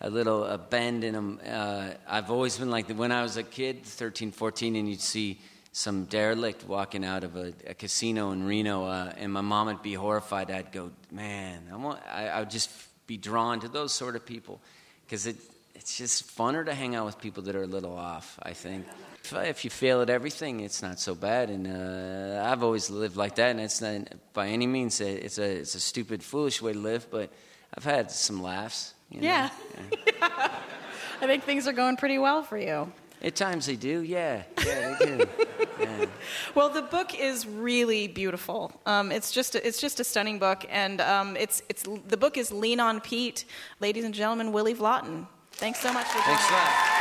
a 0.00 0.10
little 0.10 0.44
a 0.44 0.58
bend 0.58 1.04
in 1.04 1.14
him. 1.14 1.40
Uh, 1.46 1.90
I've 2.06 2.30
always 2.30 2.56
been 2.58 2.70
like. 2.70 2.88
When 2.90 3.12
I 3.12 3.22
was 3.22 3.36
a 3.36 3.42
kid, 3.42 3.84
13, 3.84 4.30
14, 4.30 4.76
and 4.76 4.88
you'd 4.88 5.00
see 5.00 5.40
some 5.72 6.04
derelict 6.04 6.66
walking 6.66 7.04
out 7.04 7.24
of 7.24 7.36
a, 7.36 7.52
a 7.66 7.74
casino 7.74 8.30
in 8.32 8.44
Reno, 8.44 8.84
uh, 8.84 9.12
and 9.16 9.32
my 9.32 9.40
mom 9.40 9.66
would 9.66 9.82
be 9.82 9.94
horrified. 9.94 10.50
I'd 10.50 10.72
go, 10.72 10.90
man, 11.10 11.68
I, 11.72 11.76
want, 11.76 12.00
I, 12.08 12.28
I 12.28 12.40
would 12.40 12.50
just 12.50 12.70
be 13.06 13.16
drawn 13.16 13.60
to 13.60 13.68
those 13.68 13.92
sort 13.92 14.16
of 14.16 14.24
people 14.24 14.60
because 15.04 15.26
it, 15.26 15.36
it's 15.74 15.96
just 15.96 16.36
funner 16.36 16.64
to 16.64 16.74
hang 16.74 16.94
out 16.94 17.06
with 17.06 17.18
people 17.20 17.42
that 17.44 17.56
are 17.56 17.62
a 17.62 17.66
little 17.66 17.96
off, 17.96 18.38
I 18.42 18.52
think. 18.52 18.86
If, 19.32 19.46
if 19.46 19.64
you 19.64 19.70
fail 19.70 20.00
at 20.00 20.10
everything, 20.10 20.60
it's 20.60 20.82
not 20.82 20.98
so 20.98 21.14
bad. 21.14 21.50
And 21.50 21.66
uh, 21.66 22.42
I've 22.44 22.62
always 22.62 22.90
lived 22.90 23.16
like 23.16 23.34
that, 23.36 23.50
and 23.50 23.60
it's 23.60 23.80
not 23.80 24.08
by 24.32 24.48
any 24.48 24.66
means 24.66 25.00
a, 25.00 25.24
it's, 25.24 25.38
a, 25.38 25.60
it's 25.60 25.74
a 25.74 25.80
stupid, 25.80 26.22
foolish 26.22 26.62
way 26.62 26.72
to 26.72 26.78
live, 26.78 27.06
but 27.10 27.30
I've 27.76 27.84
had 27.84 28.10
some 28.10 28.42
laughs. 28.42 28.94
You 29.10 29.20
know? 29.20 29.26
Yeah. 29.26 29.50
I 31.20 31.26
think 31.26 31.44
things 31.44 31.66
are 31.66 31.72
going 31.72 31.96
pretty 31.96 32.18
well 32.18 32.42
for 32.42 32.58
you. 32.58 32.92
At 33.20 33.34
times 33.34 33.66
they 33.66 33.74
do, 33.74 34.02
yeah. 34.02 34.44
Yeah, 34.64 34.96
they 34.98 35.06
do. 35.06 35.28
yeah. 35.80 36.06
Well, 36.54 36.68
the 36.68 36.82
book 36.82 37.18
is 37.18 37.46
really 37.46 38.06
beautiful. 38.06 38.72
Um, 38.86 39.10
it's 39.10 39.32
just 39.32 39.56
a, 39.56 39.66
it's 39.66 39.80
just 39.80 39.98
a 39.98 40.04
stunning 40.04 40.38
book, 40.38 40.64
and 40.70 41.00
um, 41.00 41.36
it's 41.36 41.60
it's 41.68 41.82
the 42.06 42.16
book 42.16 42.36
is 42.36 42.52
Lean 42.52 42.78
on 42.78 43.00
Pete, 43.00 43.44
ladies 43.80 44.04
and 44.04 44.14
gentlemen. 44.14 44.52
Willy 44.52 44.74
Vlautin. 44.74 45.26
Thanks 45.52 45.80
so 45.80 45.92
much 45.92 46.06
for 46.06 46.20
Thanks 46.20 46.48
a 46.48 46.52
lot. 46.52 46.97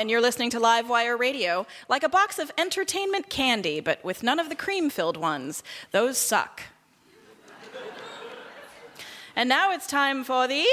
And 0.00 0.10
you're 0.10 0.22
listening 0.22 0.48
to 0.48 0.58
Livewire 0.58 1.18
Radio, 1.18 1.66
like 1.86 2.02
a 2.02 2.08
box 2.08 2.38
of 2.38 2.50
entertainment 2.56 3.28
candy, 3.28 3.80
but 3.80 4.02
with 4.02 4.22
none 4.22 4.40
of 4.40 4.48
the 4.48 4.54
cream-filled 4.54 5.18
ones. 5.18 5.62
Those 5.90 6.16
suck. 6.16 6.62
And 9.36 9.46
now 9.46 9.72
it's 9.72 9.86
time 9.86 10.24
for 10.24 10.48
the 10.48 10.64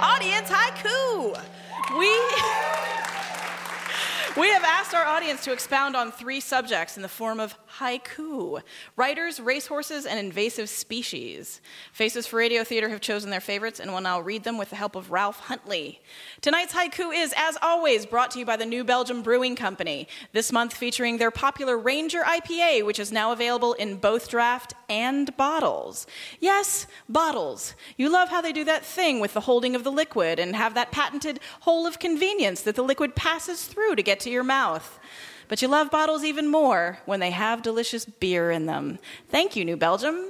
audience 0.00 0.48
haiku. 0.48 1.38
We 1.98 2.08
we 4.40 4.48
have 4.48 4.64
asked 4.64 4.94
our 4.94 5.04
audience 5.04 5.44
to 5.44 5.52
expound 5.52 5.94
on 5.94 6.10
three 6.10 6.40
subjects 6.40 6.96
in 6.96 7.02
the 7.02 7.10
form 7.10 7.38
of 7.38 7.54
haiku 7.78 8.62
writers, 8.96 9.40
racehorses, 9.40 10.06
and 10.06 10.18
invasive 10.18 10.68
species. 10.68 11.60
Faces 11.92 12.26
for 12.26 12.36
Radio 12.36 12.64
Theater 12.64 12.88
have 12.88 13.00
chosen 13.00 13.30
their 13.30 13.40
favorites 13.40 13.80
and 13.80 13.92
will 13.92 14.00
now 14.00 14.20
read 14.20 14.44
them 14.44 14.58
with 14.58 14.70
the 14.70 14.76
help 14.76 14.94
of 14.96 15.10
Ralph 15.10 15.40
Huntley. 15.40 16.00
Tonight's 16.40 16.72
haiku 16.72 17.14
is, 17.14 17.34
as 17.36 17.58
always, 17.62 18.06
brought 18.06 18.30
to 18.32 18.38
you 18.38 18.44
by 18.44 18.56
the 18.56 18.66
New 18.66 18.84
Belgium 18.84 19.22
Brewing 19.22 19.56
Company, 19.56 20.08
this 20.32 20.52
month 20.52 20.74
featuring 20.74 21.18
their 21.18 21.30
popular 21.30 21.76
Ranger 21.76 22.22
IPA, 22.22 22.84
which 22.86 22.98
is 22.98 23.12
now 23.12 23.32
available 23.32 23.74
in 23.74 23.96
both 23.96 24.28
draft 24.28 24.74
and 24.88 25.36
bottles. 25.36 26.06
Yes, 26.40 26.86
bottles. 27.08 27.74
You 27.96 28.08
love 28.08 28.28
how 28.28 28.40
they 28.40 28.52
do 28.52 28.64
that 28.64 28.84
thing 28.84 29.20
with 29.20 29.34
the 29.34 29.40
holding 29.40 29.74
of 29.74 29.84
the 29.84 29.92
liquid 29.92 30.38
and 30.38 30.56
have 30.56 30.74
that 30.74 30.92
patented 30.92 31.40
hole 31.60 31.86
of 31.86 31.98
convenience 31.98 32.62
that 32.62 32.76
the 32.76 32.82
liquid 32.82 33.14
passes 33.14 33.64
through 33.64 33.96
to 33.96 34.02
get 34.02 34.20
to 34.20 34.30
your 34.30 34.44
mouth. 34.44 34.98
But 35.48 35.62
you 35.62 35.68
love 35.68 35.90
bottles 35.90 36.24
even 36.24 36.48
more 36.48 36.98
when 37.06 37.20
they 37.20 37.30
have 37.30 37.62
delicious 37.62 38.04
beer 38.04 38.50
in 38.50 38.66
them. 38.66 38.98
Thank 39.30 39.54
you, 39.54 39.64
New 39.64 39.76
Belgium. 39.76 40.24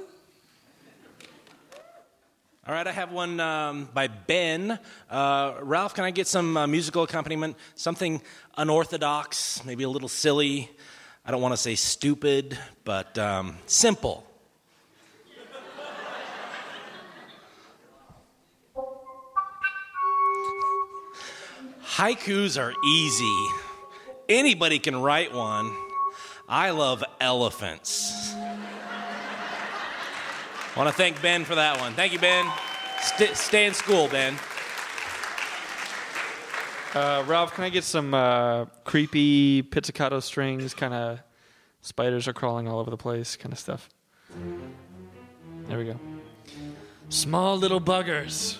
All 2.67 2.73
right, 2.73 2.85
I 2.85 2.91
have 2.91 3.11
one 3.11 3.39
um, 3.39 3.89
by 3.93 4.07
Ben. 4.07 4.77
Uh, 5.09 5.53
Ralph, 5.61 5.93
can 5.93 6.03
I 6.03 6.11
get 6.11 6.27
some 6.27 6.57
uh, 6.57 6.67
musical 6.67 7.03
accompaniment? 7.03 7.55
Something 7.75 8.21
unorthodox, 8.57 9.63
maybe 9.63 9.85
a 9.85 9.89
little 9.89 10.09
silly. 10.09 10.69
I 11.25 11.31
don't 11.31 11.41
want 11.41 11.53
to 11.53 11.57
say 11.57 11.75
stupid, 11.75 12.57
but 12.83 13.17
um, 13.17 13.55
simple. 13.65 14.27
Haikus 21.97 22.61
are 22.61 22.73
easy. 22.85 23.66
Anybody 24.29 24.79
can 24.79 25.01
write 25.01 25.33
one. 25.33 25.73
I 26.49 26.71
love 26.71 27.03
elephants. 27.21 28.33
I 30.75 30.75
want 30.75 30.89
to 30.89 30.95
thank 30.95 31.21
Ben 31.21 31.45
for 31.45 31.55
that 31.55 31.79
one. 31.79 31.93
Thank 31.93 32.11
you, 32.13 32.19
Ben. 32.19 32.45
St- 33.01 33.35
stay 33.37 33.65
in 33.65 33.73
school, 33.73 34.07
Ben. 34.09 34.37
Uh, 36.93 37.23
Ralph, 37.25 37.53
can 37.53 37.63
I 37.63 37.69
get 37.69 37.83
some 37.83 38.13
uh, 38.13 38.65
creepy 38.83 39.61
pizzicato 39.61 40.19
strings? 40.19 40.73
Kind 40.73 40.93
of 40.93 41.19
spiders 41.81 42.27
are 42.27 42.33
crawling 42.33 42.67
all 42.67 42.79
over 42.79 42.89
the 42.89 42.97
place, 42.97 43.35
kind 43.35 43.53
of 43.53 43.59
stuff. 43.59 43.89
There 45.67 45.77
we 45.77 45.85
go. 45.85 45.99
Small 47.09 47.57
little 47.57 47.79
buggers 47.79 48.57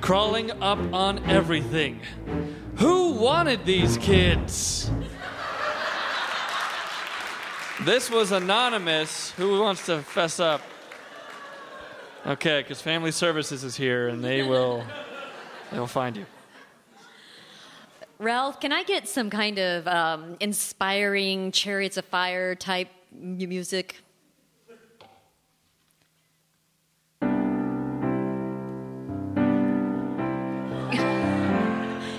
crawling 0.00 0.50
up 0.62 0.78
on 0.92 1.24
everything. 1.24 2.00
Who 2.76 3.12
wanted 3.12 3.64
these 3.64 3.96
kids? 3.98 4.90
This 7.88 8.10
was 8.10 8.32
anonymous. 8.32 9.30
Who 9.38 9.60
wants 9.60 9.86
to 9.86 10.02
fess 10.02 10.38
up? 10.40 10.60
Okay, 12.26 12.60
because 12.60 12.82
Family 12.82 13.12
Services 13.12 13.64
is 13.64 13.76
here 13.76 14.08
and 14.08 14.22
they 14.22 14.42
will 14.42 14.84
they 15.72 15.78
will 15.78 15.86
find 15.86 16.14
you. 16.14 16.26
Ralph, 18.18 18.60
can 18.60 18.74
I 18.74 18.82
get 18.82 19.08
some 19.08 19.30
kind 19.30 19.58
of 19.58 19.88
um, 19.88 20.36
inspiring 20.38 21.50
Chariots 21.50 21.96
of 21.96 22.04
Fire 22.04 22.54
type 22.54 22.90
m- 23.10 23.38
music? 23.38 23.96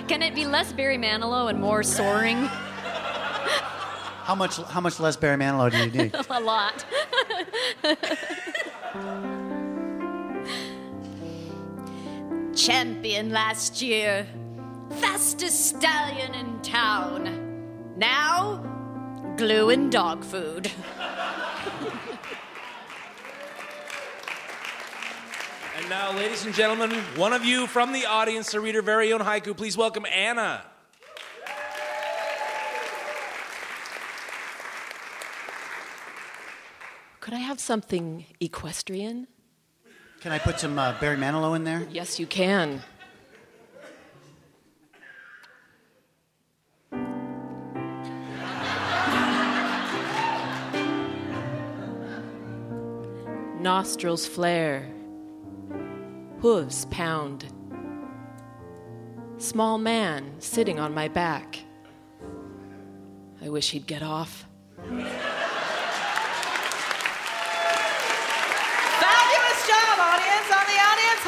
Can 0.08 0.22
it 0.22 0.34
be 0.34 0.46
less 0.46 0.72
Barry 0.72 0.98
Manilow 0.98 1.48
and 1.48 1.60
more 1.60 1.84
soaring? 1.84 2.50
How 4.30 4.36
much? 4.36 4.58
How 4.58 4.80
much 4.80 5.00
less 5.00 5.16
Barry 5.16 5.36
Manilow 5.36 5.72
do 5.72 5.76
you 5.76 5.90
need? 5.90 6.14
A 6.30 6.40
lot. 6.40 6.84
Champion 12.54 13.30
last 13.30 13.82
year, 13.82 14.24
fastest 15.00 15.66
stallion 15.66 16.36
in 16.36 16.62
town. 16.62 17.96
Now, 17.96 18.62
glue 19.36 19.70
and 19.70 19.90
dog 19.90 20.22
food. 20.22 20.70
And 25.76 25.88
now, 25.88 26.12
ladies 26.12 26.44
and 26.44 26.54
gentlemen, 26.54 26.92
one 27.16 27.32
of 27.32 27.44
you 27.44 27.66
from 27.66 27.90
the 27.92 28.06
audience 28.06 28.52
to 28.52 28.60
read 28.60 28.76
her 28.76 28.82
very 28.82 29.12
own 29.12 29.22
haiku. 29.22 29.56
Please 29.56 29.76
welcome 29.76 30.06
Anna. 30.06 30.69
Could 37.30 37.36
I 37.36 37.42
have 37.42 37.60
something 37.60 38.24
equestrian? 38.40 39.28
Can 40.20 40.32
I 40.32 40.40
put 40.40 40.58
some 40.58 40.76
uh, 40.76 40.98
Barry 41.00 41.16
Manilow 41.16 41.54
in 41.54 41.62
there? 41.62 41.86
Yes, 41.88 42.18
you 42.18 42.26
can. 42.26 42.82
Nostrils 53.60 54.26
flare, 54.26 54.88
hooves 56.40 56.86
pound. 56.86 57.46
Small 59.38 59.78
man 59.78 60.34
sitting 60.40 60.80
on 60.80 60.92
my 60.92 61.06
back. 61.06 61.60
I 63.40 63.48
wish 63.48 63.70
he'd 63.70 63.86
get 63.86 64.02
off. 64.02 64.46
Fabulous 69.00 69.66
job, 69.66 69.96
audience, 69.98 70.48
on 70.52 70.66
the 70.68 70.76
audience 70.76 71.22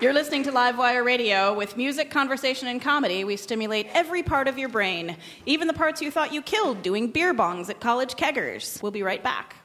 You're 0.00 0.12
listening 0.12 0.44
to 0.44 0.52
Livewire 0.52 1.04
Radio. 1.04 1.52
With 1.52 1.76
music, 1.76 2.10
conversation, 2.10 2.68
and 2.68 2.80
comedy, 2.80 3.24
we 3.24 3.36
stimulate 3.36 3.88
every 3.92 4.22
part 4.22 4.46
of 4.48 4.56
your 4.56 4.68
brain, 4.68 5.16
even 5.44 5.66
the 5.66 5.74
parts 5.74 6.00
you 6.00 6.10
thought 6.10 6.32
you 6.32 6.40
killed 6.40 6.82
doing 6.82 7.10
beer 7.10 7.34
bongs 7.34 7.68
at 7.68 7.80
college 7.80 8.14
keggers. 8.14 8.80
We'll 8.80 8.92
be 8.92 9.02
right 9.02 9.22
back. 9.22 9.57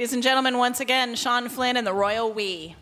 Ladies 0.00 0.14
and 0.14 0.22
gentlemen, 0.22 0.56
once 0.56 0.80
again, 0.80 1.14
Sean 1.14 1.50
Flinn 1.50 1.76
and 1.76 1.86
the 1.86 1.92
Royal 1.92 2.32
We. 2.32 2.74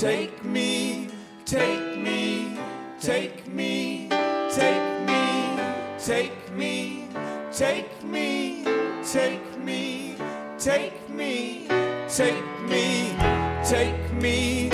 Take 0.00 0.42
me, 0.42 1.08
take 1.44 1.98
me, 1.98 2.56
take 3.02 3.46
me, 3.46 4.08
take 4.50 5.06
me, 5.06 5.58
take 5.98 6.32
me, 6.56 7.06
take 7.52 8.02
me, 8.02 8.64
take 9.02 9.58
me, 9.58 10.16
take 10.58 11.10
me, 11.10 11.68
take 12.08 12.60
me, 12.66 13.14
take 13.62 14.12
me. 14.14 14.69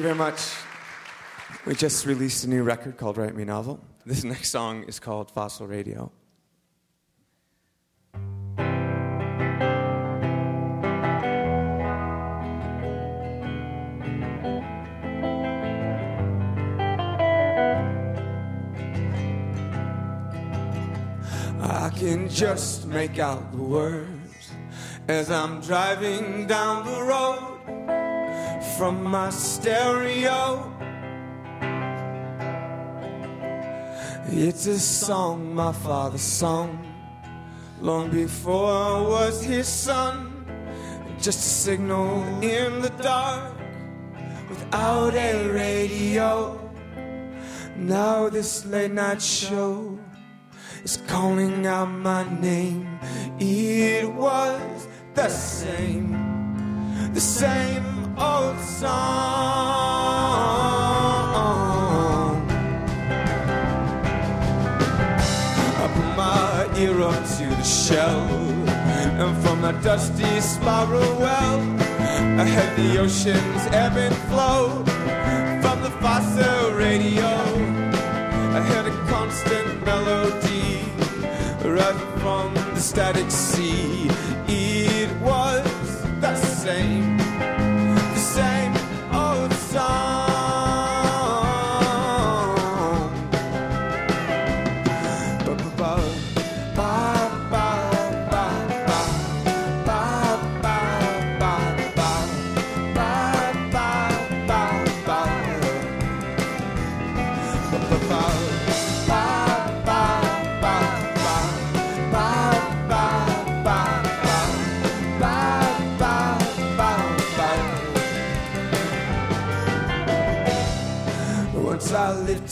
You 0.00 0.04
very 0.04 0.14
much. 0.14 0.54
We 1.66 1.74
just 1.74 2.06
released 2.06 2.44
a 2.44 2.48
new 2.48 2.62
record 2.62 2.96
called 2.96 3.18
Write 3.18 3.36
Me 3.36 3.42
a 3.42 3.46
Novel. 3.46 3.84
This 4.06 4.24
next 4.24 4.48
song 4.50 4.84
is 4.84 4.98
called 4.98 5.30
Fossil 5.30 5.66
Radio. 5.66 6.10
I 21.60 21.90
can 21.94 22.30
just 22.30 22.86
make 22.86 23.18
out 23.18 23.52
the 23.52 23.58
words 23.58 24.52
as 25.08 25.30
I'm 25.30 25.60
driving 25.60 26.46
down 26.46 26.86
the 26.86 27.02
road 27.02 27.49
from 28.80 29.04
my 29.04 29.28
stereo. 29.28 30.72
It's 34.28 34.66
a 34.66 34.78
song 34.78 35.54
my 35.54 35.70
father 35.70 36.16
sung 36.16 36.70
long 37.82 38.08
before 38.08 38.72
I 38.72 39.02
was 39.02 39.44
his 39.44 39.68
son. 39.68 40.46
Just 41.20 41.40
a 41.40 41.52
signal 41.66 42.24
in 42.42 42.80
the 42.80 42.88
dark 43.02 43.54
without 44.48 45.14
a 45.14 45.50
radio. 45.50 46.58
Now 47.76 48.30
this 48.30 48.64
late 48.64 48.92
night 48.92 49.20
show 49.20 49.98
is 50.84 50.96
calling 51.06 51.66
out 51.66 51.90
my 51.90 52.22
name. 52.40 52.98
It 53.38 54.10
was 54.10 54.88
the 55.12 55.28
same, 55.28 56.12
the 57.12 57.20
same 57.20 57.89
old 58.20 58.60
song. 58.60 58.90
I 65.82 65.86
put 65.94 66.08
my 66.16 66.68
ear 66.78 67.00
up 67.02 67.14
to 67.38 67.46
the 67.46 67.62
shell, 67.62 68.28
and 69.20 69.36
from 69.42 69.62
that 69.62 69.82
dusty 69.82 70.40
spiral 70.40 71.16
well, 71.18 71.60
I 72.40 72.44
heard 72.44 72.76
the 72.76 72.98
ocean's 72.98 73.66
ebb 73.72 73.96
and 73.96 74.14
flow 74.28 74.84
from 75.62 75.82
the 75.82 75.90
fossil 76.02 76.72
radio. 76.72 77.32
I 78.52 78.60
heard 78.60 78.86
a 78.86 78.96
constant 79.06 79.84
melody 79.86 80.82
rising 81.64 82.18
from 82.18 82.52
the 82.54 82.80
static 82.80 83.30
sea. 83.30 84.10
It 84.48 85.10
was 85.20 85.64
the 86.20 86.34
same, 86.36 87.19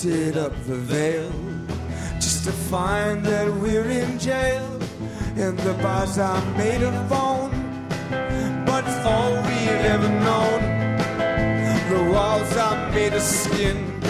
lifted 0.04 0.36
up 0.36 0.52
the 0.66 0.76
veil 0.76 1.32
just 2.20 2.44
to 2.44 2.52
find 2.52 3.24
that 3.24 3.52
we're 3.54 3.90
in 3.90 4.16
jail 4.16 4.64
and 5.36 5.58
the 5.58 5.72
bars 5.82 6.18
are 6.18 6.40
made 6.56 6.82
of 6.82 6.94
bone, 7.08 7.50
but 8.64 8.84
it's 8.86 9.04
all 9.04 9.34
we've 9.42 9.84
ever 9.94 10.08
known. 10.08 10.60
The 11.90 12.12
walls 12.12 12.56
are 12.56 12.92
made 12.92 13.12
of 13.12 13.22
skin 13.22 14.00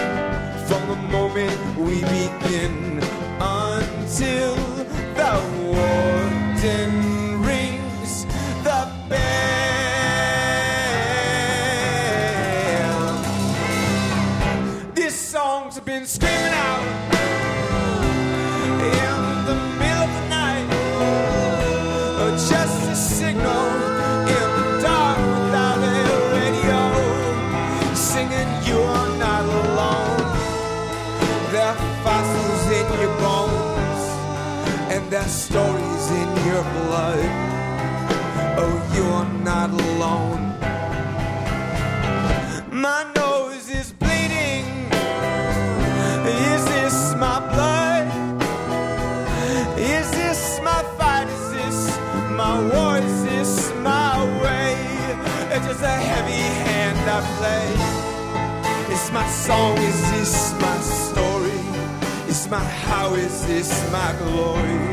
from 0.67 0.89
the 0.89 0.97
moment 1.11 1.59
we 1.79 2.01
begin 2.01 3.01
until 3.41 4.57
the 5.17 5.41
warden 5.65 6.98
song's 15.79 15.87
been 15.87 16.07
screaming 16.07 16.55
out 16.55 16.83
in 18.83 19.05
the 19.47 19.55
middle 19.79 20.03
of 20.03 20.11
the 20.17 20.29
night, 20.29 20.67
Uh, 22.21 22.31
just 22.51 22.79
a 22.89 22.97
signal 22.97 23.67
in 24.37 24.49
the 24.59 24.83
dark 24.83 25.19
without 25.19 25.79
a 25.79 26.01
radio, 26.37 26.81
singing 27.95 28.51
you 28.67 28.79
are 28.81 29.13
not 29.19 29.45
alone. 29.45 30.23
There 31.53 31.67
are 31.67 31.81
fossils 32.05 32.65
in 32.79 32.87
your 33.01 33.15
bones, 33.25 34.03
and 34.93 35.03
there 35.11 35.23
are 35.23 35.35
stories 35.47 36.05
in 36.21 36.29
your 36.49 36.65
blood. 36.77 37.25
Oh, 38.63 38.77
you 38.95 39.05
are 39.19 39.33
not 39.45 39.71
alone. 39.71 40.38
It's 59.09 59.15
my 59.15 59.31
song, 59.31 59.79
is 59.79 60.11
this 60.11 60.53
my 60.61 60.81
story? 60.81 61.61
It's 62.29 62.47
my 62.51 62.63
how, 62.63 63.15
is 63.15 63.47
this 63.47 63.71
my 63.91 64.15
glory? 64.19 64.85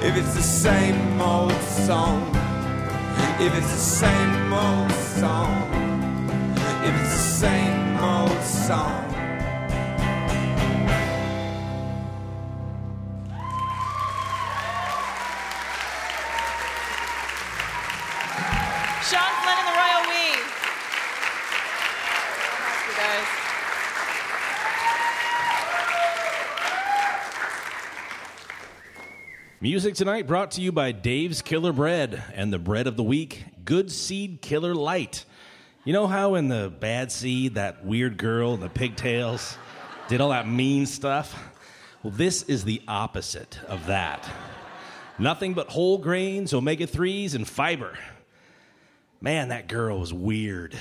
If 0.00 0.16
it's 0.16 0.32
the 0.34 0.40
same 0.40 1.20
old 1.20 1.52
song, 1.52 2.34
if 3.38 3.54
it's 3.54 3.70
the 3.70 3.86
same 4.00 4.50
old 4.50 4.90
song, 4.92 5.52
if 6.84 6.94
it's 7.02 7.12
the 7.12 7.28
same 7.44 7.98
old 7.98 8.42
song. 8.44 9.13
Music 29.64 29.94
tonight 29.94 30.26
brought 30.26 30.50
to 30.50 30.60
you 30.60 30.70
by 30.70 30.92
Dave's 30.92 31.40
Killer 31.40 31.72
Bread 31.72 32.22
and 32.34 32.52
the 32.52 32.58
bread 32.58 32.86
of 32.86 32.98
the 32.98 33.02
week, 33.02 33.46
Good 33.64 33.90
Seed 33.90 34.42
Killer 34.42 34.74
Light. 34.74 35.24
You 35.86 35.94
know 35.94 36.06
how 36.06 36.34
in 36.34 36.48
the 36.48 36.70
bad 36.80 37.10
seed, 37.10 37.54
that 37.54 37.82
weird 37.82 38.18
girl 38.18 38.52
in 38.52 38.60
the 38.60 38.68
pigtails 38.68 39.56
did 40.06 40.20
all 40.20 40.28
that 40.28 40.46
mean 40.46 40.84
stuff? 40.84 41.34
Well, 42.02 42.12
this 42.12 42.42
is 42.42 42.64
the 42.64 42.82
opposite 42.86 43.58
of 43.66 43.86
that. 43.86 44.30
Nothing 45.18 45.54
but 45.54 45.70
whole 45.70 45.96
grains, 45.96 46.52
omega 46.52 46.86
3s, 46.86 47.34
and 47.34 47.48
fiber. 47.48 47.98
Man, 49.22 49.48
that 49.48 49.66
girl 49.66 49.98
was 49.98 50.12
weird. 50.12 50.76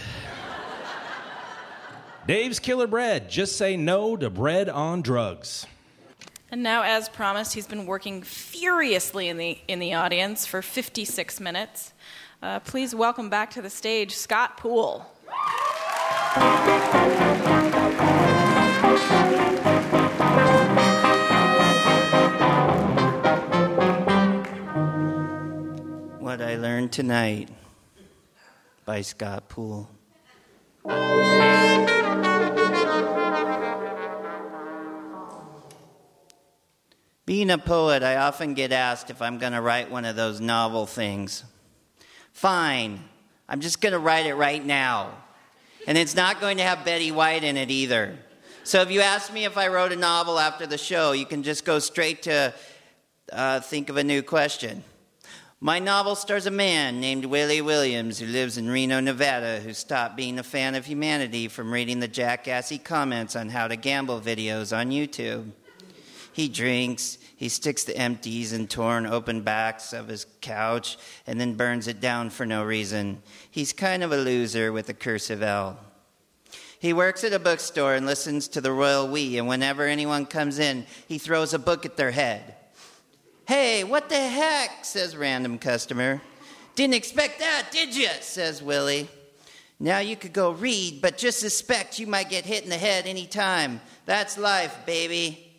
Dave's 2.28 2.60
Killer 2.60 2.88
Bread. 2.88 3.30
Just 3.30 3.56
say 3.58 3.78
no 3.78 4.18
to 4.18 4.30
bread 4.30 4.68
on 4.68 5.02
drugs. 5.02 5.68
And 6.54 6.62
now, 6.62 6.84
as 6.84 7.10
promised, 7.10 7.56
he's 7.56 7.66
been 7.66 7.88
working 7.88 8.22
furiously 8.22 9.28
in 9.28 9.38
the 9.38 9.58
in 9.68 9.80
the 9.80 9.96
audience 9.96 10.46
for 10.46 10.62
56 10.62 11.40
minutes. 11.40 11.94
Uh, 12.44 12.60
please 12.60 12.94
welcome 12.94 13.28
back 13.28 13.50
to 13.54 13.62
the 13.64 13.72
stage 13.72 14.14
Scott 14.14 14.58
Poole. 14.58 15.00
What 26.20 26.40
I 26.40 26.56
Learned 26.58 26.92
Tonight 26.92 27.50
by 28.86 29.02
Scott 29.02 29.50
Poole. 29.50 29.90
Being 37.26 37.52
a 37.52 37.58
poet, 37.58 38.04
I 38.04 38.18
often 38.18 38.54
get 38.54 38.74
asked 38.74 39.10
if 39.10 39.22
I'm 39.22 39.38
going 39.38 39.54
to 39.54 39.62
write 39.62 39.90
one 39.90 40.04
of 40.04 40.18
those 40.18 40.42
novel 40.42 40.86
things. 40.86 41.46
Fine, 42.34 43.00
I'm 43.48 43.62
just 43.62 43.80
going 43.80 43.94
to 43.94 44.00
write 44.00 44.26
it 44.26 44.34
right 44.34 44.64
now. 44.64 45.12
And 45.88 45.98
it's 45.98 46.16
not 46.16 46.42
going 46.42 46.58
to 46.58 46.64
have 46.64 46.84
Betty 46.84 47.12
White 47.12 47.46
in 47.46 47.56
it 47.56 47.72
either. 47.72 48.18
So 48.66 48.82
if 48.82 48.92
you 48.92 49.00
ask 49.00 49.32
me 49.32 49.46
if 49.46 49.58
I 49.58 49.70
wrote 49.70 49.94
a 49.94 49.96
novel 49.96 50.38
after 50.38 50.68
the 50.68 50.78
show, 50.78 51.14
you 51.14 51.26
can 51.26 51.44
just 51.44 51.64
go 51.64 51.80
straight 51.80 52.24
to 52.24 52.54
uh, 53.32 53.62
think 53.62 53.90
of 53.90 53.96
a 53.96 54.04
new 54.04 54.22
question. 54.22 54.84
My 55.62 55.80
novel 55.80 56.16
stars 56.16 56.46
a 56.46 56.52
man 56.52 57.00
named 57.00 57.24
Willie 57.24 57.62
Williams 57.62 58.20
who 58.20 58.26
lives 58.26 58.58
in 58.58 58.70
Reno, 58.70 59.00
Nevada, 59.00 59.62
who 59.62 59.74
stopped 59.74 60.18
being 60.18 60.40
a 60.40 60.44
fan 60.44 60.76
of 60.76 60.86
humanity 60.86 61.48
from 61.48 61.72
reading 61.72 62.02
the 62.02 62.08
jackassy 62.10 62.78
comments 62.78 63.38
on 63.38 63.48
how 63.48 63.70
to 63.70 63.78
gamble 63.78 64.20
videos 64.20 64.78
on 64.78 64.90
YouTube. 64.90 65.52
He 66.34 66.50
drinks, 66.50 67.20
he 67.36 67.48
sticks 67.48 67.84
the 67.84 67.96
empties 67.96 68.54
and 68.54 68.70
torn 68.70 69.06
open 69.06 69.42
backs 69.42 69.94
of 69.94 70.08
his 70.08 70.26
couch 70.42 70.98
and 71.28 71.40
then 71.40 71.56
burns 71.56 71.88
it 71.88 72.02
down 72.02 72.32
for 72.32 72.46
no 72.46 72.64
reason. 72.64 73.22
He's 73.50 73.72
kind 73.72 74.04
of 74.04 74.12
a 74.12 74.18
loser 74.18 74.72
with 74.72 74.90
a 74.90 74.94
cursive 74.94 75.44
L. 75.44 75.78
He 76.80 76.92
works 76.92 77.24
at 77.24 77.32
a 77.32 77.40
bookstore 77.40 77.94
and 77.94 78.06
listens 78.06 78.48
to 78.50 78.62
the 78.62 78.74
Royal 78.74 79.08
We, 79.08 79.38
and 79.38 79.48
whenever 79.48 79.84
anyone 79.84 80.26
comes 80.26 80.60
in, 80.60 80.86
he 81.08 81.18
throws 81.18 81.54
a 81.54 81.60
book 81.60 81.86
at 81.86 81.96
their 81.96 82.12
head. 82.12 82.56
Hey, 83.48 83.84
what 83.84 84.10
the 84.10 84.16
heck? 84.16 84.84
says 84.84 85.16
random 85.16 85.60
customer. 85.60 86.22
Didn't 86.76 86.96
expect 86.96 87.40
that, 87.40 87.70
did 87.72 87.96
you? 87.96 88.10
says 88.20 88.62
Willie. 88.62 89.08
Now 89.80 90.00
you 90.00 90.16
could 90.16 90.34
go 90.34 90.52
read, 90.52 91.02
but 91.02 91.18
just 91.18 91.40
suspect 91.40 92.00
you 92.00 92.08
might 92.08 92.30
get 92.30 92.46
hit 92.46 92.64
in 92.64 92.70
the 92.70 92.78
head 92.78 93.06
any 93.06 93.28
time. 93.28 93.82
That's 94.06 94.38
life, 94.38 94.78
baby. 94.86 95.53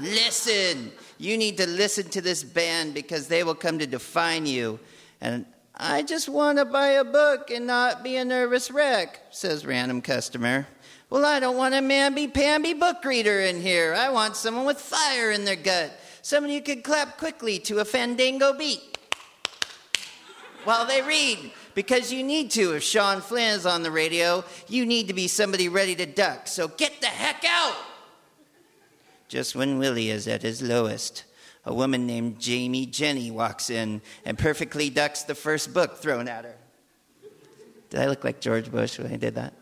Listen. 0.00 0.92
You 1.18 1.36
need 1.36 1.56
to 1.58 1.66
listen 1.66 2.08
to 2.10 2.20
this 2.20 2.44
band 2.44 2.94
because 2.94 3.26
they 3.26 3.42
will 3.42 3.54
come 3.54 3.78
to 3.80 3.86
define 3.86 4.46
you. 4.46 4.78
And 5.20 5.46
I 5.74 6.02
just 6.02 6.28
want 6.28 6.58
to 6.58 6.64
buy 6.64 6.88
a 6.88 7.04
book 7.04 7.50
and 7.50 7.66
not 7.66 8.02
be 8.02 8.16
a 8.16 8.24
nervous 8.24 8.70
wreck, 8.70 9.20
says 9.30 9.66
random 9.66 10.00
customer. 10.00 10.66
Well, 11.10 11.24
I 11.24 11.40
don't 11.40 11.56
want 11.56 11.74
a 11.74 11.78
mamby-pamby 11.78 12.74
book 12.74 13.04
reader 13.04 13.40
in 13.40 13.60
here. 13.60 13.94
I 13.94 14.10
want 14.10 14.36
someone 14.36 14.66
with 14.66 14.78
fire 14.78 15.30
in 15.30 15.44
their 15.44 15.56
gut. 15.56 15.90
Someone 16.22 16.52
who 16.52 16.60
can 16.60 16.82
clap 16.82 17.16
quickly 17.16 17.58
to 17.60 17.78
a 17.78 17.84
fandango 17.84 18.52
beat 18.52 18.98
while 20.64 20.84
they 20.84 21.00
read. 21.02 21.52
Because 21.74 22.12
you 22.12 22.22
need 22.24 22.50
to. 22.52 22.74
If 22.74 22.82
Sean 22.82 23.20
Flinn 23.20 23.54
is 23.54 23.64
on 23.64 23.82
the 23.82 23.90
radio, 23.90 24.44
you 24.68 24.84
need 24.84 25.08
to 25.08 25.14
be 25.14 25.28
somebody 25.28 25.68
ready 25.68 25.94
to 25.94 26.06
duck. 26.06 26.48
So 26.48 26.68
get 26.68 27.00
the 27.00 27.06
heck 27.06 27.44
out! 27.44 27.76
Just 29.28 29.54
when 29.54 29.78
Willie 29.78 30.10
is 30.10 30.26
at 30.26 30.42
his 30.42 30.62
lowest, 30.62 31.24
a 31.64 31.74
woman 31.74 32.06
named 32.06 32.40
Jamie 32.40 32.86
Jenny 32.86 33.30
walks 33.30 33.68
in 33.70 34.00
and 34.24 34.38
perfectly 34.38 34.88
ducks 34.90 35.22
the 35.22 35.34
first 35.34 35.74
book 35.74 35.98
thrown 35.98 36.26
at 36.26 36.44
her. 36.44 36.56
Did 37.90 38.00
I 38.00 38.06
look 38.06 38.24
like 38.24 38.40
George 38.40 38.70
Bush 38.70 38.98
when 38.98 39.12
I 39.12 39.16
did 39.16 39.34
that? 39.34 39.52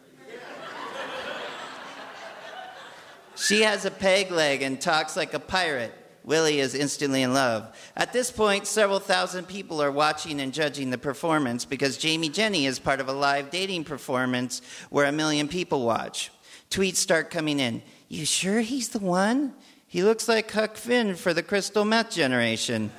She 3.37 3.62
has 3.62 3.85
a 3.85 3.91
peg 3.91 4.31
leg 4.31 4.62
and 4.62 4.81
talks 4.81 5.14
like 5.14 5.35
a 5.35 5.39
pirate. 5.39 5.93
Willie 6.25 6.59
is 6.59 6.75
instantly 6.75 7.23
in 7.23 7.35
love. 7.35 7.77
At 7.95 8.12
this 8.12 8.31
point, 8.31 8.67
several 8.67 8.99
thousand 8.99 9.47
people 9.47 9.81
are 9.83 9.93
watching 9.93 10.41
and 10.41 10.55
judging 10.55 10.91
the 10.91 10.99
performance 10.99 11.64
because 11.64 11.99
Jamie 11.99 12.31
Jenny 12.31 12.67
is 12.67 12.79
part 12.79 12.99
of 12.99 13.09
a 13.09 13.12
live 13.12 13.51
dating 13.51 13.85
performance 13.85 14.62
where 14.91 15.07
a 15.07 15.12
million 15.12 15.49
people 15.49 15.85
watch. 15.85 16.33
Tweets 16.71 16.97
start 16.97 17.31
coming 17.31 17.61
in. 17.61 17.83
You 18.09 18.24
sure 18.24 18.61
he's 18.61 18.90
the 18.90 18.98
one? 18.98 19.54
He 19.86 20.02
looks 20.02 20.28
like 20.28 20.50
Huck 20.50 20.76
Finn 20.76 21.14
for 21.14 21.32
the 21.32 21.42
crystal 21.42 21.84
meth 21.84 22.11
generation. 22.11 22.90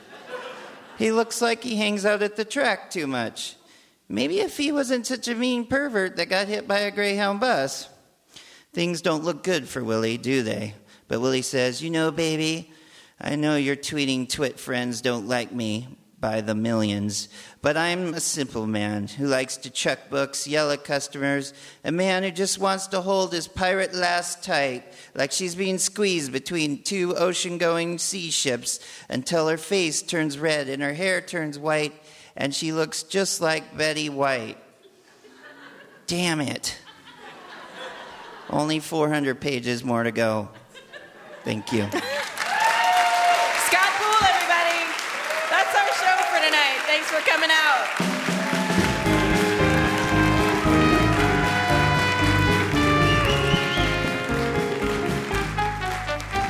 he 0.97 1.11
looks 1.11 1.41
like 1.41 1.63
he 1.63 1.75
hangs 1.77 2.05
out 2.05 2.21
at 2.21 2.35
the 2.35 2.45
track 2.45 2.89
too 2.89 3.07
much. 3.07 3.55
Maybe 4.09 4.39
if 4.39 4.57
he 4.57 4.71
wasn't 4.71 5.05
such 5.05 5.27
a 5.27 5.35
mean 5.35 5.65
pervert 5.65 6.15
that 6.15 6.29
got 6.29 6.47
hit 6.47 6.67
by 6.67 6.79
a 6.79 6.91
Greyhound 6.91 7.39
bus. 7.39 7.89
Things 8.73 9.01
don't 9.01 9.23
look 9.23 9.43
good 9.43 9.67
for 9.67 9.83
Willie, 9.83 10.17
do 10.17 10.43
they? 10.43 10.75
But 11.07 11.21
Willie 11.21 11.41
says, 11.41 11.81
You 11.81 11.89
know, 11.89 12.11
baby, 12.11 12.71
I 13.19 13.35
know 13.35 13.55
your 13.55 13.75
tweeting 13.75 14.29
twit 14.29 14.59
friends 14.59 15.01
don't 15.01 15.27
like 15.27 15.51
me 15.51 15.87
by 16.20 16.41
the 16.41 16.55
millions, 16.55 17.30
but 17.61 17.78
I'm 17.78 18.13
a 18.13 18.20
simple 18.20 18.65
man 18.65 19.07
who 19.07 19.28
likes 19.28 19.57
to 19.57 19.70
check 19.70 20.09
books, 20.09 20.47
yell 20.47 20.72
at 20.72 20.84
customers, 20.84 21.53
a 21.84 21.91
man 21.91 22.24
who 22.24 22.32
just 22.32 22.59
wants 22.59 22.88
to 22.88 23.01
hold 23.01 23.32
his 23.32 23.47
pirate 23.47 23.93
lass 23.93 24.36
tight, 24.36 24.84
like 25.13 25.32
she's 25.32 25.53
being 25.53 25.78
squeezed 25.78 26.32
between 26.32 26.82
two 26.82 27.15
ocean 27.15 27.57
going 27.59 27.99
sea 27.99 28.32
ships 28.32 28.80
until 29.09 29.47
her 29.47 29.57
face 29.57 30.01
turns 30.01 30.39
red 30.39 30.68
and 30.70 30.82
her 30.82 30.93
hair 30.93 31.22
turns 31.22 31.59
white 31.59 31.93
and 32.38 32.53
she 32.53 32.72
looks 32.72 33.03
just 33.03 33.41
like 33.41 33.76
Betty 33.76 34.09
White. 34.09 34.57
Damn 36.05 36.39
it. 36.39 36.78
Only 38.49 38.80
400 38.80 39.41
pages 39.41 39.84
more 39.84 40.03
to 40.03 40.11
go. 40.11 40.49
Thank 41.43 41.74
you. 41.74 41.89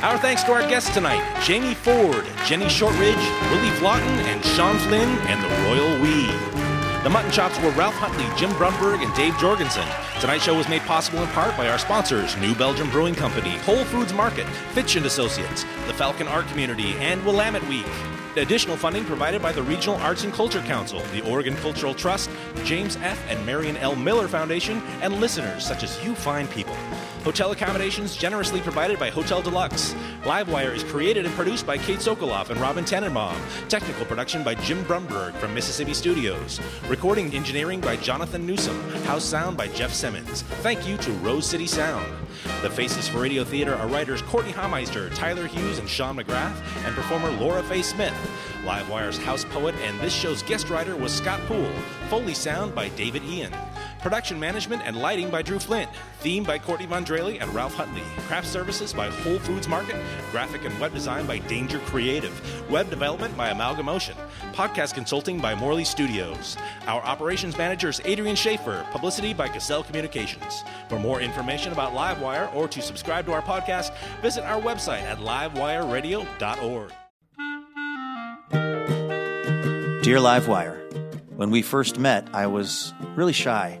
Our 0.00 0.16
thanks 0.16 0.44
to 0.44 0.52
our 0.52 0.60
guests 0.60 0.94
tonight 0.94 1.42
Jamie 1.42 1.74
Ford, 1.74 2.24
Jenny 2.46 2.68
Shortridge, 2.68 3.16
Willy 3.50 3.70
Vlautin, 3.80 4.06
and 4.30 4.44
Sean 4.44 4.78
Flinn, 4.78 5.08
and 5.26 5.42
the 5.42 5.48
Royal 5.64 6.00
We. 6.00 6.57
The 7.04 7.10
Mutton 7.10 7.30
Chops 7.30 7.56
were 7.60 7.70
Ralph 7.70 7.94
Huntley, 7.94 8.26
Jim 8.36 8.50
Brumberg, 8.58 9.04
and 9.04 9.14
Dave 9.14 9.38
Jorgensen. 9.38 9.86
Tonight's 10.20 10.42
show 10.42 10.56
was 10.56 10.68
made 10.68 10.82
possible 10.82 11.22
in 11.22 11.28
part 11.28 11.56
by 11.56 11.68
our 11.68 11.78
sponsors, 11.78 12.36
New 12.38 12.56
Belgium 12.56 12.90
Brewing 12.90 13.14
Company, 13.14 13.56
Whole 13.58 13.84
Foods 13.84 14.12
Market, 14.12 14.46
Fitch 14.72 14.96
and 14.96 15.06
Associates, 15.06 15.62
the 15.86 15.94
Falcon 15.94 16.26
Art 16.26 16.48
Community, 16.48 16.94
and 16.94 17.24
Willamette 17.24 17.66
Week. 17.68 17.86
Additional 18.36 18.76
funding 18.76 19.04
provided 19.04 19.40
by 19.40 19.52
the 19.52 19.62
Regional 19.62 19.96
Arts 19.98 20.24
and 20.24 20.32
Culture 20.32 20.60
Council, 20.62 21.00
the 21.12 21.22
Oregon 21.22 21.54
Cultural 21.56 21.94
Trust, 21.94 22.30
James 22.64 22.96
F. 22.96 23.18
and 23.28 23.44
Marion 23.46 23.76
L. 23.76 23.94
Miller 23.94 24.26
Foundation, 24.26 24.82
and 25.00 25.20
listeners 25.20 25.64
such 25.64 25.84
as 25.84 26.04
you 26.04 26.16
fine 26.16 26.48
people. 26.48 26.76
Hotel 27.24 27.50
accommodations 27.50 28.16
generously 28.16 28.60
provided 28.60 28.98
by 28.98 29.10
Hotel 29.10 29.42
Deluxe. 29.42 29.94
Livewire 30.22 30.74
is 30.74 30.84
created 30.84 31.26
and 31.26 31.34
produced 31.34 31.66
by 31.66 31.76
Kate 31.76 31.98
Sokoloff 31.98 32.50
and 32.50 32.60
Robin 32.60 32.84
Tannenbaum. 32.84 33.38
Technical 33.68 34.06
production 34.06 34.44
by 34.44 34.54
Jim 34.54 34.82
Brumberg 34.84 35.34
from 35.34 35.52
Mississippi 35.52 35.92
Studios. 35.92 36.60
Recording 36.88 37.34
engineering 37.34 37.82
by 37.82 37.96
Jonathan 37.96 38.46
Newsom. 38.46 38.80
House 39.04 39.22
sound 39.22 39.58
by 39.58 39.68
Jeff 39.68 39.92
Simmons. 39.92 40.40
Thank 40.62 40.88
you 40.88 40.96
to 40.96 41.12
Rose 41.12 41.44
City 41.44 41.66
Sound. 41.66 42.10
The 42.62 42.70
faces 42.70 43.06
for 43.06 43.18
Radio 43.18 43.44
Theater 43.44 43.74
are 43.74 43.86
writers 43.88 44.22
Courtenay 44.22 44.54
Hameister, 44.54 45.14
Tyler 45.14 45.46
Hughes, 45.46 45.78
and 45.78 45.86
Sean 45.86 46.16
McGrath, 46.16 46.56
and 46.86 46.94
performer 46.94 47.30
Laura 47.32 47.62
Faye 47.64 47.82
Smith. 47.82 48.14
Livewire's 48.64 49.18
house 49.18 49.44
poet 49.44 49.74
and 49.82 50.00
this 50.00 50.14
show's 50.14 50.42
guest 50.44 50.70
writer 50.70 50.96
was 50.96 51.12
Scott 51.12 51.40
Poole. 51.40 51.70
Foley 52.08 52.32
sound 52.32 52.74
by 52.74 52.88
David 52.88 53.22
Ian. 53.24 53.52
Production 54.00 54.38
management 54.38 54.82
and 54.84 54.96
lighting 54.96 55.28
by 55.28 55.42
Drew 55.42 55.58
Flint. 55.58 55.90
Theme 56.20 56.44
by 56.44 56.58
Courtney 56.58 56.86
Mondrelli 56.86 57.40
and 57.40 57.52
Ralph 57.54 57.74
Huntley. 57.74 58.02
Craft 58.26 58.46
services 58.46 58.92
by 58.92 59.08
Whole 59.08 59.38
Foods 59.40 59.66
Market. 59.66 59.96
Graphic 60.30 60.64
and 60.64 60.78
web 60.78 60.94
design 60.94 61.26
by 61.26 61.38
Danger 61.38 61.80
Creative. 61.80 62.70
Web 62.70 62.90
development 62.90 63.36
by 63.36 63.50
Amalgamotion. 63.50 64.14
Podcast 64.52 64.94
consulting 64.94 65.40
by 65.40 65.54
Morley 65.54 65.84
Studios. 65.84 66.56
Our 66.86 67.02
operations 67.02 67.58
manager 67.58 67.88
is 67.88 68.00
Adrian 68.04 68.36
Schaefer. 68.36 68.86
Publicity 68.92 69.34
by 69.34 69.48
Cassell 69.48 69.82
Communications. 69.82 70.62
For 70.88 70.98
more 70.98 71.20
information 71.20 71.72
about 71.72 71.92
Livewire 71.92 72.54
or 72.54 72.68
to 72.68 72.80
subscribe 72.80 73.26
to 73.26 73.32
our 73.32 73.42
podcast, 73.42 73.92
visit 74.22 74.44
our 74.44 74.60
website 74.60 75.02
at 75.02 75.18
livewireradio.org. 75.18 76.92
Dear 80.02 80.18
Livewire, 80.18 80.78
when 81.36 81.50
we 81.50 81.60
first 81.60 81.98
met, 81.98 82.26
I 82.32 82.46
was 82.46 82.94
really 83.14 83.32
shy. 83.32 83.80